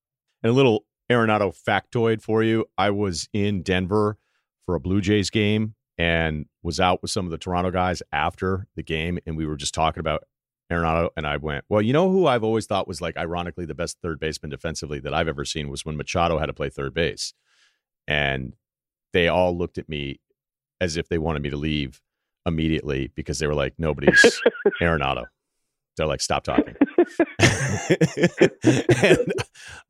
And 0.42 0.50
a 0.50 0.54
little 0.54 0.84
Arenado 1.10 1.54
factoid 1.56 2.22
for 2.22 2.42
you 2.42 2.66
I 2.76 2.90
was 2.90 3.28
in 3.32 3.62
Denver 3.62 4.18
for 4.66 4.74
a 4.74 4.80
Blue 4.80 5.00
Jays 5.00 5.30
game 5.30 5.74
and 5.96 6.46
was 6.62 6.78
out 6.78 7.02
with 7.02 7.10
some 7.10 7.24
of 7.24 7.30
the 7.30 7.38
Toronto 7.38 7.70
guys 7.70 8.02
after 8.12 8.66
the 8.76 8.82
game, 8.82 9.18
and 9.26 9.36
we 9.36 9.46
were 9.46 9.56
just 9.56 9.74
talking 9.74 10.00
about 10.00 10.24
Arenado, 10.70 11.08
and 11.16 11.26
I 11.26 11.38
went, 11.38 11.64
well, 11.68 11.82
you 11.82 11.92
know 11.92 12.10
who 12.10 12.26
I've 12.26 12.44
always 12.44 12.66
thought 12.66 12.86
was 12.86 13.00
like 13.00 13.16
ironically 13.16 13.64
the 13.64 13.74
best 13.74 13.96
third 14.02 14.20
baseman 14.20 14.50
defensively 14.50 15.00
that 15.00 15.14
I've 15.14 15.28
ever 15.28 15.44
seen 15.44 15.70
was 15.70 15.84
when 15.84 15.96
Machado 15.96 16.38
had 16.38 16.46
to 16.46 16.52
play 16.52 16.68
third 16.68 16.94
base, 16.94 17.32
and 18.06 18.54
they 19.12 19.28
all 19.28 19.56
looked 19.56 19.78
at 19.78 19.88
me 19.88 20.20
as 20.80 20.96
if 20.96 21.08
they 21.08 21.18
wanted 21.18 21.42
me 21.42 21.50
to 21.50 21.56
leave 21.56 22.00
immediately 22.46 23.10
because 23.14 23.38
they 23.38 23.46
were 23.46 23.54
like, 23.54 23.74
nobody's 23.78 24.40
Arenado. 24.80 25.24
They're 25.96 26.06
like, 26.06 26.20
stop 26.20 26.44
talking. 26.44 26.76
And 27.40 29.32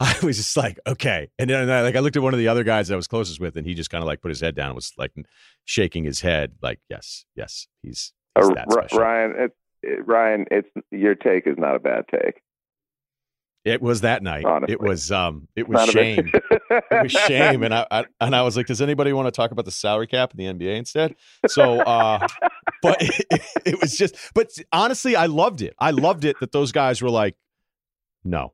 I 0.01 0.17
was 0.23 0.37
just 0.37 0.57
like, 0.57 0.79
okay. 0.87 1.29
And 1.39 1.51
then 1.51 1.71
I, 1.71 1.83
like 1.83 1.97
I 1.97 2.01
looked 2.01 2.17
at 2.17 2.23
one 2.23 2.35
of 2.35 2.39
the 2.39 2.49
other 2.49 2.65
guys 2.65 2.89
that 2.89 2.95
I 2.95 2.97
was 2.97 3.07
closest 3.07 3.41
with, 3.41 3.57
and 3.57 3.67
he 3.67 3.75
just 3.75 3.91
kind 3.91 4.03
of 4.03 4.07
like 4.07 4.21
put 4.21 4.29
his 4.29 4.41
head 4.41 4.55
down 4.55 4.69
and 4.69 4.75
was 4.75 4.93
like 4.97 5.13
shaking 5.65 6.05
his 6.05 6.21
head, 6.21 6.53
like, 6.63 6.81
yes, 6.89 7.25
yes, 7.35 7.67
he's, 7.83 8.13
he's 8.37 8.51
uh, 8.51 8.65
Ryen. 8.93 9.35
It, 9.37 9.53
it, 9.83 10.07
Ryen, 10.07 10.47
it's 10.51 10.69
your 10.91 11.15
take 11.15 11.47
is 11.47 11.57
not 11.59 11.77
a 11.77 11.79
bad 11.79 12.05
take. 12.11 12.43
It 13.65 13.83
was 13.83 14.01
that 14.01 14.23
night. 14.23 14.45
Honestly. 14.45 14.73
It 14.73 14.81
was 14.81 15.13
um 15.13 15.49
it 15.55 15.69
was 15.69 15.91
shame. 15.91 16.31
it 16.71 17.03
was 17.03 17.13
shame. 17.13 17.63
And 17.63 17.75
I, 17.75 17.87
I, 17.91 18.05
and 18.21 18.35
I 18.35 18.43
was 18.43 18.57
like, 18.57 18.67
does 18.67 18.81
anybody 18.81 19.13
want 19.13 19.27
to 19.27 19.33
talk 19.33 19.51
about 19.51 19.67
the 19.67 19.71
salary 19.71 20.07
cap 20.07 20.33
in 20.35 20.39
the 20.59 20.67
NBA 20.67 20.79
instead? 20.79 21.17
So 21.49 21.81
uh 21.81 22.27
but 22.83 22.97
it, 23.01 23.43
it, 23.65 23.81
was 23.81 23.97
just 23.97 24.17
but 24.35 24.51
honestly, 24.73 25.17
I 25.17 25.27
loved 25.27 25.63
it. 25.63 25.75
I 25.79 25.91
loved 25.91 26.25
it 26.25 26.39
that 26.41 26.53
those 26.53 26.73
guys 26.73 27.03
were 27.03 27.11
like, 27.11 27.37
no. 28.25 28.53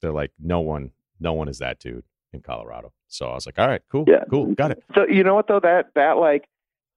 They're 0.00 0.12
like, 0.12 0.30
no 0.38 0.60
one, 0.60 0.92
no 1.18 1.32
one 1.32 1.48
is 1.48 1.58
that 1.58 1.80
dude 1.80 2.04
in 2.32 2.40
Colorado. 2.40 2.92
So 3.08 3.28
I 3.28 3.34
was 3.34 3.46
like, 3.46 3.58
all 3.58 3.66
right, 3.66 3.82
cool, 3.90 4.04
yeah. 4.06 4.24
cool, 4.30 4.54
got 4.54 4.70
it. 4.70 4.82
So 4.94 5.06
you 5.06 5.24
know 5.24 5.34
what 5.34 5.48
though? 5.48 5.60
That 5.60 5.90
that 5.94 6.18
like 6.18 6.44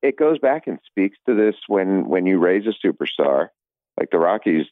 it 0.01 0.17
goes 0.17 0.39
back 0.39 0.67
and 0.67 0.79
speaks 0.85 1.17
to 1.27 1.35
this 1.35 1.55
when 1.67 2.07
when 2.07 2.25
you 2.25 2.37
raise 2.37 2.65
a 2.67 2.87
superstar, 2.87 3.49
like 3.97 4.09
the 4.11 4.19
Rockies 4.19 4.65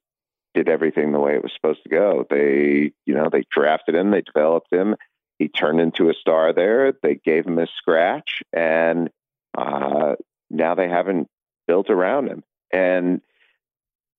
did 0.54 0.69
everything 0.69 1.12
the 1.12 1.19
way 1.19 1.36
it 1.36 1.43
was 1.43 1.54
supposed 1.54 1.84
to 1.84 1.89
go. 1.89 2.25
They, 2.30 2.91
you 3.06 3.13
know, 3.13 3.30
they 3.32 3.43
drafted 3.52 3.95
him, 3.95 4.12
they 4.12 4.21
developed 4.21 4.71
him. 4.71 4.95
He 5.38 5.47
turned 5.47 5.80
into 5.80 6.10
a 6.10 6.13
star 6.13 6.54
there. 6.54 6.93
They 7.02 7.15
gave 7.15 7.45
him 7.45 7.60
a 7.60 7.67
scratch, 7.78 8.41
and 8.52 9.10
uh, 9.58 10.15
now 10.49 10.75
they 10.75 10.89
haven't 10.89 11.28
built 11.69 11.91
around 11.91 12.27
him. 12.27 12.43
And 12.73 13.21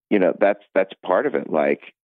you 0.09 0.21
know, 0.21 0.33
that's 0.39 0.63
that's 0.73 0.93
part 1.05 1.27
of 1.27 1.35
it. 1.35 1.51
Like 1.51 1.95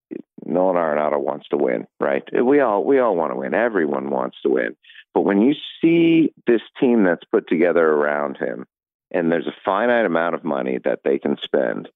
Nolan 0.44 0.76
Arenado 0.76 1.20
wants 1.20 1.48
to 1.50 1.56
win, 1.56 1.86
right? 2.00 2.24
We 2.44 2.58
all 2.58 2.84
we 2.84 2.98
all 2.98 3.14
want 3.14 3.32
to 3.32 3.38
win. 3.38 3.54
Everyone 3.54 4.10
wants 4.10 4.38
to 4.42 4.48
win. 4.48 4.74
But 5.14 5.20
when 5.20 5.40
you 5.40 5.54
see 5.80 6.32
this 6.48 6.62
team 6.80 7.04
that's 7.04 7.24
put 7.32 7.48
together 7.48 7.86
around 7.86 8.38
him, 8.38 8.66
and 9.12 9.30
there's 9.30 9.46
a 9.46 9.54
finite 9.64 10.04
amount 10.04 10.34
of 10.34 10.42
money 10.42 10.78
that 10.84 11.00
they 11.04 11.18
can 11.20 11.36
spend, 11.40 11.88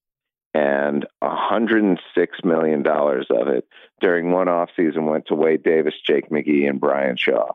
and 0.54 1.06
$106 1.22 1.98
million 2.44 2.86
of 2.86 3.48
it 3.48 3.68
during 4.00 4.30
one 4.30 4.48
off 4.48 4.70
season 4.76 5.06
went 5.06 5.26
to 5.26 5.34
Wade 5.34 5.64
Davis, 5.64 5.94
Jake 6.06 6.30
McGee, 6.30 6.68
and 6.68 6.80
Bryan 6.80 7.16
Shaw. 7.16 7.50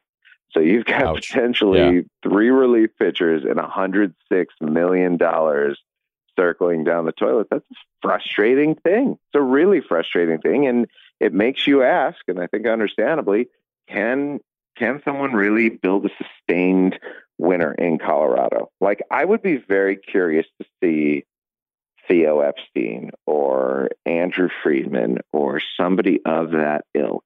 So 0.52 0.60
you've 0.60 0.86
got 0.86 1.04
Ouch. 1.04 1.30
potentially 1.30 1.80
yeah. 1.80 2.02
three 2.24 2.50
relief 2.50 2.92
pitchers 2.98 3.44
and 3.44 3.58
$106 3.58 4.14
million 4.62 5.18
circling 6.38 6.84
down 6.84 7.06
the 7.06 7.12
toilet. 7.12 7.48
That's 7.50 7.66
a 7.72 7.76
frustrating 8.02 8.76
thing. 8.76 9.12
It's 9.12 9.36
a 9.36 9.42
really 9.42 9.82
frustrating 9.82 10.40
thing. 10.40 10.68
And 10.68 10.88
it 11.20 11.34
makes 11.34 11.66
you 11.68 11.84
ask, 11.84 12.18
and 12.28 12.40
I 12.40 12.48
think 12.48 12.68
understandably, 12.68 13.48
can 13.88 14.40
can 14.78 15.02
someone 15.06 15.32
really 15.32 15.70
build 15.70 16.06
a 16.06 16.10
sustained 16.18 17.00
winner 17.38 17.74
in 17.74 17.98
Colorado? 17.98 18.70
Like 18.82 19.02
I 19.10 19.24
would 19.24 19.42
be 19.42 19.58
very 19.58 19.96
curious 19.96 20.46
to 20.60 20.68
see 20.84 21.24
Theo 22.08 22.42
Epstein 22.42 23.12
or 23.26 23.90
Andrew 24.06 24.50
Friedman 24.64 25.20
or 25.32 25.62
somebody 25.78 26.20
of 26.26 26.52
that 26.52 26.86
ilk 26.94 27.24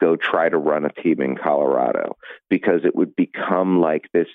go 0.00 0.16
try 0.16 0.48
to 0.48 0.58
run 0.58 0.84
a 0.84 0.92
team 0.92 1.20
in 1.20 1.36
Colorado 1.36 2.16
because 2.48 2.80
it 2.84 2.94
would 2.94 3.14
become 3.14 3.80
like 3.80 4.08
this 4.12 4.28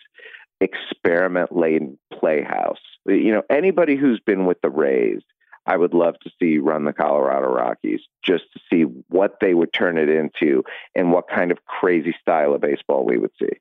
experiment 0.62 1.56
laden 1.56 1.97
playhouse. 2.13 2.80
You 3.06 3.32
know, 3.32 3.43
anybody 3.49 3.95
who's 3.95 4.19
been 4.19 4.45
with 4.45 4.62
the 4.62 4.69
Rays, 4.69 5.21
I 5.65 5.78
would 5.78 5.93
love 5.93 6.15
to 6.23 6.30
see 6.39 6.60
run 6.60 6.86
the 6.86 6.93
Colorado 6.93 7.47
Rockies 7.47 8.01
just 8.23 8.43
to 8.54 8.60
see 8.71 8.84
what 9.10 9.38
they 9.41 9.54
would 9.54 9.73
turn 9.73 9.97
it 9.97 10.10
into 10.10 10.63
and 10.93 11.12
what 11.12 11.28
kind 11.28 11.51
of 11.51 11.65
crazy 11.65 12.15
style 12.21 12.54
of 12.54 12.62
baseball 12.62 13.06
we 13.06 13.17
would 13.17 13.32
see. 13.39 13.58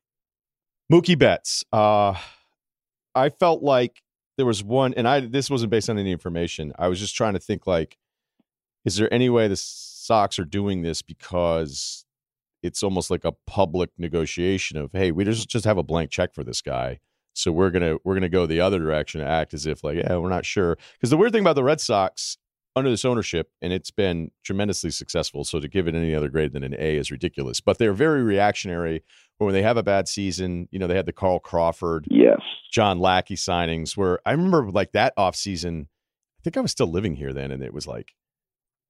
Mookie 0.92 1.18
Betts. 1.18 1.64
Uh, 1.72 2.14
I 3.14 3.30
felt 3.30 3.62
like 3.62 4.02
there 4.36 4.46
was 4.46 4.62
one, 4.62 4.94
and 4.94 5.08
I 5.08 5.20
this 5.20 5.48
wasn't 5.48 5.70
based 5.70 5.88
on 5.88 5.98
any 5.98 6.12
information. 6.12 6.72
I 6.78 6.88
was 6.88 7.00
just 7.00 7.14
trying 7.14 7.34
to 7.34 7.38
think 7.38 7.66
like, 7.66 7.96
is 8.84 8.96
there 8.96 9.12
any 9.12 9.30
way 9.30 9.48
the 9.48 9.56
Sox 10.04 10.38
are 10.38 10.44
doing 10.44 10.82
this 10.82 11.02
because 11.02 12.04
it's 12.62 12.82
almost 12.82 13.10
like 13.10 13.24
a 13.24 13.32
public 13.46 13.90
negotiation 13.98 14.76
of, 14.76 14.90
hey, 14.92 15.12
we 15.12 15.24
just 15.24 15.48
just 15.48 15.64
have 15.64 15.78
a 15.78 15.82
blank 15.82 16.10
check 16.10 16.34
for 16.34 16.44
this 16.44 16.62
guy. 16.62 17.00
So 17.32 17.50
we're 17.50 17.70
gonna 17.70 17.96
we're 18.04 18.14
gonna 18.14 18.28
go 18.28 18.46
the 18.46 18.60
other 18.60 18.78
direction, 18.78 19.20
act 19.20 19.54
as 19.54 19.66
if 19.66 19.82
like, 19.82 19.96
yeah, 19.96 20.16
we're 20.16 20.28
not 20.28 20.44
sure. 20.44 20.76
Because 20.94 21.10
the 21.10 21.16
weird 21.16 21.32
thing 21.32 21.42
about 21.42 21.56
the 21.56 21.64
Red 21.64 21.80
Sox 21.80 22.38
under 22.76 22.90
this 22.90 23.04
ownership, 23.04 23.50
and 23.62 23.72
it's 23.72 23.90
been 23.90 24.30
tremendously 24.44 24.90
successful. 24.90 25.44
So 25.44 25.60
to 25.60 25.68
give 25.68 25.88
it 25.88 25.94
any 25.94 26.14
other 26.14 26.28
grade 26.28 26.52
than 26.52 26.64
an 26.64 26.74
A 26.78 26.96
is 26.96 27.10
ridiculous. 27.10 27.60
But 27.60 27.78
they're 27.78 27.92
very 27.92 28.22
reactionary. 28.22 29.02
When 29.38 29.52
they 29.52 29.62
have 29.62 29.76
a 29.76 29.82
bad 29.82 30.06
season, 30.06 30.68
you 30.70 30.78
know, 30.78 30.86
they 30.86 30.94
had 30.94 31.06
the 31.06 31.12
Carl 31.12 31.40
Crawford, 31.40 32.06
yes, 32.10 32.40
John 32.70 32.98
Lackey 32.98 33.36
signings. 33.36 33.96
Where 33.96 34.20
I 34.24 34.32
remember 34.32 34.70
like 34.70 34.92
that 34.92 35.12
off 35.16 35.34
season, 35.34 35.88
I 36.38 36.40
think 36.42 36.56
I 36.56 36.60
was 36.60 36.70
still 36.70 36.86
living 36.86 37.16
here 37.16 37.32
then, 37.32 37.50
and 37.50 37.62
it 37.62 37.74
was 37.74 37.86
like, 37.86 38.14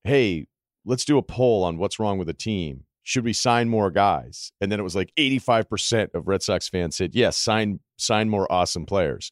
hey, 0.04 0.46
let's 0.84 1.04
do 1.04 1.18
a 1.18 1.22
poll 1.22 1.64
on 1.64 1.78
what's 1.78 1.98
wrong 1.98 2.18
with 2.18 2.26
the 2.26 2.34
team. 2.34 2.84
Should 3.02 3.24
we 3.24 3.32
sign 3.32 3.68
more 3.68 3.90
guys? 3.90 4.52
And 4.60 4.72
then 4.72 4.80
it 4.80 4.82
was 4.82 4.96
like 4.96 5.12
85% 5.18 6.14
of 6.14 6.26
Red 6.26 6.42
Sox 6.42 6.68
fans 6.68 6.96
said, 6.96 7.14
yes, 7.14 7.36
sign 7.36 7.80
sign 7.98 8.28
more 8.28 8.50
awesome 8.50 8.86
players. 8.86 9.30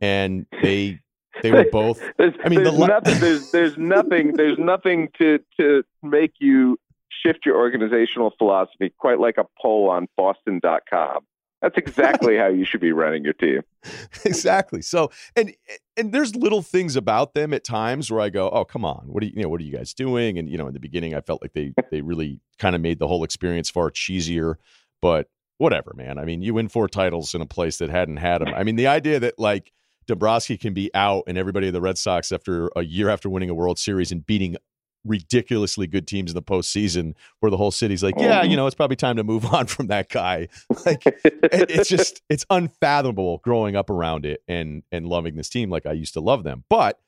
And 0.00 0.46
they 0.62 1.00
they 1.42 1.50
were 1.50 1.66
both. 1.70 2.00
there's, 2.18 2.34
I 2.44 2.48
mean, 2.48 2.62
there's 2.62 2.76
the, 2.76 2.86
nothing. 2.86 3.20
There's 3.20 3.50
there's 3.50 3.78
nothing. 3.78 4.34
There's 4.34 4.58
nothing 4.58 5.08
to 5.18 5.38
to 5.58 5.84
make 6.02 6.34
you 6.38 6.78
shift 7.08 7.46
your 7.46 7.56
organizational 7.56 8.32
philosophy 8.36 8.92
quite 8.98 9.20
like 9.20 9.38
a 9.38 9.46
poll 9.60 9.88
on 9.90 10.06
Boston.com. 10.16 11.24
That's 11.64 11.78
exactly 11.78 12.36
how 12.36 12.48
you 12.48 12.66
should 12.66 12.82
be 12.82 12.92
running 12.92 13.24
your 13.24 13.32
team. 13.32 13.62
exactly. 14.26 14.82
So, 14.82 15.10
and 15.34 15.54
and 15.96 16.12
there's 16.12 16.36
little 16.36 16.60
things 16.60 16.94
about 16.94 17.32
them 17.32 17.54
at 17.54 17.64
times 17.64 18.10
where 18.10 18.20
I 18.20 18.28
go, 18.28 18.50
"Oh, 18.50 18.66
come 18.66 18.84
on, 18.84 19.04
what 19.06 19.22
are 19.22 19.26
you, 19.26 19.32
you 19.34 19.42
know, 19.42 19.48
what 19.48 19.62
are 19.62 19.64
you 19.64 19.74
guys 19.74 19.94
doing?" 19.94 20.36
And 20.38 20.46
you 20.46 20.58
know, 20.58 20.66
in 20.66 20.74
the 20.74 20.80
beginning, 20.80 21.14
I 21.14 21.22
felt 21.22 21.40
like 21.40 21.54
they 21.54 21.72
they 21.90 22.02
really 22.02 22.38
kind 22.58 22.76
of 22.76 22.82
made 22.82 22.98
the 22.98 23.08
whole 23.08 23.24
experience 23.24 23.70
far 23.70 23.90
cheesier, 23.90 24.56
but 25.00 25.30
whatever, 25.56 25.94
man. 25.96 26.18
I 26.18 26.26
mean, 26.26 26.42
you 26.42 26.52
win 26.52 26.68
four 26.68 26.86
titles 26.86 27.34
in 27.34 27.40
a 27.40 27.46
place 27.46 27.78
that 27.78 27.88
hadn't 27.88 28.18
had 28.18 28.42
them. 28.42 28.52
I 28.54 28.62
mean, 28.62 28.76
the 28.76 28.88
idea 28.88 29.18
that 29.20 29.38
like 29.38 29.72
Dombrowski 30.06 30.58
can 30.58 30.74
be 30.74 30.90
out 30.92 31.24
and 31.26 31.38
everybody 31.38 31.68
in 31.68 31.72
the 31.72 31.80
Red 31.80 31.96
Sox 31.96 32.30
after 32.30 32.70
a 32.76 32.82
year 32.82 33.08
after 33.08 33.30
winning 33.30 33.48
a 33.48 33.54
World 33.54 33.78
Series 33.78 34.12
and 34.12 34.26
beating 34.26 34.58
ridiculously 35.04 35.86
good 35.86 36.06
teams 36.06 36.30
in 36.30 36.34
the 36.34 36.42
postseason 36.42 37.14
where 37.40 37.50
the 37.50 37.56
whole 37.56 37.70
city's 37.70 38.02
like, 38.02 38.14
yeah, 38.16 38.42
you 38.42 38.48
mm-hmm. 38.48 38.56
know, 38.56 38.66
it's 38.66 38.74
probably 38.74 38.96
time 38.96 39.16
to 39.16 39.24
move 39.24 39.44
on 39.52 39.66
from 39.66 39.88
that 39.88 40.08
guy. 40.08 40.48
Like 40.86 41.02
it's 41.24 41.88
just 41.88 42.22
it's 42.28 42.44
unfathomable 42.50 43.38
growing 43.38 43.76
up 43.76 43.90
around 43.90 44.26
it 44.26 44.42
and 44.48 44.82
and 44.90 45.06
loving 45.06 45.36
this 45.36 45.48
team 45.48 45.70
like 45.70 45.86
I 45.86 45.92
used 45.92 46.14
to 46.14 46.20
love 46.20 46.44
them. 46.44 46.64
But, 46.68 47.00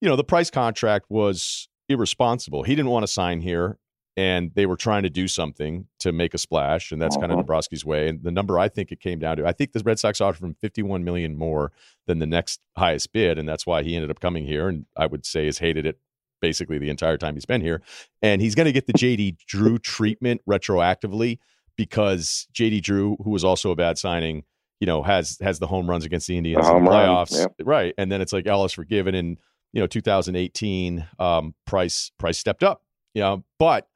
you 0.00 0.08
know, 0.08 0.16
the 0.16 0.24
price 0.24 0.50
contract 0.50 1.06
was 1.08 1.68
irresponsible. 1.88 2.62
He 2.62 2.74
didn't 2.74 2.90
want 2.90 3.04
to 3.04 3.12
sign 3.12 3.40
here 3.40 3.78
and 4.18 4.50
they 4.56 4.66
were 4.66 4.76
trying 4.76 5.04
to 5.04 5.10
do 5.10 5.28
something 5.28 5.86
to 6.00 6.10
make 6.10 6.34
a 6.34 6.38
splash, 6.38 6.90
and 6.90 7.00
that's 7.00 7.16
uh-huh. 7.16 7.28
kind 7.28 7.38
of 7.38 7.46
Dombrowski's 7.46 7.84
way. 7.84 8.08
And 8.08 8.20
the 8.24 8.32
number 8.32 8.58
I 8.58 8.68
think 8.68 8.90
it 8.90 8.98
came 8.98 9.20
down 9.20 9.36
to, 9.36 9.46
I 9.46 9.52
think 9.52 9.70
the 9.70 9.78
Red 9.78 10.00
Sox 10.00 10.20
offered 10.20 10.44
him 10.44 10.56
51 10.60 11.04
million 11.04 11.38
more 11.38 11.70
than 12.06 12.18
the 12.18 12.26
next 12.26 12.58
highest 12.76 13.12
bid, 13.12 13.38
and 13.38 13.48
that's 13.48 13.64
why 13.64 13.84
he 13.84 13.94
ended 13.94 14.10
up 14.10 14.18
coming 14.18 14.44
here. 14.44 14.66
And 14.66 14.86
I 14.96 15.06
would 15.06 15.24
say 15.24 15.46
has 15.46 15.58
hated 15.58 15.86
it 15.86 16.00
basically 16.40 16.78
the 16.78 16.90
entire 16.90 17.16
time 17.16 17.34
he's 17.34 17.46
been 17.46 17.60
here. 17.60 17.82
And 18.22 18.40
he's 18.40 18.54
going 18.54 18.66
to 18.66 18.72
get 18.72 18.86
the 18.86 18.92
JD 18.92 19.38
Drew 19.46 19.78
treatment 19.78 20.40
retroactively 20.48 21.38
because 21.76 22.48
JD 22.52 22.82
Drew, 22.82 23.16
who 23.22 23.30
was 23.30 23.44
also 23.44 23.70
a 23.70 23.76
bad 23.76 23.98
signing, 23.98 24.44
you 24.80 24.86
know, 24.86 25.02
has 25.02 25.38
has 25.40 25.58
the 25.58 25.66
home 25.66 25.88
runs 25.88 26.04
against 26.04 26.26
the 26.26 26.36
Indians 26.36 26.66
the 26.66 26.76
in 26.76 26.84
the 26.84 26.90
playoffs, 26.90 27.32
run, 27.32 27.48
yeah. 27.58 27.64
right? 27.64 27.94
And 27.98 28.12
then 28.12 28.20
it's 28.20 28.32
like 28.32 28.46
Ellis 28.46 28.72
forgiven 28.72 29.14
in 29.14 29.38
you 29.72 29.80
know 29.80 29.86
2018. 29.86 31.06
Um, 31.18 31.54
price 31.66 32.12
price 32.18 32.38
stepped 32.38 32.62
up, 32.62 32.82
you 33.14 33.22
know, 33.22 33.44
but 33.58 33.88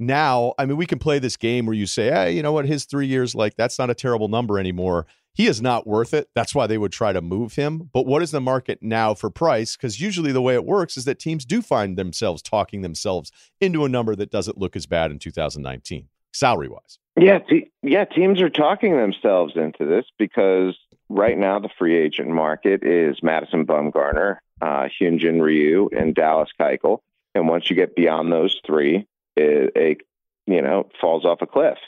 now, 0.00 0.54
I 0.58 0.64
mean, 0.64 0.78
we 0.78 0.86
can 0.86 0.98
play 0.98 1.18
this 1.18 1.36
game 1.36 1.66
where 1.66 1.74
you 1.74 1.86
say, 1.86 2.10
hey, 2.10 2.32
you 2.32 2.42
know 2.42 2.52
what, 2.52 2.64
his 2.64 2.86
three 2.86 3.06
years, 3.06 3.34
like 3.34 3.54
that's 3.56 3.78
not 3.78 3.90
a 3.90 3.94
terrible 3.94 4.28
number 4.28 4.58
anymore. 4.58 5.06
He 5.32 5.46
is 5.46 5.62
not 5.62 5.86
worth 5.86 6.12
it. 6.12 6.28
That's 6.34 6.54
why 6.54 6.66
they 6.66 6.78
would 6.78 6.92
try 6.92 7.12
to 7.12 7.20
move 7.20 7.54
him. 7.54 7.90
But 7.92 8.06
what 8.06 8.22
is 8.22 8.30
the 8.30 8.40
market 8.40 8.80
now 8.82 9.14
for 9.14 9.30
price? 9.30 9.76
Because 9.76 10.00
usually 10.00 10.32
the 10.32 10.42
way 10.42 10.54
it 10.54 10.64
works 10.64 10.96
is 10.96 11.04
that 11.04 11.18
teams 11.18 11.44
do 11.44 11.62
find 11.62 11.96
themselves 11.96 12.42
talking 12.42 12.82
themselves 12.82 13.30
into 13.60 13.84
a 13.84 13.88
number 13.88 14.16
that 14.16 14.30
doesn't 14.30 14.58
look 14.58 14.76
as 14.76 14.86
bad 14.86 15.10
in 15.10 15.18
2019, 15.18 16.08
salary 16.32 16.68
wise. 16.68 16.98
Yeah, 17.18 17.38
yeah, 17.82 18.04
teams 18.04 18.40
are 18.40 18.50
talking 18.50 18.96
themselves 18.96 19.54
into 19.56 19.84
this 19.84 20.06
because 20.18 20.76
right 21.08 21.36
now 21.36 21.58
the 21.58 21.68
free 21.78 21.96
agent 21.96 22.30
market 22.30 22.84
is 22.84 23.22
Madison 23.22 23.66
Bumgarner, 23.66 24.38
uh, 24.60 24.88
Hyunjin 25.00 25.40
Ryu, 25.40 25.90
and 25.96 26.14
Dallas 26.14 26.50
Keuchel. 26.58 27.00
And 27.34 27.48
once 27.48 27.68
you 27.68 27.76
get 27.76 27.94
beyond 27.94 28.32
those 28.32 28.58
three, 28.66 29.06
it, 29.36 29.72
it 29.76 29.98
you 30.46 30.62
know 30.62 30.88
falls 31.00 31.24
off 31.24 31.42
a 31.42 31.46
cliff. 31.46 31.78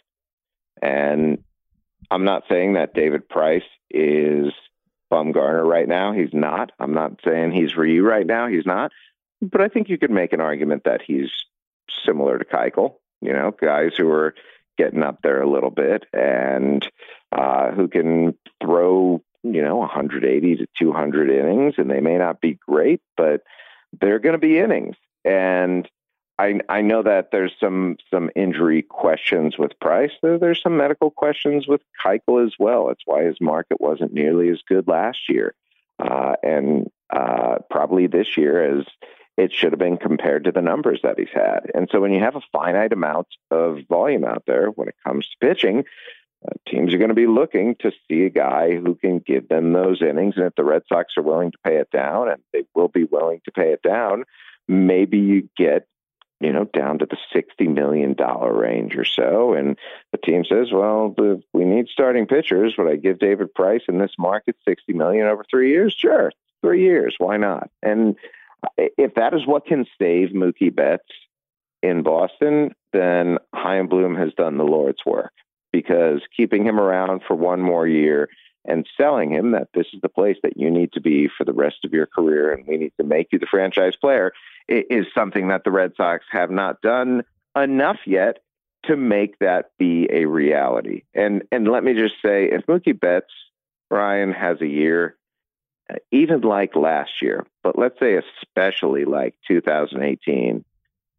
And 0.81 1.43
I'm 2.11 2.25
not 2.25 2.45
saying 2.49 2.75
that 2.75 2.95
David 2.95 3.29
Price 3.29 3.63
is 3.91 4.53
Bumgarner 5.13 5.65
right 5.65 5.89
now. 5.89 6.13
He's 6.13 6.33
not. 6.33 6.73
I'm 6.79 6.95
not 6.95 7.21
saying 7.25 7.53
he's 7.53 7.77
Ryu 7.77 8.03
right 8.03 8.27
now. 8.27 8.49
He's 8.49 8.67
not. 8.67 8.93
But 9.41 9.61
I 9.61 9.69
think 9.69 9.89
you 9.89 9.99
could 9.99 10.11
make 10.11 10.33
an 10.33 10.41
argument 10.41 10.85
that 10.85 11.03
he's 11.03 11.31
similar 12.05 12.39
to 12.39 12.45
Keuchel. 12.45 12.97
You 13.21 13.33
know, 13.33 13.53
guys 13.53 13.93
who 13.97 14.11
are 14.11 14.35
getting 14.79 15.03
up 15.03 15.21
there 15.23 15.43
a 15.43 15.51
little 15.51 15.71
bit 15.71 16.05
and 16.13 16.87
uh, 17.31 17.71
who 17.73 17.89
can 17.89 18.37
throw, 18.63 19.23
you 19.43 19.63
know, 19.63 19.77
180 19.77 20.57
to 20.57 20.67
200 20.79 21.31
innings, 21.31 21.75
and 21.77 21.91
they 21.91 22.01
may 22.01 22.17
not 22.17 22.41
be 22.41 22.59
great, 22.67 23.01
but 23.17 23.43
they're 24.01 24.19
going 24.19 24.35
to 24.35 24.39
be 24.39 24.59
innings. 24.59 24.97
And 25.25 25.89
I, 26.43 26.61
I 26.69 26.81
know 26.83 27.05
that 27.05 27.31
there's 27.31 27.53
some 27.61 27.99
some 28.13 28.29
injury 28.35 28.83
questions 28.83 29.57
with 29.57 29.79
Price. 29.81 30.11
There, 30.23 30.39
there's 30.39 30.61
some 30.61 30.77
medical 30.77 31.11
questions 31.11 31.69
with 31.69 31.83
Keuchel 32.05 32.45
as 32.45 32.55
well. 32.59 32.89
That's 32.89 33.03
why 33.05 33.23
his 33.23 33.41
market 33.41 33.81
wasn't 33.81 34.13
nearly 34.13 34.49
as 34.49 34.61
good 34.67 34.89
last 34.89 35.29
year, 35.29 35.55
uh, 36.01 36.35
and 36.43 36.91
uh, 37.11 37.59
probably 37.71 38.09
this 38.09 38.37
year 38.37 38.79
as 38.79 38.85
it 39.37 39.53
should 39.53 39.71
have 39.73 39.79
been 39.79 39.97
compared 39.97 40.45
to 40.45 40.53
the 40.53 40.61
numbers 40.61 41.01
that 41.05 41.19
he's 41.19 41.33
had. 41.33 41.61
And 41.75 41.89
so 41.93 42.01
when 42.01 42.13
you 42.13 42.21
have 42.21 42.37
a 42.37 42.43
finite 42.53 42.93
amount 42.93 43.29
of 43.51 43.79
volume 43.89 44.25
out 44.25 44.43
there 44.47 44.67
when 44.67 44.89
it 44.89 44.97
comes 45.07 45.29
to 45.29 45.47
pitching, 45.47 45.85
uh, 46.45 46.55
teams 46.69 46.93
are 46.93 46.99
going 46.99 47.09
to 47.09 47.15
be 47.15 47.29
looking 47.29 47.77
to 47.81 47.93
see 48.09 48.25
a 48.25 48.31
guy 48.31 48.75
who 48.75 48.97
can 48.97 49.21
give 49.21 49.49
them 49.49 49.73
those 49.73 50.03
innings. 50.03 50.35
And 50.37 50.47
if 50.47 50.55
the 50.57 50.65
Red 50.65 50.83
Sox 50.89 51.15
are 51.17 51.23
willing 51.23 51.53
to 51.53 51.59
pay 51.65 51.77
it 51.77 51.91
down, 51.91 52.29
and 52.29 52.43
they 52.53 52.65
will 52.75 52.89
be 52.89 53.05
willing 53.05 53.41
to 53.45 53.53
pay 53.53 53.73
it 53.73 53.81
down, 53.83 54.25
maybe 54.69 55.19
you 55.19 55.49
get 55.57 55.87
you 56.43 56.53
know, 56.53 56.65
down 56.65 56.99
to 56.99 57.07
the 57.07 57.17
$60 57.35 57.73
million 57.73 58.15
range 58.15 58.97
or 58.97 59.05
so. 59.05 59.55
And 59.55 59.79
the 60.11 60.19
team 60.19 60.45
says, 60.45 60.73
well, 60.73 61.15
the, 61.17 61.43
we 61.53 61.65
need 61.65 61.89
starting 61.89 62.27
pitchers. 62.27 62.75
Would 62.77 62.91
I 62.91 62.97
give 62.97 63.19
David 63.19 63.55
Price 63.55 63.83
in 63.89 63.99
this 63.99 64.13
market 64.19 64.57
60 64.67 64.93
million 64.93 65.27
over 65.27 65.45
three 65.51 65.71
years? 65.71 65.95
Sure. 65.97 66.33
Three 66.63 66.83
years. 66.83 67.15
Why 67.19 67.37
not? 67.37 67.71
And 67.83 68.17
if 68.79 69.15
that 69.15 69.35
is 69.35 69.47
what 69.47 69.67
can 69.67 69.87
save 69.99 70.31
Mookie 70.31 70.75
Betts 70.75 71.09
in 71.83 72.03
Boston, 72.03 72.75
then 72.93 73.39
Chaim 73.55 73.89
Bloom 73.89 74.15
has 74.17 74.33
done 74.35 74.57
the 74.57 74.65
Lord's 74.65 75.05
work 75.05 75.33
because 75.73 76.21
keeping 76.37 76.65
him 76.65 76.79
around 76.79 77.23
for 77.27 77.35
one 77.35 77.61
more 77.61 77.87
year 77.87 78.29
and 78.65 78.87
selling 78.97 79.33
him 79.33 79.53
that 79.53 79.69
this 79.75 79.87
is 79.93 80.01
the 80.03 80.09
place 80.09 80.37
that 80.43 80.57
you 80.57 80.71
need 80.71 80.93
to 80.93 81.01
be 81.01 81.29
for 81.37 81.45
the 81.45 81.53
rest 81.53 81.85
of 81.85 81.93
your 81.93 82.07
career 82.07 82.53
and 82.53 82.67
we 82.67 82.77
need 82.77 82.93
to 82.99 83.05
make 83.05 83.29
you 83.33 83.39
the 83.39 83.47
franchise 83.47 83.97
player 83.97 84.33
is 84.69 85.07
something 85.15 85.49
that 85.49 85.65
the 85.65 85.71
Red 85.71 85.93
Sox 85.97 86.25
have 86.31 86.51
not 86.51 86.81
done 86.81 87.23
enough 87.57 87.99
yet 88.07 88.39
to 88.85 88.97
make 88.97 89.39
that 89.39 89.71
be 89.79 90.09
a 90.11 90.25
reality. 90.27 91.03
And 91.15 91.43
and 91.53 91.69
let 91.69 91.85
me 91.85 91.95
just 91.95 92.15
say, 92.25 92.47
if 92.47 92.67
Mookie 92.67 92.99
Betts, 92.99 93.33
Ryen 93.91 94.33
has 94.33 94.61
a 94.61 94.67
year, 94.67 95.17
uh, 95.91 95.97
even 96.11 96.41
like 96.41 96.75
last 96.75 97.23
year, 97.23 97.47
but 97.63 97.79
let's 97.79 97.99
say 98.01 98.19
especially 98.19 99.05
like 99.05 99.35
2018, 99.47 100.65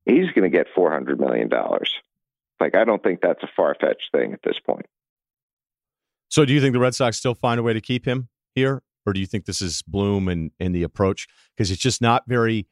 he's 0.06 0.32
going 0.32 0.44
to 0.44 0.50
get 0.50 0.68
400 0.76 1.20
million 1.20 1.48
dollars. 1.48 1.94
Like 2.60 2.76
I 2.76 2.84
don't 2.84 3.02
think 3.02 3.22
that's 3.22 3.44
a 3.44 3.50
far 3.56 3.76
fetched 3.80 4.10
thing 4.12 4.34
at 4.34 4.42
this 4.44 4.60
point. 4.60 4.86
So, 6.30 6.46
do 6.46 6.54
you 6.54 6.62
think 6.62 6.74
the 6.74 6.80
Red 6.80 6.96
Sox 6.96 7.18
still 7.18 7.36
find 7.36 7.60
a 7.60 7.64
way 7.64 7.74
to 7.74 7.82
keep 7.82 8.06
him 8.06 8.28
here, 8.56 8.82
or 9.06 9.14
do 9.14 9.20
you 9.20 9.28
think 9.28 9.46
this 9.46 9.62
is 9.62 9.82
Bloom 9.84 10.28
and 10.28 10.52
and 10.60 10.74
the 10.74 10.84
approach 10.84 11.28
because 11.56 11.72
it's 11.72 11.82
just 11.82 12.02
not 12.02 12.24
very 12.28 12.68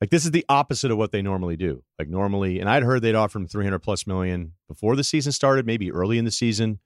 like 0.00 0.10
this 0.10 0.24
is 0.24 0.30
the 0.30 0.44
opposite 0.48 0.90
of 0.90 0.98
what 0.98 1.12
they 1.12 1.22
normally 1.22 1.56
do. 1.56 1.82
Like 1.98 2.08
normally, 2.08 2.60
and 2.60 2.68
I'd 2.68 2.82
heard 2.82 3.02
they'd 3.02 3.14
offer 3.14 3.38
him 3.38 3.48
300 3.48 3.80
plus 3.80 4.06
million 4.06 4.52
before 4.68 4.94
the 4.96 5.04
season 5.04 5.32
started, 5.32 5.66
maybe 5.66 5.90
early 5.90 6.18
in 6.18 6.24
the 6.24 6.30
season. 6.30 6.78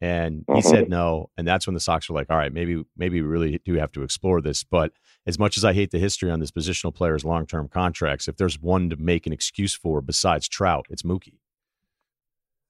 And 0.00 0.44
he 0.54 0.62
said 0.62 0.82
uh-huh. 0.82 0.86
no. 0.88 1.30
And 1.36 1.48
that's 1.48 1.66
when 1.66 1.74
the 1.74 1.80
Sox 1.80 2.08
were 2.08 2.14
like, 2.14 2.30
all 2.30 2.36
right, 2.36 2.52
maybe, 2.52 2.84
maybe 2.96 3.20
we 3.20 3.26
really 3.26 3.60
do 3.64 3.74
have 3.74 3.90
to 3.92 4.02
explore 4.02 4.40
this. 4.40 4.62
But 4.62 4.92
as 5.26 5.38
much 5.38 5.56
as 5.56 5.64
I 5.64 5.72
hate 5.72 5.90
the 5.90 5.98
history 5.98 6.30
on 6.30 6.38
this 6.38 6.52
positional 6.52 6.94
players' 6.94 7.24
long 7.24 7.46
term 7.46 7.68
contracts, 7.68 8.28
if 8.28 8.36
there's 8.36 8.60
one 8.60 8.90
to 8.90 8.96
make 8.96 9.26
an 9.26 9.32
excuse 9.32 9.74
for 9.74 10.00
besides 10.00 10.46
Trout, 10.46 10.86
it's 10.90 11.02
Mookie. 11.02 11.38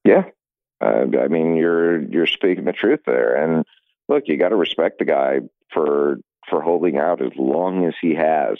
Yeah. 0.04 0.24
Uh, 0.80 1.04
I 1.20 1.28
mean, 1.28 1.56
you're, 1.56 2.00
you're 2.02 2.26
speaking 2.26 2.64
the 2.64 2.72
truth 2.72 3.00
there. 3.04 3.34
And 3.34 3.64
look, 4.08 4.22
you 4.26 4.38
got 4.38 4.50
to 4.50 4.56
respect 4.56 5.00
the 5.00 5.04
guy 5.04 5.40
for, 5.70 6.18
for 6.48 6.62
holding 6.62 6.96
out 6.96 7.20
as 7.20 7.32
long 7.36 7.84
as 7.84 7.94
he 8.00 8.14
has 8.14 8.58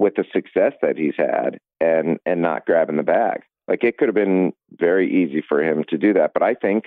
with 0.00 0.14
the 0.14 0.24
success 0.32 0.72
that 0.80 0.96
he's 0.96 1.14
had 1.16 1.60
and 1.78 2.18
and 2.24 2.40
not 2.40 2.64
grabbing 2.64 2.96
the 2.96 3.02
bag. 3.02 3.42
Like 3.68 3.84
it 3.84 3.98
could 3.98 4.08
have 4.08 4.14
been 4.14 4.52
very 4.72 5.22
easy 5.22 5.44
for 5.46 5.62
him 5.62 5.84
to 5.90 5.98
do 5.98 6.14
that, 6.14 6.32
but 6.32 6.42
I 6.42 6.54
think 6.54 6.84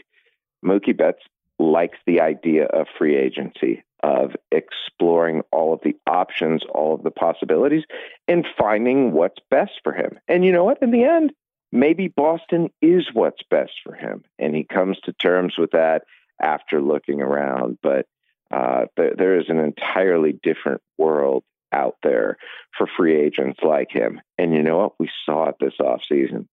Mookie 0.66 0.97
Betts 0.97 1.22
likes 1.59 1.99
the 2.07 2.20
idea 2.20 2.66
of 2.66 2.88
free 2.97 3.16
agency, 3.16 3.84
of 4.01 4.32
exploring 4.51 5.43
all 5.51 5.74
of 5.74 5.80
the 5.84 5.95
options, 6.07 6.64
all 6.74 6.95
of 6.95 7.03
the 7.03 7.11
possibilities, 7.11 7.84
and 8.28 8.45
finding 8.57 9.11
what's 9.14 9.39
best 9.51 9.74
for 9.84 9.93
him. 9.93 10.20
And 10.28 10.43
you 10.43 10.51
know 10.51 10.64
what? 10.64 10.82
In 10.82 10.89
the 10.89 11.03
end, 11.03 11.32
maybe 11.72 12.07
Boston 12.07 12.70
is 12.82 13.07
what's 13.14 13.43
best 13.49 13.74
for 13.84 13.93
him, 13.93 14.24
and 14.39 14.55
he 14.55 14.64
comes 14.64 14.97
to 15.03 15.14
terms 15.14 15.53
with 15.57 15.72
that 15.72 16.03
after 16.41 16.82
looking 16.82 17.22
around. 17.22 17.78
But 17.84 18.07
uh, 18.49 18.86
there, 18.97 19.14
there 19.16 19.39
is 19.39 19.45
an 19.49 19.59
entirely 19.59 20.39
different 20.41 20.82
world 20.97 21.43
out 21.74 21.97
there 22.03 22.38
for 22.78 22.88
free 22.97 23.15
agents 23.15 23.59
like 23.63 23.89
him. 23.91 24.21
And 24.38 24.53
you 24.53 24.61
know 24.61 24.78
what? 24.78 24.99
We 24.99 25.09
saw 25.26 25.49
it 25.49 25.55
this 25.59 25.74
offseason. 25.80 26.47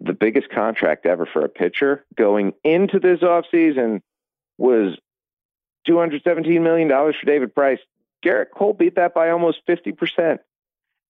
The 0.00 0.12
biggest 0.12 0.48
contract 0.50 1.06
ever 1.06 1.26
for 1.26 1.44
a 1.44 1.48
pitcher 1.48 2.04
going 2.16 2.52
into 2.62 3.00
this 3.00 3.20
offseason 3.20 4.00
was 4.56 4.96
$217 5.88 6.60
million 6.62 6.88
for 6.88 7.26
David 7.26 7.54
Price. 7.54 7.80
Gerrit 8.24 8.46
Cole 8.54 8.74
beat 8.74 8.96
that 8.96 9.14
by 9.14 9.30
almost 9.30 9.58
50%. 9.68 10.38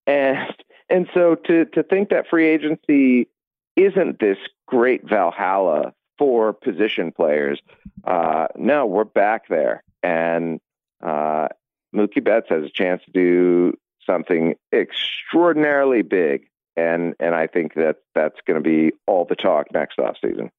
And 0.07 0.55
and 0.89 1.07
so 1.13 1.35
to 1.35 1.65
to 1.65 1.83
think 1.83 2.09
that 2.09 2.27
free 2.29 2.47
agency 2.47 3.27
isn't 3.75 4.19
this 4.19 4.37
great 4.65 5.07
Valhalla 5.07 5.93
for 6.17 6.51
position 6.51 7.11
players, 7.11 7.61
uh, 8.05 8.47
no, 8.55 8.85
we're 8.85 9.03
back 9.03 9.47
there. 9.49 9.83
And 10.01 10.59
uh, 11.01 11.49
Mookie 11.95 12.23
Betts 12.23 12.47
has 12.49 12.63
a 12.63 12.69
chance 12.69 13.01
to 13.05 13.11
do 13.11 13.73
something 14.05 14.55
extraordinarily 14.73 16.01
big, 16.01 16.47
and 16.75 17.15
and 17.19 17.35
I 17.35 17.47
think 17.47 17.75
that 17.75 17.97
that's 18.15 18.39
going 18.45 18.61
to 18.61 18.67
be 18.67 18.93
all 19.07 19.25
the 19.25 19.35
talk 19.35 19.67
next 19.73 19.97
offseason. 19.97 20.49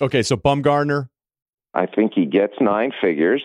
Okay, 0.00 0.22
so 0.22 0.36
Bumgarner, 0.36 1.08
I 1.72 1.86
think 1.86 2.12
he 2.14 2.26
gets 2.26 2.54
nine 2.60 2.92
figures. 3.00 3.44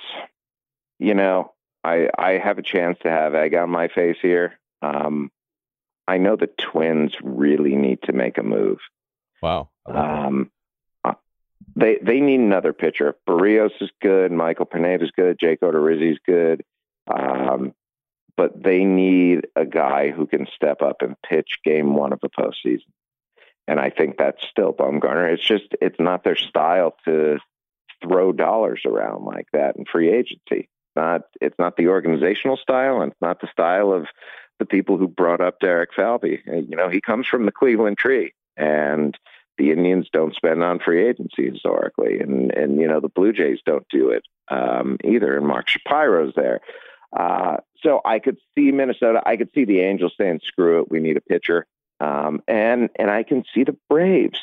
You 0.99 1.13
know, 1.13 1.53
I 1.83 2.09
I 2.17 2.31
have 2.31 2.57
a 2.57 2.63
chance 2.63 2.97
to 3.03 3.09
have 3.09 3.35
egg 3.35 3.55
on 3.55 3.69
my 3.69 3.87
face 3.87 4.17
here. 4.21 4.59
Um, 4.81 5.31
I 6.07 6.17
know 6.17 6.35
the 6.35 6.47
Twins 6.47 7.13
really 7.21 7.75
need 7.75 8.01
to 8.03 8.13
make 8.13 8.37
a 8.37 8.43
move. 8.43 8.79
Wow. 9.41 9.69
Um, 9.85 10.49
uh, 11.03 11.13
they 11.75 11.99
they 12.01 12.19
need 12.19 12.39
another 12.39 12.73
pitcher. 12.73 13.15
Berrios 13.27 13.71
is 13.79 13.91
good. 14.01 14.31
Michael 14.31 14.65
Pineda 14.65 15.05
is 15.05 15.11
good. 15.11 15.39
Jake 15.39 15.61
Odorizzi 15.61 16.11
is 16.11 16.19
good. 16.25 16.63
Um, 17.09 17.73
but 18.37 18.61
they 18.61 18.85
need 18.85 19.47
a 19.55 19.65
guy 19.65 20.11
who 20.11 20.25
can 20.25 20.47
step 20.55 20.81
up 20.81 21.01
and 21.01 21.15
pitch 21.27 21.59
game 21.63 21.95
one 21.95 22.13
of 22.13 22.19
the 22.21 22.29
postseason. 22.29 22.91
And 23.67 23.79
I 23.79 23.89
think 23.89 24.17
that's 24.17 24.45
still 24.49 24.73
Bumgarner. 24.73 25.31
It's 25.33 25.45
just, 25.45 25.75
it's 25.81 25.99
not 25.99 26.23
their 26.23 26.37
style 26.37 26.95
to 27.05 27.37
throw 28.01 28.31
dollars 28.31 28.81
around 28.85 29.25
like 29.25 29.47
that 29.53 29.75
in 29.75 29.85
free 29.85 30.09
agency. 30.09 30.69
Not, 30.95 31.21
it's 31.41 31.59
not 31.59 31.75
the 31.75 31.87
organizational 31.87 32.57
style 32.57 33.01
and 33.01 33.11
it's 33.11 33.21
not 33.21 33.41
the 33.41 33.49
style 33.51 33.91
of 33.93 34.07
the 34.59 34.65
people 34.65 34.97
who 34.97 35.07
brought 35.07 35.41
up 35.41 35.59
Derek 35.59 35.93
Falvey. 35.95 36.41
You 36.45 36.75
know, 36.75 36.89
he 36.89 37.01
comes 37.01 37.27
from 37.27 37.45
the 37.45 37.51
Cleveland 37.51 37.97
tree, 37.97 38.33
and 38.57 39.17
the 39.57 39.71
Indians 39.71 40.07
don't 40.11 40.35
spend 40.35 40.61
on 40.63 40.79
free 40.79 41.07
agency 41.07 41.49
historically, 41.49 42.19
and 42.19 42.51
and 42.51 42.79
you 42.79 42.87
know 42.87 42.99
the 42.99 43.09
Blue 43.09 43.33
Jays 43.33 43.59
don't 43.65 43.87
do 43.89 44.09
it 44.09 44.23
um, 44.49 44.97
either. 45.03 45.35
And 45.35 45.47
Mark 45.47 45.67
Shapiro's 45.67 46.33
there, 46.35 46.59
uh, 47.15 47.57
so 47.81 48.01
I 48.05 48.19
could 48.19 48.37
see 48.55 48.71
Minnesota. 48.71 49.21
I 49.25 49.37
could 49.37 49.51
see 49.53 49.65
the 49.65 49.81
Angels 49.81 50.13
saying, 50.17 50.41
"Screw 50.43 50.81
it, 50.81 50.91
we 50.91 50.99
need 50.99 51.17
a 51.17 51.21
pitcher," 51.21 51.65
um, 51.99 52.43
and 52.47 52.89
and 52.97 53.09
I 53.09 53.23
can 53.23 53.43
see 53.53 53.63
the 53.63 53.77
Braves. 53.89 54.39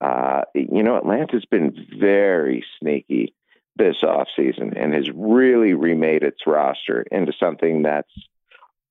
Uh, 0.00 0.42
you 0.54 0.82
know, 0.82 0.96
Atlanta's 0.96 1.44
been 1.44 1.86
very 1.98 2.64
sneaky 2.78 3.34
this 3.76 3.96
offseason 4.02 4.74
and 4.76 4.94
has 4.94 5.10
really 5.10 5.74
remade 5.74 6.22
its 6.22 6.46
roster 6.46 7.02
into 7.10 7.32
something 7.32 7.82
that's 7.82 8.12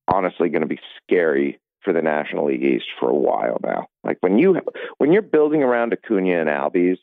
honestly 0.06 0.48
going 0.48 0.62
to 0.62 0.68
be 0.68 0.80
scary 1.02 1.58
for 1.82 1.92
the 1.92 2.02
National 2.02 2.46
League 2.46 2.64
East 2.64 2.86
for 2.98 3.08
a 3.08 3.14
while 3.14 3.58
now. 3.62 3.86
Like 4.04 4.18
when 4.20 4.38
you 4.38 4.60
when 4.98 5.12
you're 5.12 5.22
building 5.22 5.62
around 5.62 5.92
Acuna 5.92 6.40
and 6.40 6.48
Albies 6.48 6.98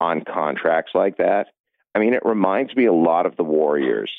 on 0.00 0.22
contracts 0.24 0.92
like 0.94 1.18
that, 1.18 1.48
I 1.94 2.00
mean, 2.00 2.14
it 2.14 2.24
reminds 2.24 2.74
me 2.74 2.86
a 2.86 2.92
lot 2.92 3.26
of 3.26 3.36
the 3.36 3.44
Warriors 3.44 4.10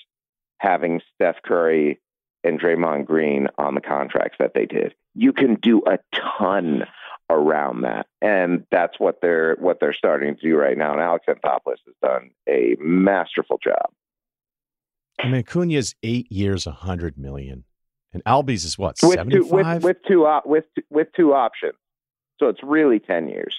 having 0.59 1.01
Steph 1.15 1.41
Curry 1.43 1.99
and 2.43 2.59
Draymond 2.59 3.05
Green 3.05 3.47
on 3.57 3.75
the 3.75 3.81
contracts 3.81 4.37
that 4.39 4.53
they 4.53 4.65
did. 4.65 4.93
You 5.15 5.33
can 5.33 5.55
do 5.55 5.81
a 5.85 5.99
ton 6.39 6.85
around 7.29 7.81
that, 7.81 8.05
and 8.21 8.65
that's 8.71 8.99
what 8.99 9.19
they're 9.21 9.55
what 9.59 9.79
they're 9.79 9.93
starting 9.93 10.35
to 10.35 10.41
do 10.41 10.55
right 10.55 10.77
now. 10.77 10.93
And 10.93 11.01
Alex 11.01 11.25
Anthopoulos 11.27 11.77
has 11.85 11.95
done 12.01 12.31
a 12.47 12.75
masterful 12.79 13.59
job. 13.63 13.89
I 15.19 15.27
mean, 15.27 15.43
Acuna's 15.43 15.95
eight 16.03 16.31
years, 16.31 16.67
a 16.67 16.71
hundred 16.71 17.17
million, 17.17 17.63
and 18.13 18.23
Albies 18.25 18.65
is 18.65 18.77
what 18.77 18.97
seventy 18.97 19.39
five 19.41 19.83
with, 19.83 19.97
with 19.97 19.97
two 20.07 20.25
op- 20.25 20.45
with 20.45 20.65
with 20.89 21.07
two 21.15 21.33
options, 21.33 21.75
so 22.39 22.47
it's 22.47 22.61
really 22.61 22.99
ten 22.99 23.27
years. 23.27 23.55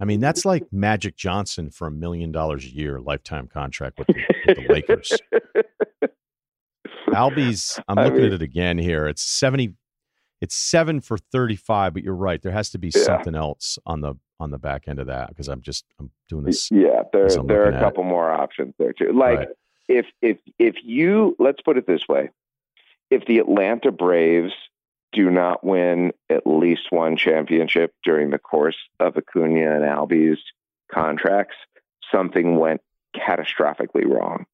I 0.00 0.04
mean, 0.04 0.20
that's 0.20 0.44
like 0.44 0.64
Magic 0.72 1.16
Johnson 1.16 1.70
for 1.70 1.86
a 1.86 1.90
million 1.90 2.32
dollars 2.32 2.64
a 2.64 2.68
year 2.68 3.00
lifetime 3.00 3.48
contract 3.48 3.98
with 3.98 4.08
the, 4.08 4.14
with 4.46 4.56
the 4.56 4.72
Lakers. 4.72 5.12
Albies, 7.08 7.80
I'm 7.86 7.96
looking 7.96 8.12
I 8.12 8.16
mean, 8.16 8.26
at 8.26 8.32
it 8.32 8.42
again 8.42 8.78
here. 8.78 9.06
It's 9.06 9.22
70 9.22 9.74
it's 10.40 10.56
7 10.56 11.00
for 11.00 11.16
35, 11.16 11.94
but 11.94 12.02
you're 12.02 12.14
right. 12.14 12.42
There 12.42 12.52
has 12.52 12.68
to 12.70 12.78
be 12.78 12.90
yeah. 12.94 13.02
something 13.02 13.34
else 13.34 13.78
on 13.86 14.02
the 14.02 14.14
on 14.40 14.50
the 14.50 14.58
back 14.58 14.88
end 14.88 14.98
of 14.98 15.06
that 15.06 15.28
because 15.28 15.48
I'm 15.48 15.62
just 15.62 15.86
I'm 15.98 16.10
doing 16.28 16.44
this. 16.44 16.70
Yeah, 16.70 17.02
there 17.12 17.28
there 17.28 17.64
are 17.64 17.70
a 17.70 17.80
couple 17.80 18.04
more 18.04 18.30
options 18.30 18.74
there 18.78 18.92
too. 18.92 19.12
Like 19.12 19.38
right. 19.38 19.48
if 19.88 20.06
if 20.20 20.38
if 20.58 20.74
you 20.82 21.34
let's 21.38 21.62
put 21.62 21.78
it 21.78 21.86
this 21.86 22.02
way. 22.08 22.30
If 23.10 23.26
the 23.26 23.38
Atlanta 23.38 23.92
Braves 23.92 24.52
do 25.14 25.30
not 25.30 25.64
win 25.64 26.12
at 26.28 26.46
least 26.46 26.90
one 26.90 27.16
championship 27.16 27.94
during 28.04 28.30
the 28.30 28.38
course 28.38 28.76
of 29.00 29.16
Acuna 29.16 29.76
and 29.76 29.84
Albies 29.84 30.38
contracts, 30.92 31.56
something 32.12 32.58
went 32.58 32.80
catastrophically 33.16 34.06
wrong. 34.06 34.46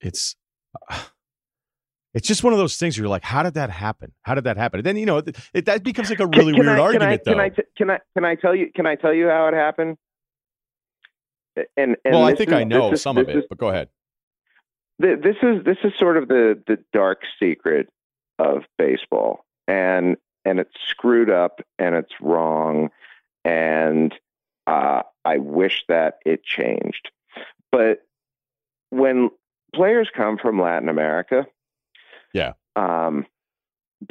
It's 0.00 0.36
uh, 0.88 1.02
it's 2.14 2.26
just 2.26 2.42
one 2.42 2.52
of 2.52 2.58
those 2.58 2.76
things 2.76 2.96
where 2.96 3.04
you're 3.04 3.10
like, 3.10 3.22
how 3.24 3.42
did 3.42 3.54
that 3.54 3.70
happen? 3.70 4.12
How 4.22 4.34
did 4.34 4.44
that 4.44 4.56
happen? 4.56 4.78
And 4.80 4.86
then 4.86 4.96
you 4.96 5.06
know 5.06 5.18
it, 5.18 5.36
it, 5.54 5.64
that 5.66 5.82
becomes 5.82 6.10
like 6.10 6.20
a 6.20 6.26
really 6.26 6.52
can, 6.52 6.62
can 6.62 6.66
weird 6.66 6.78
I, 6.78 6.82
argument. 6.82 7.24
Can 7.24 7.40
I, 7.40 7.48
though. 7.48 7.54
Can 7.76 7.90
I, 7.90 7.90
can 7.90 7.90
I 7.90 7.98
can 8.14 8.24
I 8.24 8.34
tell 8.34 8.54
you 8.54 8.70
can 8.74 8.86
I 8.86 8.94
tell 8.96 9.14
you 9.14 9.28
how 9.28 9.48
it 9.48 9.54
happened? 9.54 9.96
And, 11.56 11.96
and 12.04 12.14
well, 12.14 12.24
I 12.24 12.34
think 12.34 12.50
is, 12.50 12.54
I 12.54 12.64
know 12.64 12.94
some 12.94 13.18
of 13.18 13.28
it, 13.28 13.36
is, 13.36 13.44
but 13.48 13.58
go 13.58 13.68
ahead. 13.68 13.88
This 14.98 15.36
is 15.42 15.64
this 15.64 15.78
is 15.84 15.92
sort 15.98 16.16
of 16.16 16.28
the 16.28 16.62
the 16.66 16.78
dark 16.92 17.22
secret 17.40 17.88
of 18.40 18.64
baseball, 18.78 19.44
and 19.68 20.16
and 20.44 20.58
it's 20.58 20.74
screwed 20.88 21.30
up 21.30 21.60
and 21.78 21.94
it's 21.94 22.12
wrong, 22.20 22.88
and 23.44 24.14
uh, 24.66 25.02
I 25.24 25.36
wish 25.38 25.84
that 25.88 26.18
it 26.24 26.42
changed. 26.42 27.10
But 27.70 28.00
when 28.88 29.30
players 29.74 30.08
come 30.14 30.38
from 30.38 30.60
Latin 30.60 30.88
America, 30.88 31.46
yeah, 32.32 32.54
um, 32.76 33.26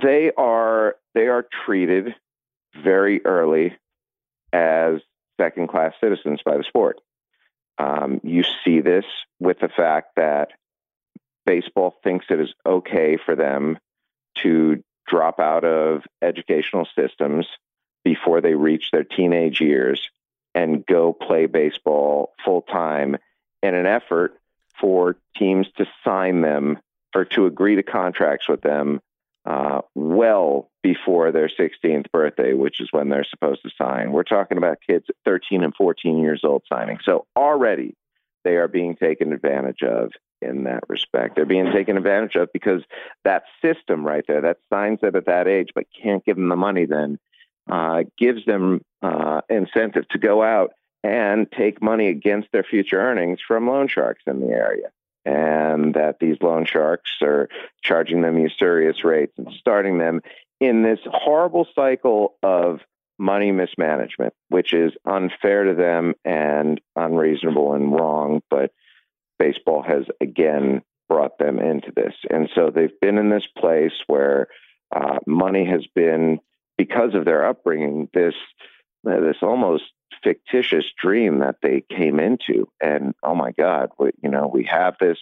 they 0.01 0.32
are 0.38 0.95
they 1.15 1.27
are 1.27 1.45
treated 1.65 2.13
very 2.84 3.25
early 3.25 3.75
as 4.53 5.01
second 5.41 5.69
class 5.69 5.93
citizens 5.99 6.41
by 6.45 6.57
the 6.57 6.63
sport. 6.63 6.97
Um, 7.80 8.19
you 8.23 8.43
see 8.63 8.82
this 8.82 9.05
with 9.39 9.59
the 9.59 9.69
fact 9.69 10.17
that 10.17 10.49
baseball 11.45 11.95
thinks 12.03 12.25
it 12.30 12.39
is 12.39 12.53
okay 12.65 13.17
for 13.25 13.36
them 13.36 13.80
to 14.36 14.84
drop 15.07 15.39
out 15.39 15.63
of 15.63 16.03
educational 16.21 16.88
systems 16.95 17.47
before 18.03 18.41
they 18.41 18.53
reach 18.53 18.91
their 18.91 19.03
teenage 19.03 19.59
years 19.59 20.09
and 20.55 20.86
go 20.86 21.13
play 21.13 21.45
baseball 21.45 22.34
full 22.43 22.61
time 22.61 23.17
in 23.61 23.75
an 23.75 23.86
effort 23.86 24.39
for 24.80 25.17
teams 25.38 25.67
to 25.77 25.86
sign 26.03 26.41
them 26.41 26.80
or 27.15 27.25
to 27.25 27.45
agree 27.45 27.75
to 27.75 27.84
contracts 27.84 28.47
with 28.47 28.61
them 28.61 29.01
uh, 29.45 29.82
well 29.95 30.69
before 30.84 31.32
their 31.32 31.49
16th 31.49 32.05
birthday, 32.11 32.53
which 32.53 32.80
is 32.80 32.89
when 32.91 33.09
they're 33.09 33.25
supposed 33.25 33.61
to 33.63 33.69
sign. 33.77 34.11
We're 34.11 34.23
talking 34.23 34.57
about 34.57 34.77
kids 34.88 35.05
13 35.25 35.63
and 35.63 35.73
14 35.75 36.19
years 36.19 36.41
old 36.43 36.63
signing. 36.71 36.99
So 37.03 37.25
already 37.36 37.95
they 38.44 38.56
are 38.56 38.68
being 38.68 38.96
taken 38.96 39.34
advantage 39.34 39.84
of 39.84 40.12
in 40.42 40.64
that 40.64 40.84
respect. 40.88 41.36
They're 41.36 41.46
being 41.46 41.72
taken 41.72 41.98
advantage 41.98 42.36
of 42.36 42.52
because 42.54 42.82
that 43.24 43.44
system 43.62 44.06
right 44.06 44.24
there 44.28 44.42
that 44.42 44.58
signs 44.72 45.02
them 45.02 45.16
at 45.16 45.26
that 45.26 45.48
age 45.48 45.70
but 45.76 45.86
can't 46.02 46.24
give 46.24 46.38
them 46.38 46.50
the 46.50 46.56
money 46.56 46.86
then 46.86 47.20
uh, 47.70 48.04
gives 48.18 48.46
them 48.46 48.82
uh, 49.02 49.42
incentive 49.50 50.08
to 50.10 50.18
go 50.18 50.42
out 50.42 50.72
and 51.04 51.50
take 51.52 51.82
money 51.82 52.08
against 52.08 52.50
their 52.52 52.64
future 52.64 53.00
earnings 53.00 53.40
from 53.46 53.68
loan 53.68 53.88
sharks 53.88 54.24
in 54.28 54.42
the 54.42 54.48
area. 54.48 54.90
And 55.26 55.94
that 55.94 56.18
these 56.20 56.38
loan 56.42 56.66
sharks 56.66 57.12
are 57.22 57.50
charging 57.84 58.22
them 58.22 58.38
usurious 58.38 59.04
rates 59.04 59.34
and 59.38 59.50
starting 59.60 59.98
them 59.98 60.22
in 60.60 60.82
this 60.82 61.00
horrible 61.06 61.68
cycle 61.76 62.36
of 62.42 62.80
money 63.20 63.51
mismanagement, 63.51 64.34
which 64.47 64.74
is 64.74 64.93
unfair 65.05 65.65
to 65.65 65.76
them 65.76 66.13
and 66.24 66.82
unreasonable 66.95 67.74
and 67.74 67.91
wrong. 67.91 68.41
But 68.49 68.72
baseball 69.38 69.84
has 69.84 70.05
again 70.22 70.82
brought 71.07 71.38
them 71.38 71.59
into 71.59 71.91
this. 71.95 72.13
And 72.30 72.49
so 72.55 72.70
they've 72.70 72.99
been 73.01 73.17
in 73.17 73.30
this 73.30 73.47
place 73.57 73.93
where 74.07 74.47
uh, 74.95 75.20
money 75.28 75.65
has 75.65 75.86
been, 75.93 76.39
because 76.78 77.13
of 77.13 77.26
their 77.26 77.45
upbringing, 77.45 78.09
this 78.13 78.36
uh, 79.07 79.20
this 79.20 79.38
almost 79.41 79.84
fictitious 80.24 80.86
dream 81.01 81.39
that 81.39 81.57
they 81.61 81.84
came 81.89 82.20
into. 82.20 82.67
And 82.82 83.13
oh 83.24 83.36
my 83.36 83.51
God, 83.51 83.89
we, 83.97 84.11
you 84.22 84.30
know, 84.30 84.49
we 84.53 84.65
have 84.65 84.95
this, 84.99 85.17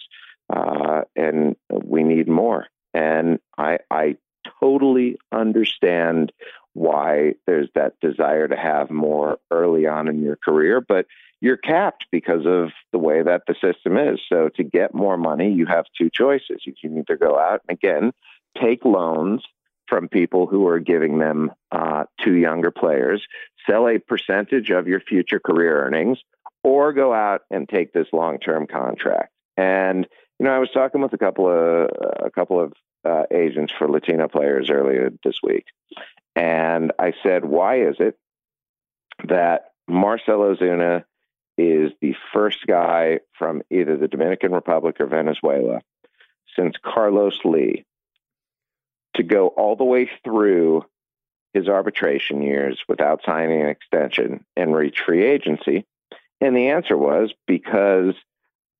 uh, 0.54 1.02
and 1.14 1.56
we 1.70 2.02
need 2.02 2.28
more. 2.28 2.66
And 2.94 3.38
I, 3.56 3.78
I 3.90 4.16
totally 4.60 5.18
understand 5.32 6.32
why 6.74 7.34
there's 7.46 7.68
that 7.74 7.94
desire 8.00 8.46
to 8.46 8.56
have 8.56 8.90
more 8.90 9.38
early 9.50 9.86
on 9.86 10.08
in 10.08 10.22
your 10.22 10.36
career, 10.36 10.80
but 10.80 11.06
you're 11.40 11.56
capped 11.56 12.06
because 12.10 12.46
of 12.46 12.70
the 12.92 12.98
way 12.98 13.22
that 13.22 13.42
the 13.46 13.54
system 13.54 13.96
is. 13.96 14.20
So 14.28 14.48
to 14.56 14.64
get 14.64 14.94
more 14.94 15.16
money, 15.16 15.52
you 15.52 15.66
have 15.66 15.86
two 15.96 16.10
choices. 16.10 16.62
You 16.64 16.74
can 16.80 16.98
either 16.98 17.16
go 17.16 17.38
out 17.38 17.62
and 17.68 17.76
again 17.76 18.12
take 18.60 18.84
loans 18.84 19.42
from 19.88 20.08
people 20.08 20.46
who 20.46 20.66
are 20.66 20.80
giving 20.80 21.18
them 21.18 21.50
uh, 21.72 22.04
to 22.20 22.34
younger 22.34 22.70
players, 22.70 23.26
sell 23.68 23.88
a 23.88 23.98
percentage 23.98 24.70
of 24.70 24.86
your 24.86 25.00
future 25.00 25.40
career 25.40 25.84
earnings, 25.84 26.18
or 26.62 26.92
go 26.92 27.14
out 27.14 27.42
and 27.50 27.68
take 27.68 27.92
this 27.92 28.06
long-term 28.12 28.66
contract. 28.66 29.32
And 29.56 30.06
you 30.38 30.46
know, 30.46 30.52
I 30.52 30.58
was 30.58 30.70
talking 30.72 31.00
with 31.00 31.12
a 31.12 31.18
couple 31.18 31.48
of 31.48 31.90
a 32.24 32.30
couple 32.30 32.60
of 32.60 32.72
uh, 33.04 33.24
agents 33.30 33.72
for 33.76 33.88
Latino 33.88 34.28
players 34.28 34.70
earlier 34.70 35.10
this 35.24 35.40
week, 35.42 35.66
and 36.34 36.92
I 36.98 37.12
said, 37.22 37.44
"Why 37.44 37.82
is 37.82 37.96
it 37.98 38.18
that 39.24 39.72
Marcell 39.86 40.40
Ozuna 40.40 41.04
is 41.56 41.90
the 42.00 42.14
first 42.32 42.66
guy 42.66 43.20
from 43.36 43.62
either 43.70 43.96
the 43.96 44.08
Dominican 44.08 44.52
Republic 44.52 44.96
or 45.00 45.06
Venezuela 45.06 45.80
since 46.56 46.76
Carlos 46.82 47.38
Lee 47.44 47.84
to 49.14 49.22
go 49.24 49.48
all 49.48 49.74
the 49.74 49.84
way 49.84 50.08
through 50.24 50.84
his 51.52 51.68
arbitration 51.68 52.42
years 52.42 52.80
without 52.88 53.22
signing 53.26 53.62
an 53.62 53.68
extension 53.68 54.44
and 54.56 54.74
reach 54.74 55.00
free 55.00 55.24
agency? 55.24 55.84
And 56.40 56.56
the 56.56 56.68
answer 56.68 56.96
was 56.96 57.32
because, 57.46 58.14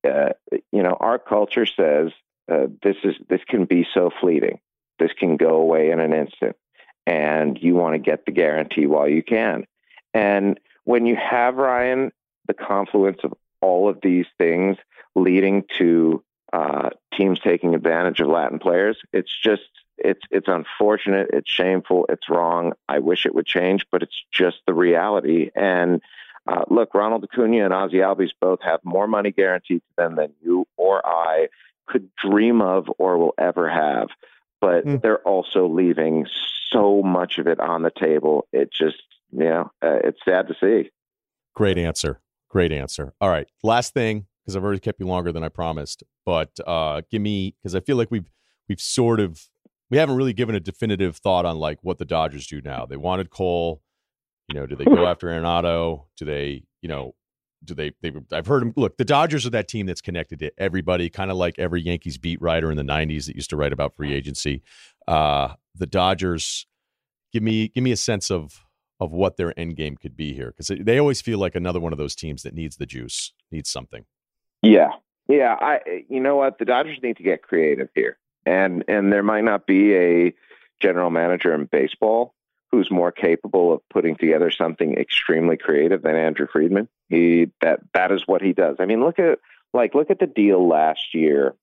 uh, 0.09 0.31
you 0.71 0.83
know, 0.83 0.97
our 1.01 1.19
culture 1.19 1.67
says 1.67 2.13
uh, 2.51 2.67
this 2.83 2.97
is 3.05 3.15
this 3.29 3.41
can 3.49 3.65
be 3.65 3.87
so 3.95 4.11
fleeting. 4.21 4.61
This 4.99 5.13
can 5.19 5.37
go 5.37 5.57
away 5.57 5.91
in 5.91 6.01
an 6.01 6.13
instant, 6.13 6.57
and 7.07 7.59
you 7.61 7.75
want 7.75 7.95
to 7.95 7.99
get 7.99 8.27
the 8.27 8.33
guarantee 8.33 8.87
while 8.87 9.09
you 9.09 9.23
can. 9.23 9.65
And 10.15 10.59
when 10.85 11.07
you 11.07 11.17
have 11.17 11.57
Ryen 11.57 12.13
the 12.49 12.55
confluence 12.55 13.19
of 13.23 13.35
all 13.61 13.89
of 13.89 14.01
these 14.03 14.27
things 14.39 14.77
leading 15.15 15.65
to 15.79 16.25
uh, 16.53 16.91
teams 17.15 17.39
taking 17.39 17.75
advantage 17.75 18.21
of 18.21 18.29
Latin 18.29 18.59
players. 18.59 18.97
It's 19.13 19.31
just 19.39 19.69
it's 19.99 20.23
it's 20.31 20.49
unfortunate. 20.49 21.31
It's 21.33 21.51
shameful. 21.51 22.07
It's 22.09 22.29
wrong. 22.29 22.73
I 22.89 23.01
wish 23.01 23.27
it 23.27 23.35
would 23.35 23.47
change, 23.47 23.87
but 23.93 24.03
it's 24.03 24.25
just 24.33 24.59
the 24.67 24.75
reality. 24.75 25.51
And 25.55 26.01
uh, 26.47 26.65
look, 26.71 26.95
Ronald 26.95 27.25
Acuna 27.25 27.65
and 27.65 27.75
Ozzie 27.75 27.99
Albies 27.99 28.31
both 28.41 28.61
have 28.63 28.81
more 28.83 29.07
money 29.07 29.31
guaranteed 29.31 29.81
to 29.81 29.97
them 29.97 30.17
than 30.17 30.33
you 30.41 30.67
or 30.77 31.07
I 31.07 31.49
could 31.89 32.09
dream 32.17 32.61
of 32.61 32.89
or 32.99 33.19
will 33.19 33.35
ever 33.39 33.69
have. 33.69 34.09
But 34.61 34.85
mm. 34.85 35.01
they're 35.01 35.21
also 35.23 35.69
leaving 35.69 36.27
so 36.71 37.03
much 37.03 37.39
of 37.39 37.47
it 37.47 37.61
on 37.61 37.83
the 37.83 37.91
table. 37.91 38.47
It 38.53 38.73
just, 38.73 39.03
you 39.31 39.45
know, 39.45 39.71
uh, 39.83 39.99
it's 40.05 40.19
sad 40.25 40.49
to 40.49 40.55
see. 40.61 40.91
Great 41.55 41.79
answer. 41.79 42.21
Great 42.49 42.73
answer. 42.73 43.15
All 43.21 43.29
right. 43.29 43.47
Last 43.63 43.95
thing, 43.95 44.27
because 44.45 44.57
I've 44.57 44.65
already 44.65 44.81
kept 44.81 45.01
you 45.01 45.07
longer 45.07 45.33
than 45.33 45.45
I 45.45 45.49
promised, 45.49 46.03
but 46.25 46.51
uh, 46.67 47.03
give 47.11 47.23
me, 47.23 47.55
because 47.63 47.75
I 47.75 47.81
feel 47.81 47.97
like 47.97 48.11
we've, 48.11 48.31
we've 48.69 48.81
sort 48.81 49.21
of, 49.21 49.41
we 49.91 49.99
haven't 49.99 50.17
really 50.17 50.33
given 50.33 50.55
a 50.55 50.61
definitive 50.61 51.17
thought 51.17 51.47
on 51.47 51.59
like 51.59 51.79
what 51.83 51.99
the 51.99 52.05
Dodgers 52.05 52.47
do 52.47 52.61
now. 52.61 52.87
They 52.87 52.97
wanted 52.97 53.31
Cole. 53.31 53.83
You 54.49 54.59
know, 54.59 54.67
do 54.67 54.77
they 54.77 54.85
go 54.85 55.07
after 55.09 55.29
Arenado? 55.29 56.05
Do 56.17 56.25
they, 56.25 56.65
you 56.83 56.89
know, 56.89 57.15
do 57.65 57.75
they 57.75 57.93
they 58.03 58.13
I've 58.33 58.47
heard 58.47 58.63
them 58.63 58.73
look, 58.77 58.97
the 58.97 59.05
Dodgers 59.05 59.47
are 59.47 59.51
that 59.51 59.69
team 59.69 59.87
that's 59.87 60.01
connected 60.01 60.39
to 60.41 60.53
everybody, 60.59 61.11
kind 61.11 61.31
of 61.31 61.37
like 61.37 61.59
every 61.59 61.83
Yankees 61.83 62.19
beat 62.19 62.41
writer 62.41 62.71
in 62.71 62.77
the 62.77 62.83
90s 62.83 63.27
that 63.27 63.37
used 63.37 63.51
to 63.51 63.57
write 63.57 63.73
about 63.73 63.97
free 63.97 64.15
agency. 64.15 64.63
Uh 65.07 65.55
the 65.75 65.87
Dodgers 65.87 66.67
give 67.33 67.43
me 67.43 67.69
give 67.69 67.83
me 67.85 67.93
a 67.93 67.97
sense 67.97 68.31
of 68.31 68.65
of 69.01 69.13
what 69.13 69.37
their 69.37 69.59
end 69.59 69.77
game 69.77 69.97
could 69.97 70.17
be 70.17 70.35
here 70.35 70.53
because 70.57 70.73
they 70.81 70.99
always 70.99 71.21
feel 71.21 71.39
like 71.39 71.55
another 71.55 71.81
one 71.81 71.93
of 71.93 71.99
those 71.99 72.17
teams 72.17 72.43
that 72.43 72.55
needs 72.55 72.77
the 72.77 72.87
juice, 72.87 73.33
needs 73.51 73.71
something. 73.71 74.05
Yeah. 74.63 74.91
Yeah, 75.29 75.57
I 75.61 76.05
you 76.09 76.21
know 76.21 76.37
what, 76.37 76.59
the 76.59 76.65
Dodgers 76.65 76.99
need 77.03 77.19
to 77.19 77.23
get 77.23 77.43
creative 77.43 77.89
here. 77.95 78.19
And 78.47 78.83
and 78.89 79.13
there 79.13 79.23
might 79.23 79.45
not 79.45 79.67
be 79.67 79.95
a 79.95 80.35
general 80.81 81.11
manager 81.11 81.55
in 81.55 81.67
baseball 81.71 82.35
who's 82.71 82.91
more 82.91 83.13
capable 83.13 83.73
of 83.73 83.81
putting 83.89 84.17
together 84.17 84.51
something 84.51 84.95
extremely 84.95 85.57
creative 85.57 86.03
than 86.03 86.17
Andrew 86.17 86.47
Friedman. 86.51 86.89
He 87.09 87.51
that 87.61 87.81
that 87.95 88.13
is 88.13 88.23
what 88.27 88.43
he 88.43 88.53
does. 88.53 88.77
I 88.79 88.87
mean, 88.87 89.01
look 89.03 89.19
at 89.19 89.39
like 89.73 89.95
look 89.95 90.11
at 90.11 90.19
the 90.19 90.27
deal 90.27 90.67
last 90.67 91.15
year 91.15 91.55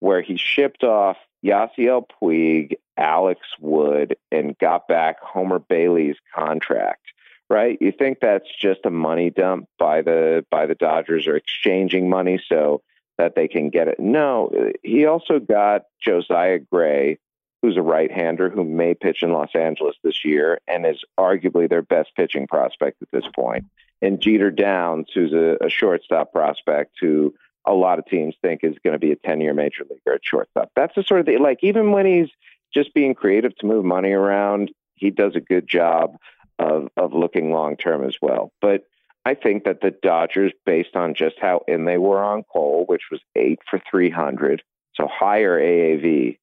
where 0.00 0.22
he 0.22 0.36
shipped 0.36 0.82
off 0.82 1.18
Yasiel 1.44 2.06
Puig, 2.20 2.74
Alex 2.96 3.40
Wood, 3.60 4.16
and 4.32 4.58
got 4.58 4.88
back 4.88 5.20
Homer 5.20 5.58
Bailey's 5.58 6.16
contract. 6.34 7.02
Right? 7.48 7.78
You 7.80 7.90
think 7.90 8.18
that's 8.20 8.46
just 8.60 8.80
a 8.84 8.90
money 8.90 9.30
dump 9.30 9.66
by 9.78 10.02
the 10.02 10.46
by 10.50 10.66
the 10.66 10.76
Dodgers 10.76 11.26
or 11.26 11.36
exchanging 11.36 12.08
money 12.08 12.40
so 12.48 12.82
that 13.18 13.34
they 13.34 13.48
can 13.48 13.70
get 13.70 13.88
it. 13.88 13.98
No, 13.98 14.72
he 14.82 15.04
also 15.04 15.40
got 15.40 15.82
Josiah 16.00 16.58
Gray, 16.58 17.18
who's 17.62 17.76
a 17.76 17.82
right 17.82 18.10
hander 18.10 18.48
who 18.48 18.64
may 18.64 18.94
pitch 18.94 19.22
in 19.22 19.32
Los 19.32 19.54
Angeles 19.54 19.96
this 20.02 20.24
year 20.24 20.58
and 20.66 20.86
is 20.86 21.02
arguably 21.18 21.68
their 21.68 21.82
best 21.82 22.10
pitching 22.16 22.46
prospect 22.46 23.02
at 23.02 23.10
this 23.12 23.26
point. 23.34 23.66
And 24.02 24.20
Jeter 24.20 24.50
Downs, 24.50 25.08
who's 25.14 25.32
a, 25.32 25.58
a 25.60 25.68
shortstop 25.68 26.32
prospect 26.32 26.96
who 27.00 27.34
a 27.66 27.72
lot 27.72 27.98
of 27.98 28.06
teams 28.06 28.34
think 28.40 28.60
is 28.62 28.76
going 28.82 28.94
to 28.94 28.98
be 28.98 29.12
a 29.12 29.16
10 29.16 29.40
year 29.40 29.52
major 29.52 29.84
leaguer 29.88 30.14
at 30.14 30.24
shortstop. 30.24 30.70
That's 30.74 30.94
the 30.94 31.02
sort 31.02 31.20
of 31.20 31.26
thing, 31.26 31.42
like, 31.42 31.58
even 31.62 31.92
when 31.92 32.06
he's 32.06 32.30
just 32.72 32.94
being 32.94 33.14
creative 33.14 33.54
to 33.56 33.66
move 33.66 33.84
money 33.84 34.12
around, 34.12 34.70
he 34.94 35.10
does 35.10 35.36
a 35.36 35.40
good 35.40 35.68
job 35.68 36.16
of, 36.58 36.88
of 36.96 37.12
looking 37.12 37.52
long 37.52 37.76
term 37.76 38.04
as 38.04 38.16
well. 38.22 38.52
But 38.60 38.84
I 39.24 39.34
think 39.34 39.64
that 39.64 39.82
the 39.82 39.90
Dodgers, 39.90 40.52
based 40.64 40.96
on 40.96 41.14
just 41.14 41.36
how 41.40 41.62
in 41.68 41.84
they 41.84 41.98
were 41.98 42.22
on 42.22 42.42
Cole, 42.44 42.84
which 42.86 43.02
was 43.10 43.20
eight 43.36 43.58
for 43.68 43.80
300, 43.90 44.62
so 44.94 45.06
higher 45.06 45.60
AAV 45.60 46.38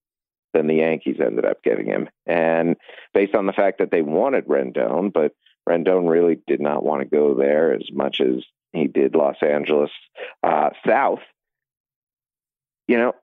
than 0.54 0.68
the 0.68 0.76
Yankees 0.76 1.18
ended 1.20 1.46
up 1.46 1.64
getting 1.64 1.86
him. 1.86 2.10
And 2.26 2.76
based 3.14 3.36
on 3.36 3.46
the 3.46 3.54
fact 3.54 3.80
that 3.80 3.92
they 3.92 4.02
wanted 4.02 4.48
Rendon, 4.48 5.12
but 5.12 5.34
Rendon 5.68 6.10
really 6.10 6.40
did 6.48 6.62
not 6.62 6.84
want 6.84 7.02
to 7.02 7.08
go 7.08 7.36
there 7.36 7.74
as 7.74 7.88
much 7.92 8.22
as 8.22 8.44
he 8.74 8.88
did 8.88 9.16
Los 9.16 9.38
Angeles 9.42 9.92
uh, 10.44 10.70
South. 10.86 11.20
You 12.88 12.98
know, 12.98 13.14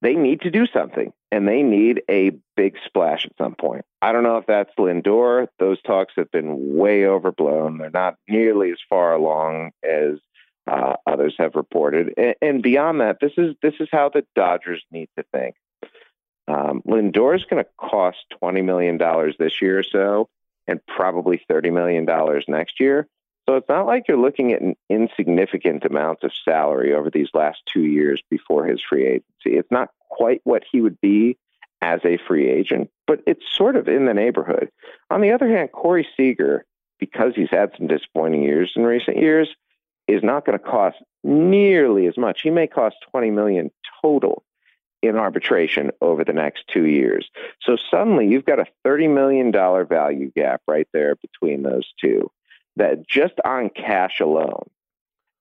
they 0.00 0.14
need 0.14 0.42
to 0.42 0.50
do 0.50 0.66
something 0.66 1.12
and 1.32 1.46
they 1.46 1.62
need 1.62 2.02
a 2.08 2.32
big 2.56 2.76
splash 2.84 3.26
at 3.26 3.36
some 3.36 3.54
point. 3.54 3.84
I 4.00 4.12
don't 4.12 4.22
know 4.22 4.38
if 4.38 4.46
that's 4.46 4.70
Lindor. 4.78 5.48
Those 5.58 5.82
talks 5.82 6.14
have 6.16 6.30
been 6.30 6.76
way 6.76 7.04
overblown. 7.06 7.78
They're 7.78 7.90
not 7.90 8.14
nearly 8.28 8.70
as 8.70 8.78
far 8.88 9.14
along 9.14 9.72
as 9.82 10.18
uh, 10.68 10.94
others 11.06 11.34
have 11.38 11.54
reported. 11.54 12.14
And, 12.16 12.34
and, 12.40 12.62
beyond 12.62 13.00
that, 13.00 13.18
this 13.20 13.32
is 13.38 13.56
this 13.62 13.74
is 13.80 13.88
how 13.90 14.10
the 14.10 14.24
Dodgers 14.34 14.84
need 14.90 15.08
to 15.16 15.24
think. 15.32 15.54
Um, 16.48 16.82
Lindor 16.86 17.36
is 17.36 17.44
going 17.44 17.62
to 17.62 17.70
cost 17.78 18.18
$20 18.42 18.64
million 18.64 18.98
this 19.38 19.60
year 19.60 19.80
or 19.80 19.82
so, 19.82 20.28
and 20.66 20.80
probably 20.86 21.42
$30 21.50 21.72
million 21.72 22.06
next 22.48 22.80
year. 22.80 23.06
So 23.46 23.56
it's 23.56 23.68
not 23.68 23.86
like 23.86 24.08
you're 24.08 24.18
looking 24.18 24.52
at 24.52 24.62
an 24.62 24.74
insignificant 24.88 25.84
amount 25.84 26.22
of 26.22 26.32
salary 26.44 26.94
over 26.94 27.10
these 27.10 27.28
last 27.34 27.58
two 27.66 27.84
years 27.84 28.22
before 28.30 28.66
his 28.66 28.80
free 28.86 29.06
agency. 29.06 29.58
It's 29.58 29.70
not 29.70 29.90
quite 30.08 30.40
what 30.44 30.64
he 30.70 30.80
would 30.80 31.00
be 31.00 31.38
as 31.80 32.00
a 32.04 32.18
free 32.26 32.48
agent, 32.48 32.90
but 33.06 33.20
it's 33.26 33.44
sort 33.50 33.76
of 33.76 33.88
in 33.88 34.06
the 34.06 34.14
neighborhood. 34.14 34.70
On 35.10 35.20
the 35.20 35.32
other 35.32 35.48
hand, 35.48 35.72
Corey 35.72 36.06
Seager, 36.16 36.64
because 36.98 37.32
he's 37.36 37.50
had 37.50 37.72
some 37.76 37.86
disappointing 37.86 38.42
years 38.42 38.72
in 38.74 38.82
recent 38.82 39.18
years, 39.18 39.48
is 40.08 40.22
not 40.22 40.44
going 40.44 40.58
to 40.58 40.64
cost 40.64 40.96
nearly 41.22 42.06
as 42.06 42.16
much. 42.16 42.40
He 42.42 42.50
may 42.50 42.66
cost 42.66 42.96
20 43.12 43.30
million 43.30 43.70
total 44.02 44.42
in 45.02 45.16
arbitration 45.16 45.90
over 46.00 46.24
the 46.24 46.32
next 46.32 46.64
two 46.68 46.86
years. 46.86 47.28
So 47.62 47.76
suddenly 47.90 48.28
you've 48.28 48.44
got 48.44 48.58
a 48.58 48.66
$30 48.86 49.12
million 49.12 49.52
value 49.52 50.30
gap 50.34 50.62
right 50.66 50.88
there 50.92 51.14
between 51.16 51.62
those 51.62 51.86
two, 52.00 52.30
that 52.76 53.06
just 53.08 53.34
on 53.44 53.70
cash 53.70 54.20
alone. 54.20 54.68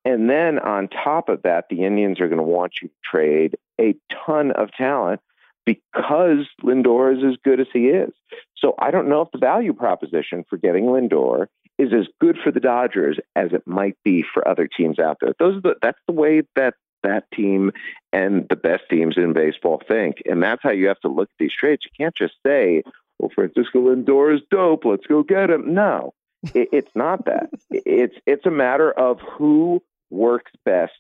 And 0.06 0.30
then 0.30 0.60
on 0.60 0.88
top 0.88 1.28
of 1.28 1.42
that, 1.44 1.66
the 1.70 1.84
Indians 1.84 2.22
are 2.22 2.28
going 2.28 2.38
to 2.38 2.44
want 2.44 2.76
you 2.82 2.88
to 2.88 2.94
trade 3.04 3.58
a 3.80 3.96
ton 4.26 4.52
of 4.52 4.72
talent 4.72 5.22
because 5.66 6.48
Lindor 6.64 7.18
is 7.18 7.24
as 7.26 7.38
good 7.44 7.60
as 7.60 7.68
he 7.74 7.88
is. 7.88 8.12
So 8.56 8.74
I 8.80 8.90
don't 8.90 9.10
know 9.10 9.22
if 9.22 9.32
the 9.32 9.38
value 9.38 9.74
proposition 9.74 10.46
for 10.50 10.58
getting 10.58 10.86
Lindor 10.86 11.48
is 11.78 11.90
as 11.94 12.08
good 12.22 12.38
for 12.42 12.52
the 12.52 12.62
Dodgers 12.62 13.20
as 13.36 13.52
it 13.52 13.68
might 13.68 13.98
be 14.04 14.24
for 14.34 14.48
other 14.48 14.68
teams 14.68 14.98
out 14.98 15.18
there. 15.20 15.34
Those 15.40 15.62
the, 15.62 15.76
that's 15.82 16.00
the 16.08 16.14
way 16.14 16.44
that 16.56 16.76
that 17.04 17.30
team 17.32 17.72
and 18.12 18.48
the 18.50 18.56
best 18.56 18.84
teams 18.90 19.18
in 19.18 19.34
baseball 19.34 19.82
think. 19.88 20.22
And 20.26 20.42
that's 20.42 20.64
how 20.64 20.72
you 20.72 20.88
have 20.88 21.00
to 21.02 21.10
look 21.10 21.30
at 21.30 21.38
these 21.40 21.54
trades. 21.54 21.86
You 21.86 21.92
can't 21.98 22.16
just 22.16 22.36
say, 22.46 22.84
well, 23.20 23.32
Francisco 23.34 23.80
Lindor 23.80 24.36
is 24.36 24.42
dope. 24.52 24.86
Let's 24.86 25.08
go 25.08 25.24
get 25.24 25.50
him. 25.50 25.74
No, 25.74 26.14
it, 26.54 26.70
it's 26.72 26.92
not 26.96 27.26
that. 27.26 27.50
It's, 27.70 28.16
it's 28.26 28.46
a 28.46 28.52
matter 28.52 28.92
of 28.92 29.20
who 29.20 29.82
works 30.10 30.52
best 30.66 30.94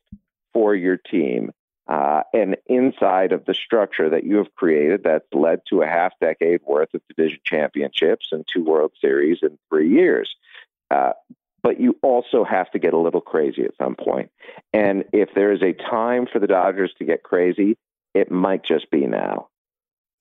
for 0.53 0.75
your 0.75 0.97
team. 0.97 1.51
Uh, 1.87 2.23
and 2.33 2.57
inside 2.65 3.31
of 3.31 3.45
the 3.45 3.53
structure 3.53 4.09
that 4.09 4.25
you 4.25 4.35
have 4.35 4.53
created 4.55 5.03
that's 5.03 5.27
led 5.31 5.61
to 5.69 5.81
a 5.81 5.87
half 5.87 6.11
decade 6.19 6.59
worth 6.67 6.93
of 6.93 7.01
division 7.07 7.39
championships 7.45 8.27
and 8.33 8.45
two 8.51 8.61
World 8.61 8.91
Series 8.99 9.39
in 9.41 9.57
three 9.69 9.89
years. 9.89 10.35
Uh, 10.91 11.13
but 11.63 11.79
you 11.79 11.97
also 12.01 12.43
have 12.43 12.71
to 12.71 12.79
get 12.79 12.93
a 12.93 12.97
little 12.97 13.21
crazy 13.21 13.63
at 13.63 13.71
some 13.77 13.95
point. 13.95 14.31
And 14.73 15.03
if 15.13 15.29
there 15.35 15.51
is 15.51 15.61
a 15.61 15.73
time 15.73 16.27
for 16.31 16.39
the 16.39 16.47
Dodgers 16.47 16.93
to 16.99 17.05
get 17.05 17.23
crazy, 17.23 17.77
it 18.13 18.31
might 18.31 18.63
just 18.63 18.89
be 18.91 19.05
now. 19.05 19.49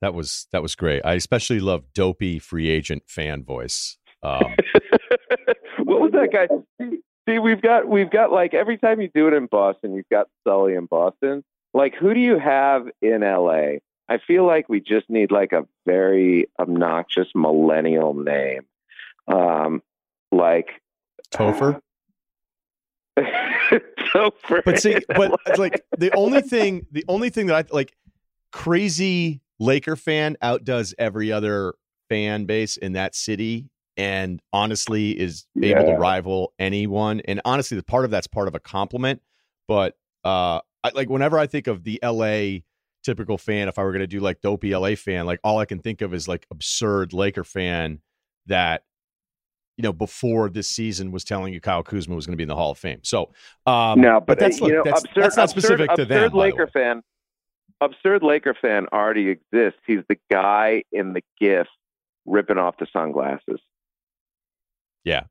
That 0.03 0.15
was 0.15 0.47
that 0.53 0.63
was 0.63 0.75
great. 0.75 1.03
I 1.05 1.15
especially 1.15 1.61
love 1.61 1.85
dopey 1.95 2.39
free 2.39 2.69
agent 2.69 3.05
fan 3.07 3.43
voice. 3.43 3.97
Um, 4.23 4.55
what 5.79 6.01
was 6.01 6.13
that 6.13 6.33
guy? 6.33 6.49
See, 7.29 7.39
we've 7.39 7.63
got 7.63 7.89
we've 7.89 8.11
got 8.11 8.31
like 8.31 8.55
every 8.55 8.77
time 8.77 9.01
you 9.01 9.09
do 9.15 9.27
it 9.29 9.35
in 9.35 9.47
Boston, 9.47 9.95
you've 9.95 10.09
got 10.11 10.29
Sully 10.47 10.75
in 10.75 10.87
Boston. 10.87 11.43
Like, 11.73 11.95
who 11.95 12.15
do 12.15 12.21
you 12.21 12.39
have 12.39 12.87
in 13.03 13.23
LA? 13.23 13.79
I 14.09 14.19
feel 14.25 14.47
like 14.47 14.69
we 14.69 14.81
just 14.81 15.11
need 15.11 15.31
like 15.31 15.53
a 15.53 15.67
very 15.85 16.49
obnoxious 16.59 17.29
millennial 17.35 18.15
name. 18.15 18.67
Um, 19.29 19.83
like 20.31 20.69
Topher. 21.33 21.81
Topher. 23.19 24.63
But 24.65 24.79
see, 24.81 24.99
but 25.09 25.59
like 25.59 25.83
the 25.97 26.15
only 26.15 26.43
thing, 26.43 26.87
the 26.91 27.05
only 27.09 27.31
thing 27.31 27.47
that 27.47 27.57
I 27.57 27.75
like, 27.75 27.95
crazy 28.53 29.41
Laker 29.59 29.97
fan 29.97 30.37
outdoes 30.43 30.95
every 30.99 31.33
other 31.33 31.75
fan 32.09 32.45
base 32.47 32.77
in 32.77 32.93
that 32.93 33.15
city, 33.15 33.69
and 33.97 34.41
honestly 34.53 35.19
is 35.19 35.47
able 35.63 35.85
to 35.85 35.95
rival 35.95 36.53
anyone. 36.59 37.21
And 37.21 37.41
honestly, 37.45 37.77
the 37.77 37.83
part 37.83 38.05
of 38.05 38.11
that's 38.11 38.27
part 38.27 38.49
of 38.49 38.55
a 38.55 38.61
compliment. 38.61 39.23
But 39.69 39.95
uh, 40.25 40.61
I, 40.85 40.91
like 40.95 41.09
whenever 41.09 41.39
I 41.39 41.47
think 41.47 41.67
of 41.67 41.85
the 41.85 41.99
LA 42.03 42.61
typical 43.03 43.39
fan, 43.39 43.69
if 43.69 43.79
I 43.79 43.85
were 43.85 43.93
going 43.93 44.01
to 44.01 44.07
do 44.07 44.21
like 44.21 44.41
dopey 44.41 44.77
LA 44.77 44.95
fan, 44.95 45.27
like 45.27 45.41
all 45.43 45.59
I 45.59 45.65
can 45.65 45.79
think 45.79 46.03
of 46.03 46.13
is 46.13 46.29
like 46.29 46.47
absurd 46.51 47.13
Laker 47.13 47.45
fan 47.45 48.01
that 48.47 48.83
you 49.77 49.83
know, 49.83 49.93
before 49.93 50.49
this 50.49 50.69
season 50.69 51.13
was 51.13 51.23
telling 51.25 51.53
you 51.53 51.61
Kyle 51.61 51.83
Kuzma 51.83 52.15
was 52.15 52.27
going 52.27 52.33
to 52.33 52.37
be 52.37 52.43
in 52.45 52.49
the 52.49 52.57
Hall 52.57 52.71
of 52.71 52.79
Fame. 52.79 53.01
So, 53.03 53.33
um, 53.67 54.01
no, 54.01 54.21
but, 54.21 54.27
but 54.27 54.39
that's, 54.39 54.61
uh, 54.61 54.65
look, 54.65 54.73
know, 54.73 54.83
that's, 54.85 55.05
absurd, 55.05 55.23
that's 55.23 55.37
not 55.37 55.51
specific 55.51 55.91
absurd, 55.91 55.97
to 55.97 56.05
them. 56.07 56.25
Absurd 56.25 56.37
Laker 56.37 56.67
fan. 56.67 57.03
absurd 57.81 58.23
Laker 58.23 58.55
fan 58.61 58.87
already 58.93 59.29
exists. 59.29 59.81
He's 59.87 60.01
the 60.09 60.17
guy 60.31 60.83
in 60.93 61.13
the 61.13 61.23
GIF 61.41 61.67
ripping 62.25 62.59
off 62.59 62.77
the 62.79 62.87
sunglasses. 62.93 63.61
Yeah. 65.05 65.25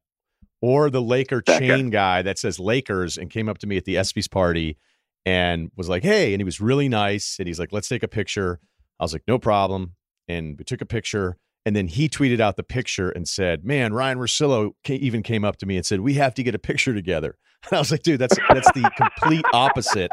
Or 0.61 0.89
the 0.89 1.01
Laker 1.01 1.43
that 1.45 1.59
chain 1.59 1.89
guy. 1.89 2.17
guy 2.17 2.21
that 2.23 2.39
says 2.39 2.59
Lakers 2.59 3.17
and 3.17 3.29
came 3.29 3.49
up 3.49 3.57
to 3.59 3.67
me 3.67 3.77
at 3.77 3.85
the 3.85 3.95
ESPYS 3.95 4.29
party 4.31 4.77
and 5.25 5.71
was 5.75 5.89
like, 5.89 6.03
hey, 6.03 6.33
and 6.33 6.39
he 6.39 6.45
was 6.45 6.61
really 6.61 6.87
nice. 6.87 7.37
And 7.39 7.47
he's 7.47 7.59
like, 7.59 7.73
let's 7.73 7.87
take 7.87 8.03
a 8.03 8.07
picture. 8.07 8.59
I 8.99 9.03
was 9.03 9.13
like, 9.13 9.23
no 9.27 9.37
problem. 9.37 9.95
And 10.27 10.57
we 10.57 10.63
took 10.63 10.81
a 10.81 10.85
picture. 10.85 11.37
And 11.66 11.76
then 11.76 11.88
he 11.88 12.07
tweeted 12.07 12.39
out 12.39 12.57
the 12.57 12.63
picture 12.63 13.09
and 13.09 13.28
said, 13.28 13.66
"Man, 13.66 13.93
Ryen 13.93 14.18
Russillo 14.20 14.74
even 14.88 15.24
came 15.24 15.43
up 15.43 15.57
to 15.57 15.66
me 15.66 15.78
and 15.78 15.86
said 15.86 16.01
we 16.01 16.13
have 16.16 16.34
to 16.36 16.43
get 16.43 16.55
a 16.55 16.59
picture 16.59 16.93
together." 16.93 17.38
And 17.68 17.78
I 17.78 17.80
was 17.80 17.89
like, 17.89 18.03
"Dude, 18.03 18.20
that's 18.20 18.38
that's 18.49 18.72
the 18.74 18.91
complete 18.95 19.43
opposite 19.51 20.11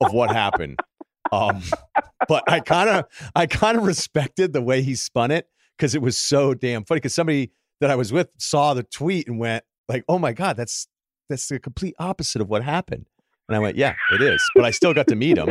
of 0.00 0.14
what 0.14 0.30
happened." 0.30 0.78
Um, 1.30 1.62
but 2.28 2.50
I 2.50 2.60
kind 2.60 2.88
of 2.88 3.04
I 3.36 3.46
kind 3.46 3.76
of 3.76 3.84
respected 3.84 4.54
the 4.54 4.62
way 4.62 4.80
he 4.80 4.94
spun 4.94 5.30
it 5.30 5.48
because 5.76 5.94
it 5.94 6.00
was 6.00 6.16
so 6.16 6.54
damn 6.54 6.84
funny. 6.84 7.00
Because 7.00 7.14
somebody 7.14 7.52
that 7.82 7.90
I 7.90 7.94
was 7.94 8.10
with 8.10 8.30
saw 8.38 8.72
the 8.72 8.84
tweet 8.84 9.28
and 9.28 9.38
went 9.38 9.64
like, 9.86 10.04
"Oh 10.08 10.18
my 10.18 10.32
god, 10.32 10.56
that's 10.56 10.88
that's 11.28 11.46
the 11.48 11.58
complete 11.58 11.94
opposite 11.98 12.40
of 12.40 12.48
what 12.48 12.64
happened." 12.64 13.06
And 13.48 13.56
I 13.56 13.58
went, 13.58 13.76
"Yeah, 13.76 13.94
it 14.12 14.22
is." 14.22 14.42
But 14.54 14.64
I 14.64 14.70
still 14.70 14.94
got 14.94 15.08
to 15.08 15.14
meet 15.14 15.36
him, 15.36 15.50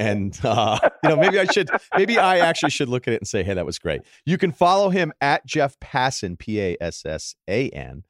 and 0.00 0.38
uh, 0.42 0.78
you 1.04 1.10
know, 1.10 1.16
maybe 1.16 1.38
I 1.38 1.44
should, 1.44 1.70
maybe 1.96 2.18
I 2.18 2.38
actually 2.38 2.70
should 2.70 2.88
look 2.88 3.06
at 3.06 3.14
it 3.14 3.20
and 3.20 3.28
say, 3.28 3.44
"Hey, 3.44 3.54
that 3.54 3.66
was 3.66 3.78
great." 3.78 4.00
You 4.24 4.38
can 4.38 4.50
follow 4.50 4.88
him 4.88 5.12
at 5.20 5.46
Jeff 5.46 5.78
Passan, 5.78 6.38
P 6.38 6.60
A 6.60 6.76
S 6.80 7.04
S 7.04 7.36
A 7.46 7.68
N, 7.68 8.04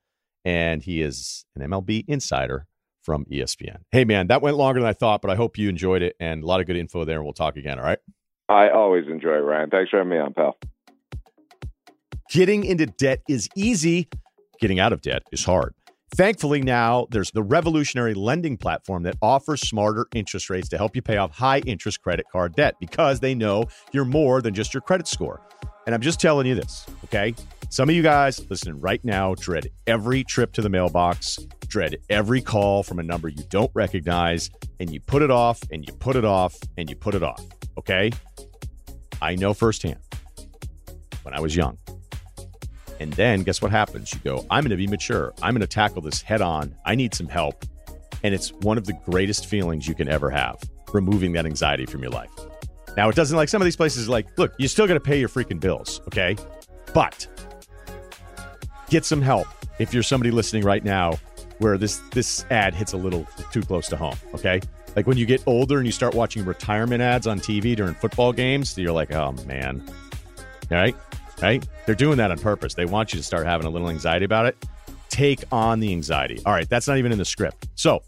and 0.45 0.83
he 0.83 1.03
is 1.03 1.45
an 1.57 1.69
MLB 1.69 2.05
insider 2.07 2.67
from 3.03 3.25
ESPN. 3.25 3.79
Hey, 3.91 4.05
man, 4.05 4.29
that 4.29 4.41
went 4.41 4.57
longer 4.57 4.81
than 4.81 4.89
I 4.89 4.93
thought, 4.93 5.21
but 5.21 5.31
I 5.31 5.35
hope 5.35 5.59
you 5.59 5.69
enjoyed 5.69 6.03
it 6.03 6.15
and 6.21 6.45
a 6.45 6.47
lot 6.47 6.61
of 6.61 6.67
good 6.67 6.77
info 6.77 7.05
there. 7.05 7.17
And 7.17 7.25
we'll 7.25 7.33
talk 7.33 7.57
again. 7.57 7.79
All 7.79 7.85
right. 7.85 7.99
I 8.49 8.69
always 8.69 9.07
enjoy 9.09 9.35
it, 9.35 9.43
Ryen. 9.43 9.71
Thanks 9.71 9.91
for 9.91 9.99
having 9.99 10.11
me 10.11 10.19
on, 10.19 10.35
pal. 10.35 10.59
Getting 12.31 12.65
into 12.65 12.87
debt 12.87 13.23
is 13.29 13.49
easy, 13.57 14.09
getting 14.61 14.79
out 14.79 14.93
of 14.93 15.01
debt 15.01 15.23
is 15.33 15.45
hard. 15.45 15.75
Thankfully, 16.13 16.61
now 16.61 17.07
there's 17.11 17.31
the 17.31 17.43
revolutionary 17.43 18.15
lending 18.15 18.57
platform 18.57 19.05
that 19.05 19.15
offers 19.23 19.61
smarter 19.61 20.07
interest 20.13 20.51
rates 20.51 20.69
to 20.71 20.77
help 20.77 20.97
you 20.97 21.03
pay 21.03 21.17
off 21.17 21.31
high 21.31 21.61
interest 21.61 22.03
credit 22.03 22.27
card 22.33 22.55
debt 22.57 22.75
because 22.81 23.21
they 23.21 23.35
know 23.35 23.65
you're 23.93 24.05
more 24.05 24.43
than 24.43 24.53
just 24.53 24.75
your 24.75 24.81
credit 24.81 25.07
score. 25.07 25.41
And 25.87 25.95
I'm 25.95 26.01
just 26.01 26.21
telling 26.21 26.47
you 26.47 26.55
this, 26.57 26.85
okay? 27.05 27.35
Some 27.69 27.89
of 27.89 27.95
you 27.95 28.03
guys 28.03 28.45
listening 28.51 28.81
right 28.81 29.03
now 29.05 29.35
dread 29.37 29.69
every 29.87 30.25
trip 30.25 30.53
to 30.55 30.63
the 30.63 30.69
mailbox, 30.69 31.39
dread 31.69 31.97
every 32.11 32.43
call 32.43 32.83
from 32.83 32.99
a 32.99 33.03
number 33.05 33.29
you 33.29 33.45
don't 33.49 33.71
recognize, 33.75 34.51
and 34.81 34.93
you 34.93 35.01
put 35.01 35.23
it 35.23 35.31
off 35.31 35.61
and 35.71 35.87
you 35.87 35.95
put 35.95 36.17
it 36.17 36.25
off 36.25 36.57
and 36.77 36.91
you 36.91 36.97
put 36.97 37.15
it 37.15 37.23
off, 37.23 37.45
okay? 37.79 38.11
I 39.23 39.37
know 39.37 39.55
firsthand 39.55 40.01
when 41.23 41.35
I 41.35 41.41
was 41.41 41.55
young. 41.55 41.79
And 43.01 43.13
then 43.15 43.43
guess 43.43 43.63
what 43.63 43.71
happens? 43.71 44.13
You 44.13 44.21
go, 44.23 44.47
I'm 44.51 44.63
going 44.63 44.71
to 44.71 44.77
be 44.77 44.87
mature. 44.87 45.33
I'm 45.43 45.55
going 45.55 45.63
to 45.63 45.67
tackle 45.67 46.03
this 46.03 46.21
head 46.21 46.43
on. 46.43 46.75
I 46.85 46.95
need 46.95 47.15
some 47.15 47.29
help. 47.29 47.65
And 48.23 48.35
it's 48.35 48.53
one 48.53 48.77
of 48.77 48.85
the 48.85 48.93
greatest 48.93 49.47
feelings 49.47 49.89
you 49.89 49.95
can 49.95 50.07
ever 50.07 50.29
have, 50.31 50.61
removing 50.93 51.33
that 51.33 51.47
anxiety 51.47 51.87
from 51.87 52.03
your 52.03 52.13
life. 52.13 52.31
Now, 52.97 53.09
it 53.09 53.17
doesn't 53.17 53.37
like 53.37 53.49
some 53.49 53.63
of 53.63 53.65
these 53.65 53.77
places, 53.77 54.09
like, 54.09 54.27
look, 54.37 54.53
you 54.59 54.69
still 54.69 54.87
got 54.87 54.95
to 54.95 55.01
pay 55.01 55.19
your 55.19 55.31
freaking 55.31 55.59
bills, 55.59 56.03
okay? 56.09 56.37
But 56.93 57.27
get 58.91 59.07
some 59.07 59.23
help 59.23 59.47
if 59.79 59.95
you're 59.95 60.03
somebody 60.03 60.31
listening 60.31 60.65
right 60.65 60.85
now 60.85 61.19
where 61.59 61.79
this 61.79 61.99
this 62.11 62.45
ad 62.51 62.75
hits 62.75 62.93
a 62.93 62.97
little 62.97 63.27
too 63.53 63.63
close 63.63 63.87
to 63.89 63.97
home, 63.97 64.17
okay? 64.35 64.61
Like 64.97 65.07
when 65.07 65.17
you 65.17 65.25
get 65.25 65.43
older 65.47 65.79
and 65.79 65.87
you 65.87 65.93
start 65.93 66.15
watching 66.15 66.45
retirement 66.45 67.01
ads 67.01 67.27
on 67.27 67.39
TV 67.39 67.77
during 67.77 67.95
football 67.95 68.33
games, 68.33 68.77
you're 68.77 68.93
like, 68.93 69.13
oh 69.13 69.33
man. 69.47 69.83
All 70.71 70.77
right? 70.77 70.97
Right? 71.43 71.67
They're 71.87 71.95
doing 71.95 72.17
that 72.19 72.31
on 72.31 72.39
purpose. 72.39 72.75
They 72.75 72.87
want 72.87 73.13
you 73.13 73.19
to 73.19 73.23
start 73.25 73.47
having 73.47 73.67
a 73.67 73.71
little 73.71 73.91
anxiety 73.91 74.25
about 74.25 74.47
it. 74.47 74.57
Take 75.09 75.45
on 75.53 75.81
the 75.81 75.93
anxiety. 75.93 76.41
All 76.47 76.53
right, 76.53 76.69
that's 76.69 76.87
not 76.87 76.99
even 76.99 77.13
in 77.13 77.19
the 77.19 77.25
script. 77.25 77.69
So 77.75 78.03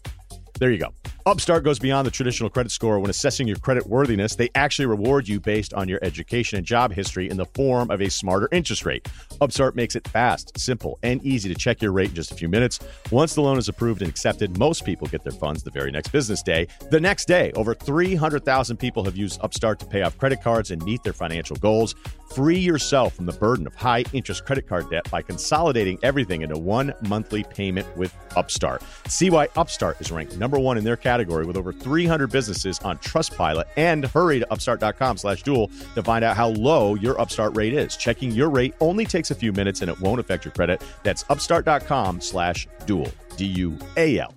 there 0.59 0.71
you 0.71 0.79
go. 0.79 0.93
Upstart 1.25 1.63
goes 1.63 1.79
beyond 1.79 2.05
the 2.05 2.11
traditional 2.11 2.49
credit 2.49 2.69
score 2.69 2.99
when 2.99 3.09
assessing 3.09 3.47
your 3.47 3.55
credit 3.55 3.87
worthiness. 3.87 4.35
They 4.35 4.49
actually 4.55 4.87
reward 4.87 5.25
you 5.25 5.39
based 5.39 5.73
on 5.73 5.87
your 5.87 5.99
education 6.01 6.57
and 6.57 6.67
job 6.67 6.91
history 6.91 7.29
in 7.29 7.37
the 7.37 7.45
form 7.45 7.89
of 7.91 8.01
a 8.01 8.09
smarter 8.09 8.49
interest 8.51 8.85
rate. 8.85 9.07
Upstart 9.39 9.73
makes 9.73 9.95
it 9.95 10.05
fast, 10.05 10.59
simple, 10.59 10.99
and 11.01 11.23
easy 11.23 11.47
to 11.47 11.55
check 11.55 11.81
your 11.81 11.93
rate 11.93 12.09
in 12.09 12.15
just 12.15 12.33
a 12.33 12.35
few 12.35 12.49
minutes. 12.49 12.81
Once 13.09 13.35
the 13.35 13.41
loan 13.41 13.57
is 13.57 13.69
approved 13.69 14.01
and 14.01 14.09
accepted, 14.09 14.57
most 14.57 14.83
people 14.83 15.07
get 15.07 15.23
their 15.23 15.31
funds 15.31 15.63
the 15.63 15.71
very 15.71 15.91
next 15.91 16.09
business 16.09 16.43
day. 16.43 16.67
The 16.91 16.99
next 16.99 17.25
day, 17.25 17.53
over 17.53 17.73
300,000 17.73 18.75
people 18.75 19.05
have 19.05 19.15
used 19.15 19.39
Upstart 19.41 19.79
to 19.79 19.85
pay 19.85 20.01
off 20.01 20.17
credit 20.17 20.41
cards 20.43 20.71
and 20.71 20.83
meet 20.83 21.03
their 21.03 21.13
financial 21.13 21.55
goals. 21.55 21.95
Free 22.35 22.59
yourself 22.59 23.13
from 23.13 23.27
the 23.27 23.33
burden 23.33 23.65
of 23.65 23.75
high 23.75 24.03
interest 24.11 24.43
credit 24.43 24.67
card 24.67 24.89
debt 24.89 25.09
by 25.09 25.21
consolidating 25.21 25.99
everything 26.03 26.41
into 26.41 26.57
one 26.57 26.93
monthly 27.07 27.43
payment 27.45 27.87
with 27.95 28.13
Upstart. 28.35 28.81
See 29.07 29.29
why 29.29 29.47
Upstart 29.55 30.01
is 30.01 30.11
ranked 30.11 30.37
number 30.37 30.59
one 30.59 30.77
in 30.77 30.83
their 30.83 30.97
category 30.97 31.12
category 31.13 31.45
with 31.45 31.55
over 31.55 31.71
300 31.71 32.31
businesses 32.31 32.79
on 32.79 32.97
Trustpilot 32.97 33.65
and 33.77 34.05
hurry 34.05 34.39
to 34.39 34.51
upstart.com 34.51 35.17
slash 35.17 35.43
dual 35.43 35.69
to 35.93 36.01
find 36.01 36.25
out 36.25 36.35
how 36.35 36.47
low 36.49 36.95
your 36.95 37.19
upstart 37.21 37.55
rate 37.55 37.73
is. 37.73 37.95
Checking 37.95 38.31
your 38.31 38.49
rate 38.49 38.73
only 38.79 39.05
takes 39.05 39.29
a 39.29 39.35
few 39.35 39.53
minutes 39.53 39.81
and 39.81 39.91
it 39.91 39.99
won't 40.01 40.19
affect 40.19 40.43
your 40.43 40.53
credit. 40.53 40.81
That's 41.03 41.23
upstart.com 41.29 42.19
slash 42.19 42.67
dual, 42.87 43.11
D-U-A-L. 43.37 44.33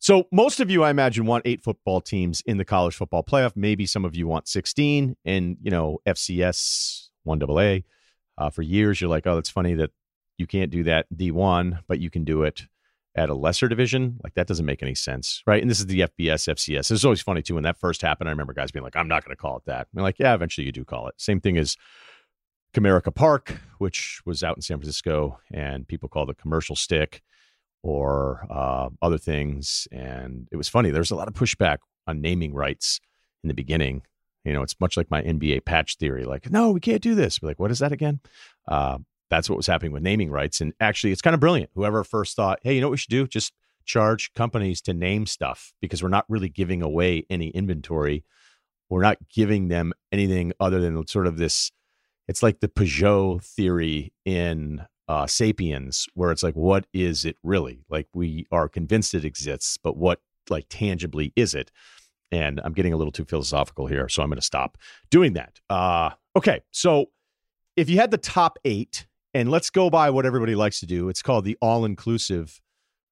So 0.00 0.26
most 0.30 0.60
of 0.60 0.70
you, 0.70 0.84
I 0.84 0.90
imagine, 0.90 1.24
want 1.24 1.46
eight 1.46 1.62
football 1.62 2.02
teams 2.02 2.42
in 2.44 2.58
the 2.58 2.64
college 2.66 2.94
football 2.94 3.24
playoff. 3.24 3.52
Maybe 3.56 3.86
some 3.86 4.04
of 4.04 4.14
you 4.14 4.26
want 4.26 4.48
16 4.48 5.16
and, 5.24 5.56
you 5.62 5.70
know, 5.70 6.00
FCS 6.06 7.08
1AA. 7.26 7.84
Uh, 8.36 8.50
for 8.50 8.60
years, 8.60 9.00
you're 9.00 9.08
like, 9.08 9.26
oh, 9.26 9.36
that's 9.36 9.48
funny 9.48 9.72
that 9.76 9.92
you 10.38 10.46
can't 10.46 10.70
do 10.70 10.84
that 10.84 11.06
D1, 11.14 11.80
but 11.86 12.00
you 12.00 12.10
can 12.10 12.24
do 12.24 12.42
it 12.42 12.62
at 13.16 13.28
a 13.28 13.34
lesser 13.34 13.68
division. 13.68 14.18
Like 14.24 14.34
that 14.34 14.46
doesn't 14.46 14.66
make 14.66 14.82
any 14.82 14.94
sense, 14.94 15.42
right? 15.46 15.62
And 15.62 15.70
this 15.70 15.78
is 15.78 15.86
the 15.86 16.00
FBS, 16.00 16.48
FCS. 16.52 16.90
It's 16.90 17.04
always 17.04 17.22
funny 17.22 17.42
too 17.42 17.54
when 17.54 17.62
that 17.64 17.78
first 17.78 18.02
happened. 18.02 18.28
I 18.28 18.32
remember 18.32 18.52
guys 18.52 18.72
being 18.72 18.84
like, 18.84 18.96
"I'm 18.96 19.08
not 19.08 19.24
going 19.24 19.36
to 19.36 19.40
call 19.40 19.56
it 19.58 19.64
that." 19.66 19.86
I'm 19.94 20.02
like, 20.02 20.18
"Yeah, 20.18 20.34
eventually 20.34 20.66
you 20.66 20.72
do 20.72 20.84
call 20.84 21.08
it." 21.08 21.14
Same 21.18 21.40
thing 21.40 21.56
as 21.56 21.76
Comerica 22.74 23.14
Park, 23.14 23.60
which 23.78 24.20
was 24.26 24.42
out 24.42 24.56
in 24.56 24.62
San 24.62 24.78
Francisco, 24.78 25.38
and 25.52 25.86
people 25.86 26.08
called 26.08 26.28
it 26.30 26.38
commercial 26.38 26.74
stick 26.74 27.22
or 27.82 28.46
uh, 28.50 28.88
other 29.00 29.18
things. 29.18 29.86
And 29.92 30.48
it 30.50 30.56
was 30.56 30.68
funny. 30.68 30.90
There 30.90 31.00
was 31.00 31.10
a 31.10 31.16
lot 31.16 31.28
of 31.28 31.34
pushback 31.34 31.78
on 32.06 32.20
naming 32.20 32.52
rights 32.52 33.00
in 33.42 33.48
the 33.48 33.54
beginning. 33.54 34.02
You 34.44 34.52
know, 34.52 34.62
it's 34.62 34.78
much 34.80 34.96
like 34.96 35.10
my 35.10 35.22
NBA 35.22 35.64
patch 35.64 35.96
theory. 35.96 36.24
Like, 36.24 36.50
no, 36.50 36.72
we 36.72 36.80
can't 36.80 37.02
do 37.02 37.14
this. 37.14 37.40
We're 37.40 37.48
like, 37.48 37.58
what 37.58 37.70
is 37.70 37.78
that 37.78 37.92
again? 37.92 38.20
Uh, 38.66 38.98
that's 39.34 39.50
what 39.50 39.56
was 39.56 39.66
happening 39.66 39.92
with 39.92 40.02
naming 40.02 40.30
rights. 40.30 40.60
And 40.60 40.72
actually, 40.80 41.12
it's 41.12 41.22
kind 41.22 41.34
of 41.34 41.40
brilliant. 41.40 41.70
Whoever 41.74 42.04
first 42.04 42.36
thought, 42.36 42.60
hey, 42.62 42.74
you 42.74 42.80
know 42.80 42.86
what 42.88 42.92
we 42.92 42.98
should 42.98 43.10
do? 43.10 43.26
Just 43.26 43.52
charge 43.84 44.32
companies 44.32 44.80
to 44.82 44.94
name 44.94 45.26
stuff 45.26 45.72
because 45.80 46.02
we're 46.02 46.08
not 46.08 46.24
really 46.28 46.48
giving 46.48 46.82
away 46.82 47.26
any 47.28 47.48
inventory. 47.48 48.24
We're 48.88 49.02
not 49.02 49.18
giving 49.28 49.68
them 49.68 49.92
anything 50.12 50.52
other 50.60 50.80
than 50.80 51.06
sort 51.06 51.26
of 51.26 51.36
this. 51.36 51.72
It's 52.28 52.42
like 52.42 52.60
the 52.60 52.68
Peugeot 52.68 53.44
theory 53.44 54.12
in 54.24 54.86
uh, 55.08 55.26
Sapiens, 55.26 56.06
where 56.14 56.30
it's 56.30 56.42
like, 56.42 56.54
what 56.54 56.86
is 56.94 57.24
it 57.24 57.36
really? 57.42 57.84
Like 57.90 58.08
we 58.14 58.46
are 58.50 58.68
convinced 58.68 59.14
it 59.14 59.24
exists, 59.24 59.76
but 59.76 59.96
what 59.96 60.20
like 60.48 60.66
tangibly 60.70 61.32
is 61.36 61.54
it? 61.54 61.70
And 62.32 62.60
I'm 62.64 62.72
getting 62.72 62.92
a 62.92 62.96
little 62.96 63.12
too 63.12 63.24
philosophical 63.24 63.86
here, 63.86 64.08
so 64.08 64.22
I'm 64.22 64.28
going 64.28 64.36
to 64.36 64.42
stop 64.42 64.78
doing 65.10 65.34
that. 65.34 65.60
Uh, 65.68 66.10
okay, 66.36 66.62
so 66.70 67.06
if 67.76 67.90
you 67.90 67.98
had 67.98 68.10
the 68.10 68.18
top 68.18 68.58
eight 68.64 69.06
and 69.34 69.50
let's 69.50 69.68
go 69.68 69.90
by 69.90 70.10
what 70.10 70.24
everybody 70.24 70.54
likes 70.54 70.80
to 70.80 70.86
do. 70.86 71.08
It's 71.08 71.22
called 71.22 71.44
the 71.44 71.58
all 71.60 71.84
inclusive 71.84 72.60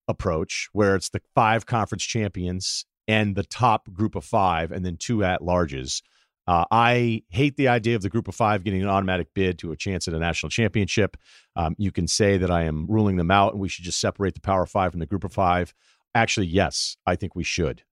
approach, 0.09 0.69
where 0.73 0.95
it's 0.95 1.11
the 1.11 1.21
five 1.35 1.67
conference 1.67 2.05
champions 2.05 2.87
and 3.09 3.35
the 3.35 3.43
top 3.43 3.93
group 3.93 4.15
of 4.15 4.25
five, 4.25 4.71
and 4.71 4.87
then 4.87 4.97
two 4.97 5.25
at 5.25 5.41
larges. 5.41 6.03
Uh, 6.47 6.65
I 6.71 7.23
hate 7.29 7.57
the 7.57 7.69
idea 7.69 7.95
of 7.95 8.03
the 8.03 8.09
group 8.09 8.27
of 8.27 8.35
five 8.35 8.65
getting 8.65 8.83
an 8.83 8.89
automatic 8.89 9.29
bid 9.35 9.59
to 9.61 9.73
a 9.73 9.77
chance 9.77 10.09
at 10.09 10.15
a 10.15 10.19
national 10.19 10.51
championship. 10.51 11.17
Um, 11.55 11.75
you 11.79 11.93
can 11.93 12.09
say 12.09 12.37
that 12.39 12.51
I 12.51 12.65
am 12.65 12.87
ruling 12.89 13.17
them 13.17 13.31
out 13.31 13.53
and 13.53 13.61
we 13.61 13.69
should 13.69 13.85
just 13.85 14.01
separate 14.01 14.35
the 14.35 14.41
power 14.41 14.67
five 14.67 14.91
from 14.93 15.01
the 15.01 15.07
group 15.07 15.25
of 15.25 15.33
five. 15.33 15.73
Actually, 16.15 16.49
yes, 16.49 16.97
I 17.07 17.15
think 17.15 17.37
we 17.37 17.45
should. 17.45 17.83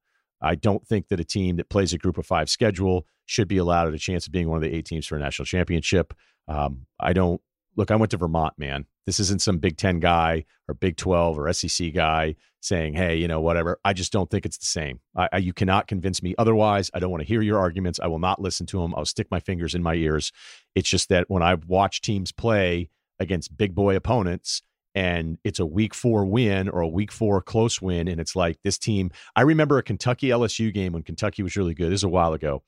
I 0.42 0.56
don't 0.56 0.86
think 0.86 1.08
that 1.08 1.20
a 1.20 1.24
team 1.24 1.56
that 1.56 1.68
plays 1.68 1.92
a 1.92 1.98
group 1.98 2.18
of 2.18 2.26
five 2.26 2.50
schedule 2.50 3.06
should 3.26 3.46
be 3.46 3.58
allowed 3.58 3.92
a 3.94 3.98
chance 3.98 4.26
of 4.26 4.32
being 4.32 4.48
one 4.48 4.56
of 4.56 4.62
the 4.62 4.74
eight 4.74 4.86
teams 4.86 5.06
for 5.06 5.16
a 5.16 5.20
national 5.20 5.46
championship. 5.46 6.12
Um, 6.48 6.86
I 6.98 7.12
don't 7.12 7.40
look, 7.76 7.90
I 7.90 7.96
went 7.96 8.10
to 8.10 8.16
Vermont, 8.16 8.54
man. 8.58 8.86
This 9.06 9.20
isn't 9.20 9.42
some 9.42 9.58
Big 9.58 9.76
10 9.76 10.00
guy 10.00 10.44
or 10.68 10.74
Big 10.74 10.96
12 10.96 11.38
or 11.38 11.52
SEC 11.52 11.92
guy 11.94 12.36
saying, 12.60 12.94
hey, 12.94 13.16
you 13.16 13.26
know, 13.26 13.40
whatever. 13.40 13.80
I 13.84 13.92
just 13.92 14.12
don't 14.12 14.30
think 14.30 14.44
it's 14.44 14.58
the 14.58 14.66
same. 14.66 15.00
I, 15.16 15.28
I, 15.32 15.38
you 15.38 15.52
cannot 15.52 15.86
convince 15.86 16.22
me 16.22 16.34
otherwise. 16.36 16.90
I 16.92 16.98
don't 16.98 17.10
want 17.10 17.22
to 17.22 17.26
hear 17.26 17.42
your 17.42 17.58
arguments. 17.58 17.98
I 18.00 18.06
will 18.06 18.18
not 18.18 18.40
listen 18.40 18.66
to 18.66 18.80
them. 18.80 18.94
I'll 18.96 19.06
stick 19.06 19.28
my 19.30 19.40
fingers 19.40 19.74
in 19.74 19.82
my 19.82 19.94
ears. 19.94 20.32
It's 20.74 20.88
just 20.88 21.08
that 21.08 21.30
when 21.30 21.42
I 21.42 21.54
watch 21.54 22.02
teams 22.02 22.32
play 22.32 22.90
against 23.18 23.56
big 23.56 23.74
boy 23.74 23.96
opponents 23.96 24.62
and 24.94 25.38
it's 25.44 25.60
a 25.60 25.66
week 25.66 25.94
four 25.94 26.24
win 26.24 26.68
or 26.68 26.80
a 26.80 26.88
week 26.88 27.12
four 27.12 27.40
close 27.40 27.80
win. 27.80 28.08
And 28.08 28.20
it's 28.20 28.36
like 28.36 28.58
this 28.62 28.78
team. 28.78 29.10
I 29.36 29.42
remember 29.42 29.78
a 29.78 29.82
Kentucky 29.82 30.28
LSU 30.28 30.72
game 30.72 30.92
when 30.92 31.02
Kentucky 31.02 31.42
was 31.42 31.56
really 31.56 31.74
good. 31.74 31.90
This 31.90 32.00
is 32.00 32.04
a 32.04 32.08
while 32.08 32.32
ago. 32.32 32.62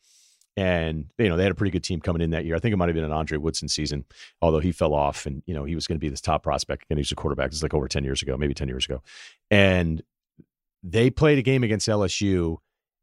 And, 0.57 1.07
you 1.18 1.28
know, 1.28 1.36
they 1.36 1.44
had 1.44 1.53
a 1.53 1.55
pretty 1.55 1.70
good 1.70 1.82
team 1.82 2.00
coming 2.00 2.20
in 2.20 2.30
that 2.30 2.44
year. 2.44 2.55
I 2.55 2.59
think 2.59 2.74
it 2.74 2.76
might 2.76 2.88
have 2.88 2.94
been 2.94 3.05
an 3.05 3.12
Andre 3.12 3.38
Woodson 3.38 3.68
season, 3.68 4.05
although 4.42 4.61
he 4.61 4.70
fell 4.70 4.92
off 4.92 5.24
and, 5.24 5.42
you 5.46 5.55
know, 5.55 5.64
he 5.64 5.74
was 5.74 5.86
going 5.86 5.96
to 5.96 6.00
be 6.00 6.11
this 6.11 6.20
top 6.20 6.42
prospect. 6.42 6.84
And 6.90 6.98
he 6.98 7.00
was 7.00 7.12
a 7.12 7.14
quarterback. 7.14 7.46
It's 7.46 7.62
like 7.62 7.72
over 7.72 7.88
10 7.88 8.05
years 8.05 8.20
ago, 8.20 8.36
maybe 8.36 8.53
10 8.53 8.68
years 8.68 8.84
ago. 8.84 9.03
And 9.50 10.03
they 10.82 11.09
played 11.09 11.38
a 11.38 11.42
game 11.42 11.64
against 11.64 11.88
LSU 11.88 12.59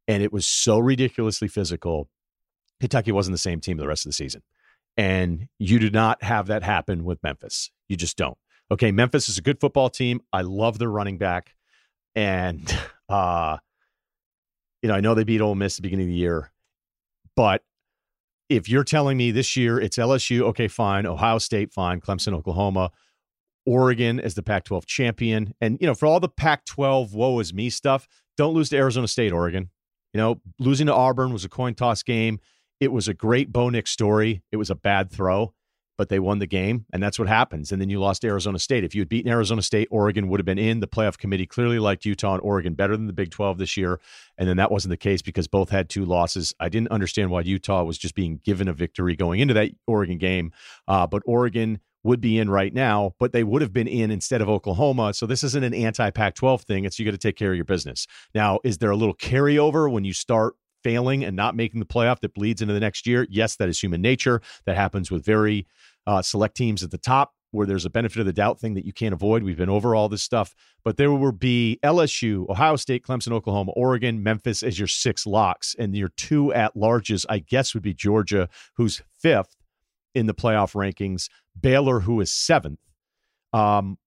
and 0.07 0.21
it 0.21 0.33
was 0.33 0.45
so 0.45 0.79
ridiculously 0.79 1.47
physical. 1.47 2.09
Kentucky 2.79 3.11
wasn't 3.11 3.33
the 3.33 3.39
same 3.39 3.59
team 3.61 3.77
the 3.77 3.87
rest 3.87 4.05
of 4.05 4.09
the 4.09 4.13
season. 4.13 4.41
And 4.97 5.47
you 5.57 5.79
do 5.79 5.89
not 5.89 6.23
have 6.23 6.47
that 6.47 6.63
happen 6.63 7.03
with 7.03 7.21
Memphis. 7.23 7.71
You 7.87 7.95
just 7.95 8.17
don't. 8.17 8.37
Okay, 8.71 8.91
Memphis 8.91 9.29
is 9.29 9.37
a 9.37 9.41
good 9.41 9.59
football 9.59 9.89
team. 9.89 10.21
I 10.31 10.41
love 10.41 10.77
their 10.77 10.89
running 10.89 11.17
back. 11.17 11.55
And 12.15 12.75
uh, 13.09 13.57
you 14.81 14.89
know, 14.89 14.95
I 14.95 15.01
know 15.01 15.13
they 15.15 15.23
beat 15.23 15.41
Ole 15.41 15.55
Miss 15.55 15.75
at 15.75 15.77
the 15.77 15.81
beginning 15.83 16.05
of 16.05 16.09
the 16.09 16.15
year. 16.15 16.51
But 17.39 17.63
if 18.49 18.67
you're 18.67 18.83
telling 18.83 19.15
me 19.15 19.31
this 19.31 19.55
year 19.55 19.79
it's 19.79 19.95
LSU, 19.95 20.41
okay, 20.41 20.67
fine. 20.67 21.05
Ohio 21.05 21.37
State, 21.37 21.71
fine. 21.71 22.01
Clemson, 22.01 22.33
Oklahoma, 22.33 22.91
Oregon 23.65 24.19
as 24.19 24.35
the 24.35 24.43
Pac 24.43 24.65
12 24.65 24.85
champion. 24.85 25.53
And, 25.61 25.77
you 25.79 25.87
know, 25.87 25.95
for 25.95 26.05
all 26.05 26.19
the 26.19 26.27
Pac 26.27 26.65
12 26.65 27.13
woe 27.13 27.39
is 27.39 27.53
me 27.53 27.69
stuff, 27.69 28.09
don't 28.35 28.53
lose 28.53 28.67
to 28.71 28.75
Arizona 28.75 29.07
State, 29.07 29.31
Oregon. 29.31 29.69
You 30.13 30.17
know, 30.17 30.41
losing 30.59 30.87
to 30.87 30.93
Auburn 30.93 31.31
was 31.31 31.45
a 31.45 31.49
coin 31.49 31.75
toss 31.75 32.03
game. 32.03 32.41
It 32.81 32.91
was 32.91 33.07
a 33.07 33.13
great 33.13 33.53
Bo 33.53 33.69
Nix 33.69 33.91
story. 33.91 34.41
It 34.51 34.57
was 34.57 34.69
a 34.69 34.75
bad 34.75 35.09
throw 35.09 35.53
but 35.99 36.07
they 36.07 36.17
won 36.17 36.39
the 36.39 36.47
game, 36.47 36.85
and 36.93 37.03
that's 37.03 37.19
what 37.19 37.27
happens. 37.27 37.73
And 37.73 37.81
then 37.81 37.89
you 37.89 37.99
lost 37.99 38.23
Arizona 38.23 38.57
State. 38.57 38.85
If 38.85 38.95
you 38.95 39.01
had 39.01 39.09
beaten 39.09 39.29
Arizona 39.29 39.61
State, 39.61 39.89
Oregon 39.91 40.29
would 40.29 40.39
have 40.39 40.45
been 40.45 40.57
in. 40.57 40.79
The 40.79 40.87
playoff 40.87 41.17
committee 41.17 41.45
clearly 41.45 41.77
liked 41.77 42.05
Utah 42.05 42.35
and 42.35 42.41
Oregon 42.41 42.73
better 42.73 42.95
than 42.95 43.07
the 43.07 43.11
Big 43.11 43.31
12 43.31 43.57
this 43.57 43.75
year. 43.75 43.99
And 44.37 44.47
then 44.47 44.55
that 44.55 44.71
wasn't 44.71 44.91
the 44.91 44.97
case 44.97 45.21
because 45.21 45.49
both 45.49 45.71
had 45.71 45.89
two 45.89 46.05
losses. 46.05 46.55
I 46.57 46.69
didn't 46.69 46.91
understand 46.91 47.31
why 47.31 47.41
Utah 47.41 47.83
was 47.83 47.97
just 47.97 48.15
being 48.15 48.39
given 48.45 48.69
a 48.69 48.73
victory 48.73 49.17
going 49.17 49.41
into 49.41 49.53
that 49.55 49.71
Oregon 49.87 50.17
game, 50.17 50.53
uh, 50.87 51.05
but 51.05 51.21
Oregon 51.25 51.81
would 52.03 52.21
be 52.21 52.39
in 52.39 52.49
right 52.49 52.73
now, 52.73 53.13
but 53.19 53.33
they 53.33 53.43
would 53.43 53.61
have 53.61 53.73
been 53.73 53.89
in 53.89 54.09
instead 54.09 54.39
of 54.39 54.47
Oklahoma. 54.47 55.13
So 55.13 55.25
this 55.25 55.43
isn't 55.43 55.65
an 55.65 55.73
anti 55.73 56.11
Pac 56.11 56.33
12 56.35 56.61
thing. 56.61 56.85
It's 56.85 56.97
you 56.97 57.03
got 57.03 57.11
to 57.11 57.17
take 57.17 57.35
care 57.35 57.51
of 57.51 57.57
your 57.57 57.65
business. 57.65 58.07
Now, 58.33 58.61
is 58.63 58.77
there 58.77 58.91
a 58.91 58.95
little 58.95 59.15
carryover 59.15 59.91
when 59.91 60.05
you 60.05 60.13
start 60.13 60.55
failing 60.83 61.23
and 61.23 61.35
not 61.35 61.55
making 61.55 61.79
the 61.79 61.85
playoff 61.85 62.19
that 62.21 62.33
bleeds 62.33 62.61
into 62.61 62.73
the 62.73 62.79
next 62.79 63.05
year? 63.05 63.27
Yes, 63.29 63.55
that 63.57 63.69
is 63.69 63.81
human 63.81 64.01
nature. 64.01 64.41
That 64.65 64.75
happens 64.75 65.11
with 65.11 65.25
very 65.25 65.67
uh, 66.07 66.21
select 66.21 66.55
teams 66.55 66.83
at 66.83 66.91
the 66.91 66.97
top 66.97 67.33
where 67.51 67.65
there's 67.65 67.85
a 67.85 67.89
benefit 67.89 68.19
of 68.19 68.25
the 68.25 68.33
doubt 68.33 68.59
thing 68.59 68.75
that 68.75 68.85
you 68.85 68.93
can't 68.93 69.13
avoid. 69.13 69.43
We've 69.43 69.57
been 69.57 69.69
over 69.69 69.95
all 69.95 70.07
this 70.07 70.21
stuff, 70.21 70.53
but 70.83 70.97
there 70.97 71.11
will 71.11 71.31
be 71.31 71.79
LSU, 71.83 72.47
Ohio 72.49 72.75
State, 72.75 73.03
Clemson, 73.03 73.31
Oklahoma, 73.31 73.71
Oregon, 73.71 74.21
Memphis 74.21 74.61
as 74.61 74.77
your 74.77 74.87
six 74.87 75.25
locks, 75.25 75.75
and 75.79 75.95
your 75.95 76.09
two 76.09 76.53
at 76.53 76.75
larges, 76.75 77.25
I 77.27 77.39
guess, 77.39 77.73
would 77.73 77.83
be 77.83 77.93
Georgia, 77.93 78.49
who's 78.75 79.01
fifth 79.17 79.55
in 80.13 80.27
the 80.27 80.33
playoff 80.33 80.73
rankings, 80.73 81.29
Baylor, 81.59 82.01
who 82.01 82.21
is 82.21 82.31
seventh. 82.31 82.79
Um, 83.53 83.97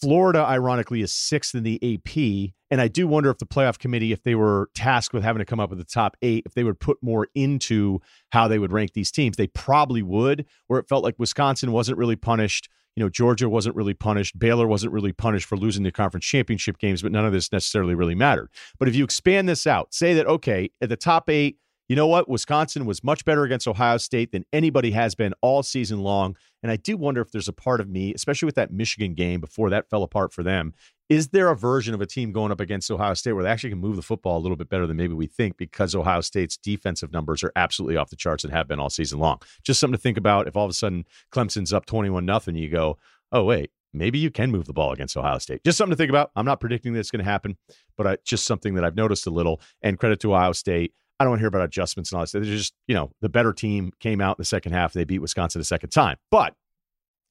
Florida, 0.00 0.40
ironically, 0.40 1.02
is 1.02 1.12
sixth 1.12 1.54
in 1.54 1.62
the 1.62 1.78
AP. 1.82 2.54
And 2.70 2.80
I 2.80 2.88
do 2.88 3.06
wonder 3.06 3.30
if 3.30 3.38
the 3.38 3.46
playoff 3.46 3.78
committee, 3.78 4.12
if 4.12 4.22
they 4.22 4.34
were 4.34 4.70
tasked 4.74 5.12
with 5.12 5.24
having 5.24 5.40
to 5.40 5.44
come 5.44 5.58
up 5.58 5.70
with 5.70 5.78
the 5.78 5.84
top 5.84 6.16
eight, 6.22 6.44
if 6.46 6.54
they 6.54 6.64
would 6.64 6.78
put 6.78 6.98
more 7.02 7.28
into 7.34 8.00
how 8.30 8.46
they 8.46 8.58
would 8.58 8.72
rank 8.72 8.92
these 8.92 9.10
teams. 9.10 9.36
They 9.36 9.48
probably 9.48 10.02
would, 10.02 10.46
where 10.68 10.78
it 10.78 10.88
felt 10.88 11.02
like 11.02 11.16
Wisconsin 11.18 11.72
wasn't 11.72 11.98
really 11.98 12.16
punished. 12.16 12.68
You 12.96 13.04
know, 13.04 13.08
Georgia 13.08 13.48
wasn't 13.48 13.76
really 13.76 13.94
punished. 13.94 14.38
Baylor 14.38 14.66
wasn't 14.66 14.92
really 14.92 15.12
punished 15.12 15.46
for 15.46 15.56
losing 15.56 15.82
the 15.82 15.92
conference 15.92 16.26
championship 16.26 16.78
games, 16.78 17.02
but 17.02 17.12
none 17.12 17.24
of 17.24 17.32
this 17.32 17.50
necessarily 17.52 17.94
really 17.94 18.14
mattered. 18.14 18.50
But 18.78 18.88
if 18.88 18.94
you 18.94 19.04
expand 19.04 19.48
this 19.48 19.66
out, 19.66 19.94
say 19.94 20.14
that, 20.14 20.26
okay, 20.26 20.70
at 20.80 20.88
the 20.88 20.96
top 20.96 21.30
eight, 21.30 21.58
you 21.88 21.96
know 21.96 22.06
what? 22.06 22.28
Wisconsin 22.28 22.86
was 22.86 23.02
much 23.02 23.24
better 23.24 23.42
against 23.42 23.66
Ohio 23.66 23.96
State 23.96 24.30
than 24.30 24.44
anybody 24.52 24.92
has 24.92 25.16
been 25.16 25.34
all 25.40 25.64
season 25.64 26.00
long. 26.00 26.36
And 26.62 26.70
I 26.70 26.76
do 26.76 26.96
wonder 26.96 27.20
if 27.20 27.32
there's 27.32 27.48
a 27.48 27.52
part 27.52 27.80
of 27.80 27.88
me, 27.88 28.14
especially 28.14 28.46
with 28.46 28.54
that 28.54 28.72
Michigan 28.72 29.14
game 29.14 29.40
before 29.40 29.70
that 29.70 29.90
fell 29.90 30.04
apart 30.04 30.32
for 30.32 30.44
them, 30.44 30.72
is 31.10 31.28
there 31.28 31.48
a 31.50 31.56
version 31.56 31.92
of 31.92 32.00
a 32.00 32.06
team 32.06 32.30
going 32.30 32.52
up 32.52 32.60
against 32.60 32.88
Ohio 32.88 33.14
State 33.14 33.32
where 33.32 33.42
they 33.42 33.50
actually 33.50 33.70
can 33.70 33.80
move 33.80 33.96
the 33.96 34.02
football 34.02 34.38
a 34.38 34.40
little 34.40 34.56
bit 34.56 34.68
better 34.68 34.86
than 34.86 34.96
maybe 34.96 35.12
we 35.12 35.26
think 35.26 35.56
because 35.56 35.92
Ohio 35.92 36.20
State's 36.20 36.56
defensive 36.56 37.12
numbers 37.12 37.42
are 37.42 37.50
absolutely 37.56 37.96
off 37.96 38.10
the 38.10 38.16
charts 38.16 38.44
and 38.44 38.52
have 38.52 38.68
been 38.68 38.78
all 38.78 38.88
season 38.88 39.18
long? 39.18 39.40
Just 39.64 39.80
something 39.80 39.96
to 39.96 40.00
think 40.00 40.16
about. 40.16 40.46
If 40.46 40.56
all 40.56 40.64
of 40.64 40.70
a 40.70 40.74
sudden 40.74 41.04
Clemson's 41.32 41.72
up 41.72 41.84
21 41.84 42.24
nothing, 42.24 42.54
you 42.54 42.70
go, 42.70 42.96
oh, 43.32 43.42
wait, 43.42 43.72
maybe 43.92 44.20
you 44.20 44.30
can 44.30 44.52
move 44.52 44.66
the 44.66 44.72
ball 44.72 44.92
against 44.92 45.16
Ohio 45.16 45.38
State. 45.38 45.64
Just 45.64 45.76
something 45.78 45.90
to 45.90 45.96
think 45.96 46.10
about. 46.10 46.30
I'm 46.36 46.46
not 46.46 46.60
predicting 46.60 46.92
that 46.92 47.00
it's 47.00 47.10
going 47.10 47.24
to 47.24 47.30
happen, 47.30 47.56
but 47.96 48.06
I, 48.06 48.16
just 48.24 48.46
something 48.46 48.74
that 48.74 48.84
I've 48.84 48.94
noticed 48.94 49.26
a 49.26 49.30
little. 49.30 49.60
And 49.82 49.98
credit 49.98 50.20
to 50.20 50.32
Ohio 50.32 50.52
State. 50.52 50.94
I 51.18 51.24
don't 51.24 51.32
want 51.32 51.40
to 51.40 51.42
hear 51.42 51.48
about 51.48 51.62
adjustments 51.62 52.12
and 52.12 52.18
all 52.18 52.22
this. 52.22 52.32
They're 52.32 52.42
just, 52.44 52.72
you 52.86 52.94
know, 52.94 53.10
the 53.20 53.28
better 53.28 53.52
team 53.52 53.90
came 53.98 54.20
out 54.20 54.38
in 54.38 54.42
the 54.42 54.46
second 54.46 54.72
half. 54.72 54.92
They 54.92 55.04
beat 55.04 55.18
Wisconsin 55.18 55.60
a 55.60 55.64
second 55.64 55.90
time. 55.90 56.16
But 56.30 56.54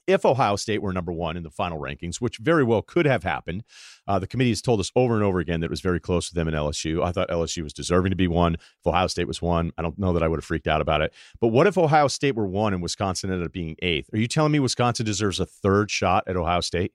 if 0.09 0.25
Ohio 0.25 0.55
State 0.55 0.81
were 0.81 0.91
number 0.91 1.11
one 1.11 1.37
in 1.37 1.43
the 1.43 1.49
final 1.49 1.79
rankings, 1.79 2.17
which 2.17 2.37
very 2.37 2.63
well 2.63 2.81
could 2.81 3.05
have 3.05 3.23
happened. 3.23 3.63
Uh, 4.07 4.19
the 4.19 4.27
committee 4.27 4.49
has 4.49 4.61
told 4.61 4.79
us 4.79 4.91
over 4.95 5.13
and 5.15 5.23
over 5.23 5.39
again 5.39 5.59
that 5.59 5.67
it 5.67 5.69
was 5.69 5.81
very 5.81 5.99
close 5.99 6.29
to 6.29 6.35
them 6.35 6.47
in 6.47 6.53
LSU. 6.53 7.03
I 7.03 7.11
thought 7.11 7.29
LSU 7.29 7.63
was 7.63 7.73
deserving 7.73 8.09
to 8.09 8.15
be 8.15 8.27
one. 8.27 8.55
If 8.55 8.87
Ohio 8.87 9.07
State 9.07 9.27
was 9.27 9.41
one, 9.41 9.71
I 9.77 9.81
don't 9.81 9.99
know 9.99 10.13
that 10.13 10.23
I 10.23 10.27
would 10.27 10.37
have 10.37 10.45
freaked 10.45 10.67
out 10.67 10.81
about 10.81 11.01
it. 11.01 11.13
But 11.39 11.49
what 11.49 11.67
if 11.67 11.77
Ohio 11.77 12.07
State 12.07 12.35
were 12.35 12.47
one 12.47 12.73
and 12.73 12.81
Wisconsin 12.81 13.31
ended 13.31 13.45
up 13.45 13.53
being 13.53 13.75
eighth? 13.81 14.09
Are 14.13 14.17
you 14.17 14.27
telling 14.27 14.51
me 14.51 14.59
Wisconsin 14.59 15.05
deserves 15.05 15.39
a 15.39 15.45
third 15.45 15.91
shot 15.91 16.23
at 16.27 16.35
Ohio 16.35 16.61
State? 16.61 16.93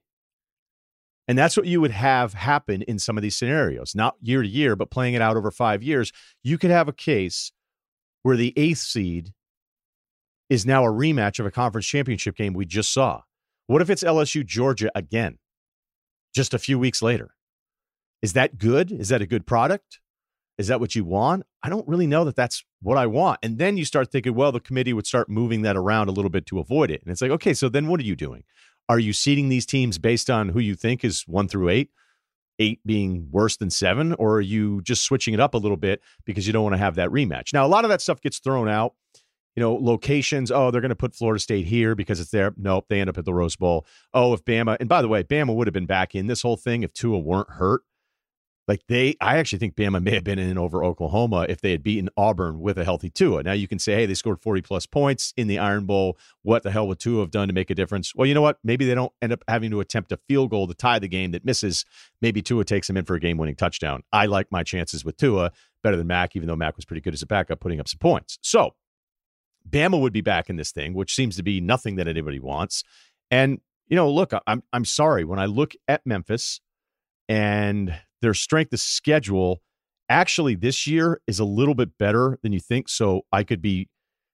And 1.27 1.39
that's 1.39 1.57
what 1.57 1.67
you 1.67 1.81
would 1.81 1.91
have 1.91 2.35
happen 2.35 2.83
in 2.83 2.99
some 2.99 3.17
of 3.17 3.23
these 3.23 3.37
scenarios, 3.37 3.95
not 3.95 4.17
year 4.21 4.43
to 4.43 4.49
year, 4.49 4.77
but 4.77 4.91
playing 4.91 5.15
it 5.15 5.23
out 5.23 5.37
over 5.37 5.51
five 5.51 5.83
years. 5.83 6.12
You 6.43 6.59
could 6.59 6.71
have 6.71 6.89
a 6.89 6.93
case 6.93 7.51
where 8.23 8.37
the 8.37 8.53
eighth 8.57 8.79
seed 8.79 9.33
is 10.51 10.66
now 10.66 10.84
a 10.84 10.90
rematch 10.90 11.38
of 11.38 11.47
a 11.47 11.51
conference 11.51 11.86
championship 11.86 12.36
game 12.36 12.55
we 12.55 12.66
just 12.66 12.92
saw. 12.92 13.22
What 13.66 13.82
if 13.82 13.90
it's 13.90 14.05
LSU 14.05 14.45
Georgia 14.45 14.90
again, 14.95 15.38
just 16.34 16.53
a 16.55 16.59
few 16.59 16.78
weeks 16.78 17.03
later? 17.03 17.34
Is 18.22 18.34
that 18.34 18.59
good? 18.59 18.92
Is 18.92 19.09
that 19.09 19.22
a 19.22 19.26
good 19.26 19.47
product? 19.47 20.01
Is 20.57 20.68
that 20.68 20.80
what 20.80 20.95
you 20.95 21.05
want? 21.05 21.45
I 21.62 21.68
don't 21.68 21.86
really 21.88 22.07
know 22.07 22.24
that 22.24 22.36
that's 22.36 22.64
what 22.80 22.97
I 22.97 23.07
want. 23.07 23.40
And 23.42 23.59
then 23.59 23.76
you 23.76 23.84
start 23.84 24.12
thinking, 24.12 24.34
well, 24.34 24.53
the 24.53 24.61
committee 24.61 24.92
would 24.92 25.07
start 25.07 25.28
moving 25.28 25.62
that 25.62 25.76
around 25.76 26.09
a 26.09 26.12
little 26.12 26.30
bit 26.30 26.47
to 26.47 26.59
avoid 26.59 26.90
it. 26.90 27.03
And 27.03 27.11
it's 27.11 27.20
like, 27.20 27.32
okay, 27.32 27.55
so 27.55 27.68
then 27.68 27.88
what 27.88 27.99
are 28.01 28.05
you 28.05 28.14
doing? 28.14 28.45
Are 28.88 28.99
you 28.99 29.12
seeding 29.12 29.49
these 29.49 29.66
teams 29.66 29.99
based 29.99 30.30
on 30.30 30.51
who 30.51 30.61
you 30.61 30.74
think 30.74 31.05
is 31.05 31.24
one 31.26 31.49
through 31.49 31.70
eight, 31.70 31.90
eight 32.59 32.80
being 32.86 33.28
worse 33.30 33.57
than 33.57 33.70
seven, 33.70 34.12
or 34.14 34.36
are 34.36 34.42
you 34.42 34.82
just 34.82 35.05
switching 35.05 35.34
it 35.34 35.40
up 35.40 35.55
a 35.55 35.59
little 35.59 35.76
bit 35.76 36.01
because 36.24 36.47
you 36.47 36.53
don't 36.53 36.62
want 36.62 36.74
to 36.74 36.78
have 36.78 36.97
that 36.97 37.09
rematch? 37.09 37.53
Now, 37.53 37.66
a 37.66 37.68
lot 37.68 37.84
of 37.84 37.88
that 37.88 38.03
stuff 38.03 38.20
gets 38.20 38.38
thrown 38.38 38.68
out. 38.68 38.95
You 39.57 39.61
know, 39.61 39.74
locations. 39.74 40.50
Oh, 40.50 40.70
they're 40.70 40.80
going 40.80 40.88
to 40.88 40.96
put 40.96 41.14
Florida 41.14 41.40
State 41.40 41.66
here 41.66 41.94
because 41.94 42.20
it's 42.20 42.30
there. 42.30 42.52
Nope, 42.57 42.86
they 42.88 43.00
end 43.00 43.09
up 43.09 43.18
at 43.18 43.24
the 43.24 43.34
Rose 43.34 43.57
Bowl. 43.57 43.86
Oh, 44.12 44.32
if 44.32 44.44
Bama, 44.44 44.76
and 44.80 44.88
by 44.88 45.00
the 45.00 45.09
way, 45.09 45.22
Bama 45.22 45.55
would 45.55 45.66
have 45.66 45.74
been 45.74 45.86
back 45.86 46.14
in 46.14 46.26
this 46.26 46.42
whole 46.42 46.57
thing 46.57 46.82
if 46.82 46.92
Tua 46.92 47.18
weren't 47.18 47.50
hurt. 47.50 47.82
Like 48.66 48.80
they, 48.88 49.14
I 49.20 49.36
actually 49.36 49.59
think 49.59 49.74
Bama 49.74 50.02
may 50.02 50.12
have 50.12 50.24
been 50.24 50.38
in 50.38 50.57
over 50.57 50.82
Oklahoma 50.82 51.44
if 51.48 51.61
they 51.61 51.72
had 51.72 51.82
beaten 51.82 52.09
Auburn 52.16 52.61
with 52.61 52.78
a 52.78 52.84
healthy 52.84 53.11
Tua. 53.11 53.42
Now 53.42 53.52
you 53.52 53.68
can 53.68 53.78
say, 53.78 53.94
hey, 53.94 54.07
they 54.07 54.14
scored 54.14 54.40
40 54.40 54.62
plus 54.62 54.86
points 54.86 55.34
in 55.36 55.48
the 55.48 55.59
Iron 55.59 55.84
Bowl. 55.84 56.16
What 56.42 56.62
the 56.62 56.70
hell 56.70 56.88
would 56.88 56.98
Tua 56.98 57.20
have 57.20 57.30
done 57.30 57.48
to 57.48 57.55
make 57.55 57.68
a 57.68 57.74
difference? 57.74 58.14
Well, 58.14 58.26
you 58.26 58.32
know 58.32 58.40
what? 58.40 58.59
Maybe 58.64 58.86
they 58.86 58.94
don't 58.94 59.12
end 59.20 59.32
up 59.32 59.44
having 59.48 59.70
to 59.70 59.80
attempt 59.80 60.12
a 60.12 60.18
field 60.28 60.50
goal 60.50 60.66
to 60.66 60.74
tie 60.74 60.98
the 60.98 61.09
game 61.09 61.32
that 61.32 61.44
misses. 61.44 61.84
Maybe 62.22 62.40
Tua 62.40 62.64
takes 62.64 62.88
him 62.88 62.96
in 62.96 63.05
for 63.05 63.14
a 63.14 63.20
game 63.20 63.36
winning 63.36 63.57
touchdown. 63.57 64.02
I 64.12 64.26
like 64.26 64.50
my 64.50 64.62
chances 64.62 65.05
with 65.05 65.18
Tua 65.18 65.52
better 65.82 65.96
than 65.96 66.07
Mac, 66.07 66.34
even 66.34 66.48
though 66.48 66.57
Mac 66.57 66.76
was 66.76 66.86
pretty 66.86 67.02
good 67.02 67.12
as 67.12 67.20
a 67.20 67.26
backup, 67.26 67.61
putting 67.61 67.80
up 67.80 67.88
some 67.88 67.98
points. 67.98 68.38
So 68.40 68.74
Bama 69.69 70.01
would 70.01 70.12
be 70.12 70.21
back 70.21 70.51
in 70.51 70.57
this 70.57 70.73
thing, 70.73 70.95
which 70.95 71.15
seems 71.15 71.37
to 71.37 71.43
be 71.43 71.61
nothing 71.61 71.97
that 71.97 72.09
anybody 72.09 72.39
wants. 72.39 72.85
And, 73.31 73.61
you 73.89 73.97
know, 73.97 74.11
look, 74.11 74.33
I'm 74.47 74.62
I'm 74.73 74.85
sorry. 74.85 75.25
When 75.25 75.39
I 75.39 75.47
look 75.47 75.75
at 75.89 76.07
Memphis 76.07 76.61
and 77.29 77.99
their 78.21 78.35
strength 78.35 78.73
of 78.73 78.81
schedule 78.81 79.62
actually 80.09 80.55
this 80.55 80.87
year 80.87 81.21
is 81.27 81.39
a 81.39 81.45
little 81.45 81.75
bit 81.75 81.97
better 81.99 82.39
than 82.43 82.53
you 82.53 82.61
think. 82.61 82.89
So 82.89 83.23
I 83.33 83.43
could 83.43 83.62
be, 83.62 83.89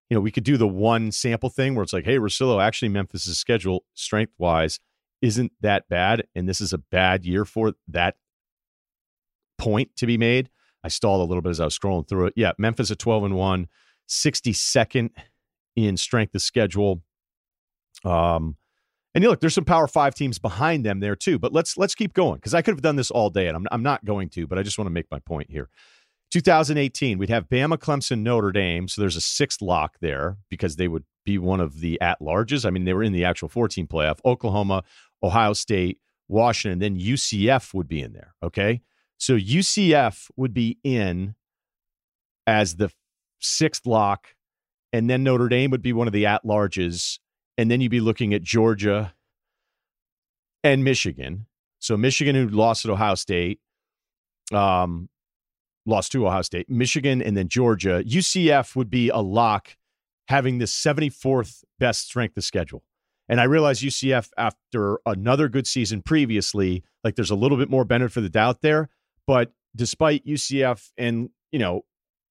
you 0.09 0.17
know, 0.17 0.21
we 0.21 0.31
could 0.31 0.45
do 0.45 0.57
the 0.57 0.69
one 0.69 1.13
sample 1.13 1.49
thing 1.49 1.75
where 1.75 1.83
it's 1.83 1.93
like, 1.93 2.05
hey, 2.05 2.19
Russillo, 2.19 2.63
actually 2.63 2.89
Memphis's 2.89 3.39
schedule 3.39 3.85
strength 3.95 4.35
wise 4.39 4.81
isn't 5.23 5.53
that 5.61 5.89
bad. 5.89 6.27
And 6.35 6.49
this 6.49 6.61
is 6.61 6.73
a 6.73 6.79
bad 6.79 7.25
year 7.25 7.45
for 7.45 7.75
that 7.89 8.17
point 9.59 9.95
to 9.97 10.07
be 10.07 10.19
made. 10.19 10.51
I 10.83 10.89
stalled 10.89 11.21
a 11.21 11.25
little 11.25 11.43
bit 11.43 11.51
as 11.51 11.61
I 11.61 11.67
was 11.67 11.79
scrolling 11.79 12.09
through 12.09 12.27
it. 12.27 12.35
Yeah, 12.37 12.53
Memphis 12.59 12.91
at 12.91 12.99
12 12.99 13.25
and 13.25 13.37
1, 13.37 13.69
62nd 14.11 15.11
in 15.77 15.97
strength 15.97 16.35
of 16.35 16.43
schedule. 16.43 17.03
Um, 18.05 18.57
and 19.15 19.25
you 19.25 19.31
look, 19.31 19.41
there's 19.41 19.55
some 19.55 19.65
Power 19.65 19.87
Five 19.87 20.15
teams 20.15 20.39
behind 20.39 20.85
them 20.85 21.01
there 21.01 21.17
too. 21.17 21.39
But 21.39 21.53
let's 21.53 21.77
let's 21.77 21.95
keep 21.95 22.13
going 22.13 22.37
because 22.37 22.55
I 22.55 22.63
could 22.63 22.75
have 22.75 22.83
done 22.83 22.97
this 22.97 23.11
all 23.11 23.31
day, 23.31 23.49
and 23.49 23.57
I'm 23.57 23.67
I'm 23.73 23.83
not 23.83 24.05
going 24.05 24.29
to. 24.31 24.47
But 24.47 24.59
I 24.59 24.63
just 24.63 24.79
want 24.79 24.87
to 24.87 24.93
make 24.93 25.11
my 25.11 25.19
point 25.21 25.51
here. 25.51 25.69
2018, 26.31 27.19
we'd 27.19 27.29
have 27.29 27.49
Bama, 27.49 27.77
Clemson, 27.77 28.21
Notre 28.21 28.53
Dame. 28.53 28.87
So 28.87 29.01
there's 29.01 29.17
a 29.17 29.21
sixth 29.21 29.61
lock 29.61 29.97
there 30.01 30.37
because 30.49 30.77
they 30.77 30.87
would 30.87 31.05
be 31.25 31.39
one 31.39 31.61
of 31.61 31.81
the 31.81 32.01
at 32.01 32.21
larges. 32.21 32.65
I 32.65 32.71
mean, 32.71 32.85
they 32.85 32.95
were 32.95 33.03
in 33.03 33.13
the 33.13 33.25
actual 33.25 33.49
14 33.49 33.89
playoff. 33.89 34.21
Oklahoma, 34.25 34.85
Ohio 35.25 35.55
State, 35.55 35.99
Washington, 36.29 36.79
then 36.79 36.97
UCF 36.97 37.75
would 37.75 37.89
be 37.89 38.01
in 38.01 38.13
there. 38.13 38.35
Okay. 38.45 38.81
So 39.19 39.37
UCF 39.37 40.31
would 40.37 40.55
be 40.55 40.79
in 40.85 41.35
as 42.47 42.77
the 42.77 42.91
sixth 43.41 43.87
lock, 43.87 44.35
and 44.93 45.09
then 45.09 45.23
Notre 45.23 45.49
Dame 45.49 45.71
would 45.71 45.83
be 45.83 45.93
one 45.93 46.07
of 46.07 46.13
the 46.13 46.27
at 46.27 46.45
larges. 46.45 47.19
And 47.59 47.71
then 47.71 47.81
you'd 47.81 47.91
be 47.91 48.01
looking 48.01 48.33
at 48.33 48.43
Georgia 48.43 49.15
and 50.65 50.83
Michigan. 50.83 51.47
So 51.79 51.97
Michigan, 51.97 52.35
who 52.35 52.49
lost 52.49 52.85
at 52.85 52.91
Ohio 52.91 53.15
State, 53.15 53.61
um, 54.53 55.09
lost 55.87 56.13
to 56.13 56.27
Ohio 56.27 56.43
State, 56.43 56.69
Michigan, 56.69 57.23
and 57.23 57.37
then 57.37 57.49
Georgia. 57.49 58.03
UCF 58.07 58.77
would 58.77 58.91
be 58.91 59.09
a 59.09 59.19
lock 59.19 59.77
having 60.29 60.59
the 60.59 60.65
74th 60.65 61.65
best 61.79 62.07
strength 62.07 62.37
of 62.37 62.45
schedule. 62.45 62.83
And 63.29 63.41
I 63.41 63.45
realize 63.45 63.81
UCF, 63.81 64.31
after 64.37 64.99
another 65.07 65.49
good 65.49 65.67
season 65.67 66.03
previously, 66.03 66.83
like 67.05 67.15
there's 67.15 67.31
a 67.31 67.37
little 67.37 67.57
bit 67.57 67.71
more 67.71 67.85
benefit 67.85 68.13
for 68.13 68.21
the 68.21 68.29
doubt 68.29 68.61
there. 68.61 68.89
But 69.27 69.53
despite 69.75 70.27
UCF 70.27 70.91
and, 70.99 71.31
you 71.53 71.59
know, 71.59 71.85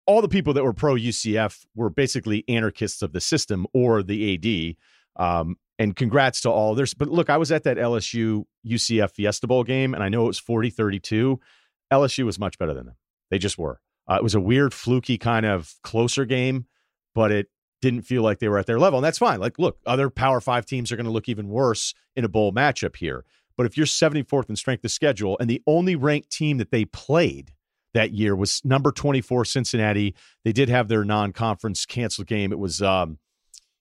all 0.10 0.24
the 0.24 0.28
people 0.28 0.53
that 0.55 0.64
were 0.64 0.74
pro 0.74 0.95
UCF 0.95 1.68
were 1.76 1.91
basically 1.91 2.43
anarchists 2.47 3.03
of 3.03 3.14
the 3.14 3.22
system 3.22 3.68
or 3.74 4.01
the 4.01 4.34
AD. 4.34 5.24
Um, 5.24 5.57
and 5.78 5.95
congrats 5.95 6.41
to 6.41 6.49
all. 6.49 6.74
There's, 6.74 6.95
but 6.95 7.10
look, 7.10 7.30
I 7.30 7.38
was 7.38 7.51
at 7.51 7.64
that 7.66 7.78
LSU 7.78 8.45
UCF 8.66 9.12
Fiesta 9.12 9.45
Bowl 9.45 9.64
game, 9.64 9.93
and 9.93 10.03
I 10.03 10.10
know 10.10 10.24
it 10.24 10.28
was 10.28 10.39
40 10.39 10.72
32. 10.72 11.39
LSU 11.93 12.26
was 12.26 12.39
much 12.39 12.57
better 12.57 12.74
than 12.74 12.88
them. 12.88 12.95
They 13.30 13.38
just 13.38 13.60
were. 13.60 13.82
Uh, 14.10 14.16
it 14.16 14.24
was 14.24 14.34
a 14.34 14.39
weird, 14.39 14.74
fluky 14.74 15.20
kind 15.20 15.45
of 15.45 15.76
closer 15.84 16.26
game, 16.26 16.66
but 17.14 17.32
it 17.32 17.47
didn't 17.80 18.01
feel 18.01 18.24
like 18.24 18.39
they 18.39 18.49
were 18.49 18.57
at 18.57 18.66
their 18.66 18.80
level. 18.80 18.97
And 18.97 19.05
that's 19.05 19.20
fine. 19.20 19.39
Like, 19.39 19.60
look, 19.60 19.78
other 19.86 20.10
Power 20.10 20.41
Five 20.41 20.66
teams 20.66 20.91
are 20.91 20.95
going 20.95 21.05
to 21.05 21.12
look 21.12 21.30
even 21.30 21.49
worse 21.49 21.93
in 22.16 22.26
a 22.26 22.30
bowl 22.30 22.51
matchup 22.51 22.95
here. 22.95 23.26
But 23.55 23.68
if 23.68 23.78
you're 23.78 23.86
74th 23.86 24.49
in 24.49 24.55
strength 24.55 24.84
of 24.84 24.91
schedule, 24.91 25.38
and 25.39 25.47
the 25.47 25.62
only 25.68 25.95
ranked 25.95 26.32
team 26.32 26.57
that 26.57 26.72
they 26.72 26.86
played 26.86 27.53
that 27.93 28.11
year 28.11 28.35
was 28.35 28.61
number 28.63 28.91
24 28.91 29.45
Cincinnati, 29.45 30.15
they 30.43 30.51
did 30.51 30.69
have 30.69 30.87
their 30.87 31.03
non-conference 31.03 31.85
canceled 31.85 32.27
game. 32.27 32.51
It 32.51 32.59
was 32.59 32.81
um, 32.81 33.19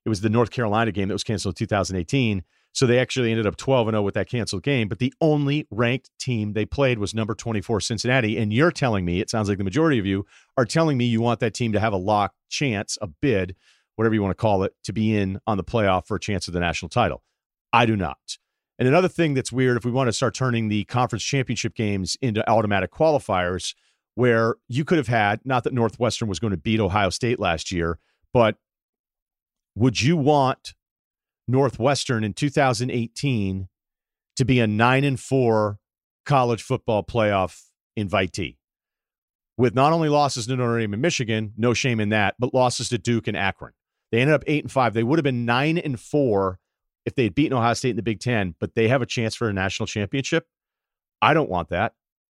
it 0.04 0.08
was 0.08 0.20
the 0.20 0.30
North 0.30 0.50
Carolina 0.50 0.92
game 0.92 1.08
that 1.08 1.14
was 1.14 1.24
canceled 1.24 1.52
in 1.52 1.66
2018. 1.66 2.42
So 2.72 2.86
they 2.86 2.98
actually 2.98 3.30
ended 3.30 3.46
up 3.46 3.56
12 3.56 3.88
and 3.88 3.94
0 3.94 4.02
with 4.02 4.14
that 4.14 4.28
canceled 4.28 4.62
game. 4.62 4.88
But 4.88 4.98
the 4.98 5.12
only 5.20 5.66
ranked 5.70 6.10
team 6.18 6.52
they 6.52 6.64
played 6.64 6.98
was 6.98 7.14
number 7.14 7.34
24 7.34 7.80
Cincinnati. 7.80 8.38
And 8.38 8.52
you're 8.52 8.70
telling 8.70 9.04
me, 9.04 9.20
it 9.20 9.30
sounds 9.30 9.48
like 9.48 9.58
the 9.58 9.64
majority 9.64 9.98
of 9.98 10.06
you 10.06 10.26
are 10.56 10.64
telling 10.64 10.96
me 10.96 11.04
you 11.04 11.20
want 11.20 11.40
that 11.40 11.54
team 11.54 11.72
to 11.72 11.80
have 11.80 11.92
a 11.92 11.98
lock 11.98 12.34
chance, 12.48 12.96
a 13.02 13.06
bid, 13.06 13.56
whatever 13.96 14.14
you 14.14 14.22
want 14.22 14.30
to 14.30 14.40
call 14.40 14.62
it, 14.62 14.74
to 14.84 14.92
be 14.92 15.16
in 15.16 15.40
on 15.46 15.56
the 15.56 15.64
playoff 15.64 16.06
for 16.06 16.16
a 16.16 16.20
chance 16.20 16.46
of 16.46 16.54
the 16.54 16.60
national 16.60 16.88
title. 16.88 17.22
I 17.72 17.84
do 17.84 17.96
not. 17.96 18.38
And 18.78 18.86
another 18.86 19.08
thing 19.08 19.34
that's 19.34 19.50
weird, 19.50 19.76
if 19.76 19.84
we 19.84 19.90
want 19.90 20.06
to 20.06 20.12
start 20.12 20.34
turning 20.34 20.68
the 20.68 20.84
conference 20.84 21.24
championship 21.24 21.74
games 21.74 22.16
into 22.22 22.48
automatic 22.48 22.92
qualifiers, 22.92 23.74
where 24.18 24.56
you 24.66 24.84
could 24.84 24.98
have 24.98 25.06
had, 25.06 25.38
not 25.44 25.62
that 25.62 25.72
Northwestern 25.72 26.26
was 26.28 26.40
going 26.40 26.50
to 26.50 26.56
beat 26.56 26.80
Ohio 26.80 27.08
State 27.08 27.38
last 27.38 27.70
year, 27.70 28.00
but 28.34 28.56
would 29.76 30.02
you 30.02 30.16
want 30.16 30.74
Northwestern 31.46 32.24
in 32.24 32.32
2018 32.32 33.68
to 34.34 34.44
be 34.44 34.58
a 34.58 34.66
9 34.66 35.04
and 35.04 35.20
4 35.20 35.78
college 36.26 36.64
football 36.64 37.04
playoff 37.04 37.66
invitee? 37.96 38.56
With 39.56 39.76
not 39.76 39.92
only 39.92 40.08
losses 40.08 40.48
to 40.48 40.56
Notre 40.56 40.80
Dame 40.80 40.94
and 40.94 41.02
Michigan, 41.02 41.52
no 41.56 41.72
shame 41.72 42.00
in 42.00 42.08
that, 42.08 42.34
but 42.40 42.52
losses 42.52 42.88
to 42.88 42.98
Duke 42.98 43.28
and 43.28 43.36
Akron. 43.36 43.72
They 44.10 44.18
ended 44.20 44.34
up 44.34 44.42
8 44.48 44.64
and 44.64 44.72
5. 44.72 44.94
They 44.94 45.04
would 45.04 45.20
have 45.20 45.24
been 45.24 45.44
9 45.44 45.78
and 45.78 46.00
4 46.00 46.58
if 47.06 47.14
they 47.14 47.22
had 47.22 47.36
beaten 47.36 47.56
Ohio 47.56 47.74
State 47.74 47.90
in 47.90 47.96
the 47.96 48.02
Big 48.02 48.18
10, 48.18 48.56
but 48.58 48.74
they 48.74 48.88
have 48.88 49.00
a 49.00 49.06
chance 49.06 49.36
for 49.36 49.48
a 49.48 49.52
national 49.52 49.86
championship. 49.86 50.48
I 51.22 51.34
don't 51.34 51.48
want 51.48 51.68
that. 51.68 51.92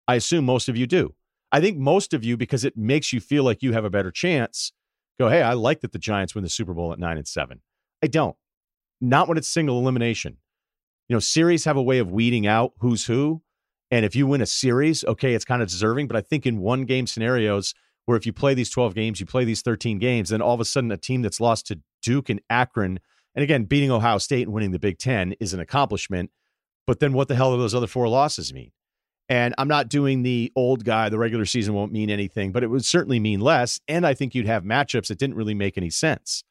I 0.06 0.14
assume 0.14 0.44
most 0.44 0.68
of 0.68 0.76
you 0.76 0.86
do. 0.86 1.16
I 1.52 1.60
think 1.60 1.78
most 1.78 2.14
of 2.14 2.24
you, 2.24 2.36
because 2.36 2.64
it 2.64 2.76
makes 2.76 3.12
you 3.12 3.20
feel 3.20 3.44
like 3.44 3.62
you 3.62 3.72
have 3.72 3.84
a 3.84 3.90
better 3.90 4.10
chance, 4.10 4.72
go, 5.20 5.28
hey, 5.28 5.42
I 5.42 5.52
like 5.52 5.80
that 5.82 5.92
the 5.92 5.98
Giants 5.98 6.34
win 6.34 6.42
the 6.42 6.50
Super 6.50 6.72
Bowl 6.72 6.92
at 6.92 6.98
nine 6.98 7.18
and 7.18 7.28
seven. 7.28 7.60
I 8.02 8.06
don't. 8.06 8.36
Not 9.00 9.28
when 9.28 9.36
it's 9.36 9.48
single 9.48 9.78
elimination. 9.78 10.38
You 11.08 11.16
know, 11.16 11.20
series 11.20 11.64
have 11.64 11.76
a 11.76 11.82
way 11.82 11.98
of 11.98 12.10
weeding 12.10 12.46
out 12.46 12.72
who's 12.78 13.04
who. 13.04 13.42
And 13.90 14.06
if 14.06 14.16
you 14.16 14.26
win 14.26 14.40
a 14.40 14.46
series, 14.46 15.04
okay, 15.04 15.34
it's 15.34 15.44
kind 15.44 15.60
of 15.60 15.68
deserving. 15.68 16.06
But 16.08 16.16
I 16.16 16.22
think 16.22 16.46
in 16.46 16.58
one 16.58 16.86
game 16.86 17.06
scenarios 17.06 17.74
where 18.06 18.16
if 18.16 18.24
you 18.24 18.32
play 18.32 18.54
these 18.54 18.70
12 18.70 18.94
games, 18.94 19.20
you 19.20 19.26
play 19.26 19.44
these 19.44 19.62
13 19.62 19.98
games, 19.98 20.30
then 20.30 20.40
all 20.40 20.54
of 20.54 20.60
a 20.60 20.64
sudden 20.64 20.90
a 20.90 20.96
team 20.96 21.22
that's 21.22 21.40
lost 21.40 21.66
to 21.66 21.80
Duke 22.02 22.30
and 22.30 22.40
Akron, 22.50 22.98
and 23.34 23.42
again, 23.42 23.64
beating 23.64 23.90
Ohio 23.90 24.18
State 24.18 24.42
and 24.42 24.52
winning 24.52 24.72
the 24.72 24.78
Big 24.78 24.98
Ten 24.98 25.34
is 25.40 25.54
an 25.54 25.60
accomplishment. 25.60 26.30
But 26.86 27.00
then 27.00 27.12
what 27.12 27.28
the 27.28 27.34
hell 27.34 27.52
do 27.54 27.60
those 27.60 27.74
other 27.74 27.86
four 27.86 28.08
losses 28.08 28.52
mean? 28.52 28.72
And 29.28 29.54
I'm 29.56 29.68
not 29.68 29.88
doing 29.88 30.22
the 30.22 30.52
old 30.56 30.84
guy, 30.84 31.08
the 31.08 31.18
regular 31.18 31.44
season 31.44 31.74
won't 31.74 31.92
mean 31.92 32.10
anything, 32.10 32.52
but 32.52 32.62
it 32.62 32.68
would 32.68 32.84
certainly 32.84 33.20
mean 33.20 33.40
less. 33.40 33.80
And 33.88 34.06
I 34.06 34.14
think 34.14 34.34
you'd 34.34 34.46
have 34.46 34.64
matchups 34.64 35.08
that 35.08 35.18
didn't 35.18 35.36
really 35.36 35.54
make 35.54 35.78
any 35.78 35.90
sense. 35.90 36.44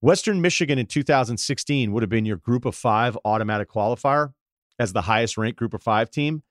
Western 0.00 0.40
Michigan 0.40 0.78
in 0.78 0.86
2016 0.86 1.92
would 1.92 2.02
have 2.02 2.10
been 2.10 2.24
your 2.24 2.36
group 2.36 2.64
of 2.64 2.74
five 2.74 3.16
automatic 3.24 3.70
qualifier 3.70 4.32
as 4.78 4.92
the 4.92 5.02
highest 5.02 5.38
ranked 5.38 5.58
group 5.58 5.74
of 5.74 5.82
five 5.82 6.10
team. 6.10 6.42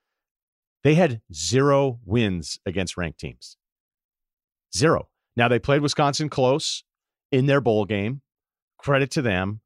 They 0.84 0.96
had 0.96 1.22
zero 1.34 2.00
wins 2.06 2.60
against 2.66 2.98
ranked 2.98 3.20
teams. 3.20 3.58
Zero. 4.76 5.10
Now 5.36 5.48
they 5.48 5.60
played 5.60 5.82
Wisconsin 5.82 6.30
close 6.30 6.84
in 7.32 7.46
their 7.46 7.62
bowl 7.62 7.86
game. 7.86 8.22
Credit 8.78 9.12
to 9.12 9.22
them. 9.22 9.62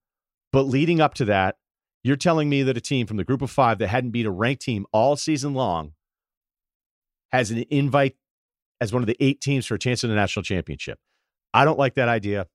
But 0.51 0.63
leading 0.63 0.99
up 0.99 1.13
to 1.15 1.25
that, 1.25 1.57
you're 2.05 2.15
telling 2.15 2.49
me 2.49 2.61
that 2.61 2.77
a 2.77 2.81
team 2.81 3.07
from 3.07 3.17
the 3.17 3.23
group 3.23 3.41
of 3.41 3.49
five 3.49 3.79
that 3.79 3.87
hadn't 3.87 4.11
beat 4.11 4.27
a 4.27 4.31
ranked 4.31 4.61
team 4.61 4.85
all 4.93 5.15
season 5.15 5.55
long 5.55 5.93
has 7.31 7.49
an 7.49 7.65
invite 7.71 8.15
as 8.79 8.93
one 8.93 9.01
of 9.01 9.07
the 9.07 9.17
eight 9.19 9.41
teams 9.41 9.65
for 9.65 9.73
a 9.73 9.79
chance 9.79 10.03
at 10.03 10.09
the 10.09 10.15
national 10.15 10.43
championship. 10.43 10.99
I 11.51 11.65
don't 11.65 11.79
like 11.79 11.95
that 11.95 12.07
idea. 12.07 12.45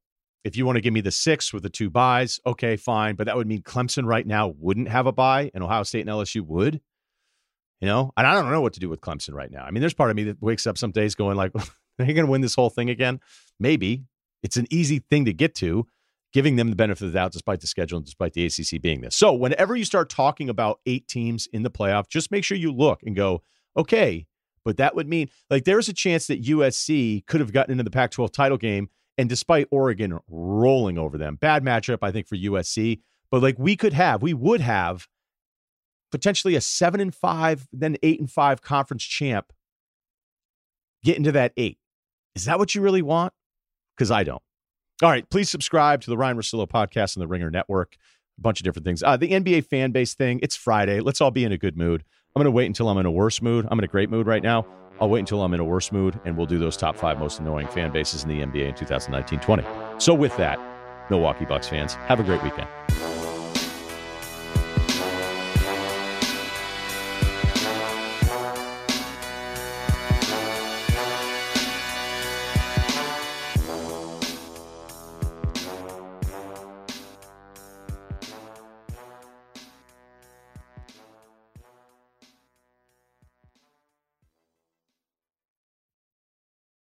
If 0.44 0.57
you 0.57 0.64
want 0.64 0.76
to 0.76 0.80
give 0.80 0.92
me 0.92 1.01
the 1.01 1.11
six 1.11 1.53
with 1.53 1.64
the 1.64 1.68
two 1.68 1.90
buys, 1.90 2.38
okay, 2.46 2.76
fine. 2.76 3.16
But 3.16 3.26
that 3.26 3.36
would 3.36 3.48
mean 3.48 3.62
Clemson 3.62 4.05
right 4.07 4.26
now 4.26 4.55
wouldn't 4.57 4.88
have 4.88 5.07
a 5.07 5.12
buy 5.12 5.51
and 5.53 5.64
Ohio 5.64 5.82
State 5.82 6.03
and 6.03 6.11
LSU 6.11 6.42
would. 6.42 6.80
You 7.80 7.88
know, 7.88 8.12
and 8.16 8.26
I 8.26 8.34
don't 8.34 8.51
know 8.51 8.61
what 8.61 8.74
to 8.74 8.80
do 8.80 8.88
with 8.88 9.01
Clemson 9.01 9.32
right 9.32 9.51
now. 9.51 9.64
I 9.64 9.72
mean, 9.72 9.80
there's 9.80 9.94
part 9.94 10.11
of 10.11 10.16
me 10.16 10.24
that 10.24 10.40
wakes 10.40 10.66
up 10.66 10.78
some 10.78 10.92
days 10.92 11.14
going 11.14 11.36
like, 11.36 11.51
you 11.98 12.05
going 12.05 12.16
to 12.16 12.26
win 12.26 12.40
this 12.40 12.55
whole 12.55 12.70
thing 12.70 12.88
again? 12.88 13.20
Maybe. 13.59 14.05
It's 14.42 14.57
an 14.57 14.66
easy 14.70 15.01
thing 15.01 15.24
to 15.24 15.32
get 15.32 15.55
to 15.57 15.86
giving 16.33 16.57
them 16.57 16.70
the 16.70 16.76
benefit 16.76 17.05
of 17.05 17.12
the 17.12 17.18
doubt 17.18 17.33
despite 17.33 17.61
the 17.61 17.66
schedule 17.66 17.99
and 17.99 18.07
despite 18.07 18.33
the 18.35 18.47
ACC 18.47 18.81
being 18.81 19.01
this. 19.01 19.16
So, 19.16 19.33
whenever 19.33 19.76
you 19.76 19.85
start 19.85 20.09
talking 20.09 20.49
about 20.49 20.81
eight 20.87 21.09
teams 21.09 21.49
in 21.53 21.62
the 21.62 21.70
playoff, 21.70 22.09
just 22.09 22.31
make 22.31 22.45
sure 22.45 22.57
you 22.57 22.72
look 22.72 23.03
and 23.03 23.16
go, 23.16 23.43
okay, 23.76 24.26
but 24.64 24.76
that 24.76 24.95
would 24.95 25.09
mean 25.09 25.28
like 25.49 25.64
there's 25.64 25.89
a 25.89 25.93
chance 25.93 26.26
that 26.26 26.43
USC 26.43 27.26
could 27.26 27.41
have 27.41 27.53
gotten 27.53 27.72
into 27.72 27.85
the 27.85 27.91
Pac 27.91 28.11
12 28.11 28.33
title 28.33 28.59
game. 28.59 28.89
And 29.18 29.28
despite 29.28 29.66
Oregon 29.70 30.18
rolling 30.28 30.97
over 30.97 31.18
them, 31.18 31.37
bad 31.37 31.62
matchup, 31.62 31.99
I 32.01 32.11
think, 32.11 32.26
for 32.26 32.37
USC. 32.37 33.01
But 33.31 33.43
like 33.43 33.59
we 33.59 33.76
could 33.76 33.93
have, 33.93 34.22
we 34.22 34.33
would 34.33 34.61
have 34.61 35.09
potentially 36.11 36.55
a 36.55 36.61
seven 36.61 37.01
and 37.01 37.14
five, 37.14 37.68
then 37.72 37.97
eight 38.03 38.18
and 38.18 38.31
five 38.31 38.62
conference 38.62 39.05
champ 39.05 39.53
get 41.05 41.16
into 41.16 41.33
that 41.33 41.53
eight. 41.57 41.78
Is 42.35 42.45
that 42.47 42.59
what 42.59 42.74
you 42.74 42.81
really 42.81 43.03
want? 43.03 43.33
Because 43.97 44.11
I 44.11 44.24
don't. 44.24 44.43
All 45.03 45.09
right, 45.09 45.28
please 45.30 45.48
subscribe 45.48 46.03
to 46.03 46.11
the 46.11 46.16
Ryen 46.18 46.36
Russillo 46.36 46.68
podcast 46.68 47.16
on 47.16 47.20
the 47.20 47.26
Ringer 47.26 47.51
Network. 47.51 47.96
A 48.36 48.40
bunch 48.42 48.61
of 48.61 48.64
different 48.64 48.84
things. 48.84 49.03
Uh, 49.03 49.16
the 49.16 49.30
NBA 49.30 49.64
fan 49.64 49.92
base 49.92 50.12
thing, 50.12 50.40
it's 50.42 50.57
Friday. 50.57 51.01
Let's 51.01 51.22
all 51.22 51.30
be 51.30 51.42
in 51.42 51.53
a 51.53 51.59
good 51.59 51.74
mood. 51.74 52.05
I'm 52.36 52.40
going 52.40 52.44
to 52.44 52.51
wait 52.51 52.66
until 52.66 52.86
I'm 52.86 52.98
in 52.98 53.07
a 53.07 53.11
worse 53.11 53.40
mood. 53.40 53.66
I'm 53.70 53.78
in 53.78 53.84
a 53.84 53.88
great 53.88 54.11
mood 54.11 54.26
right 54.26 54.42
now. 54.42 54.66
I'll 55.01 55.09
wait 55.09 55.20
until 55.20 55.42
I'm 55.42 55.55
in 55.55 55.61
a 55.61 55.64
worse 55.64 55.90
mood, 55.90 56.20
and 56.26 56.36
we'll 56.36 56.46
do 56.46 56.59
those 56.59 56.76
top 56.76 56.98
five 56.98 57.18
most 57.18 57.40
annoying 57.40 57.68
fan 57.68 57.90
bases 57.90 58.24
in 58.24 58.28
the 58.28 58.40
NBA 58.40 58.68
in 58.68 58.74
2019 58.74 59.40
20. 59.40 59.64
So, 59.96 60.12
with 60.12 60.36
that, 60.36 60.61
Milwaukee 61.09 61.46
Bucks 61.46 61.66
fans, 61.66 61.94
have 61.94 62.20
a 62.20 62.22
great 62.22 62.42
weekend. 62.42 62.68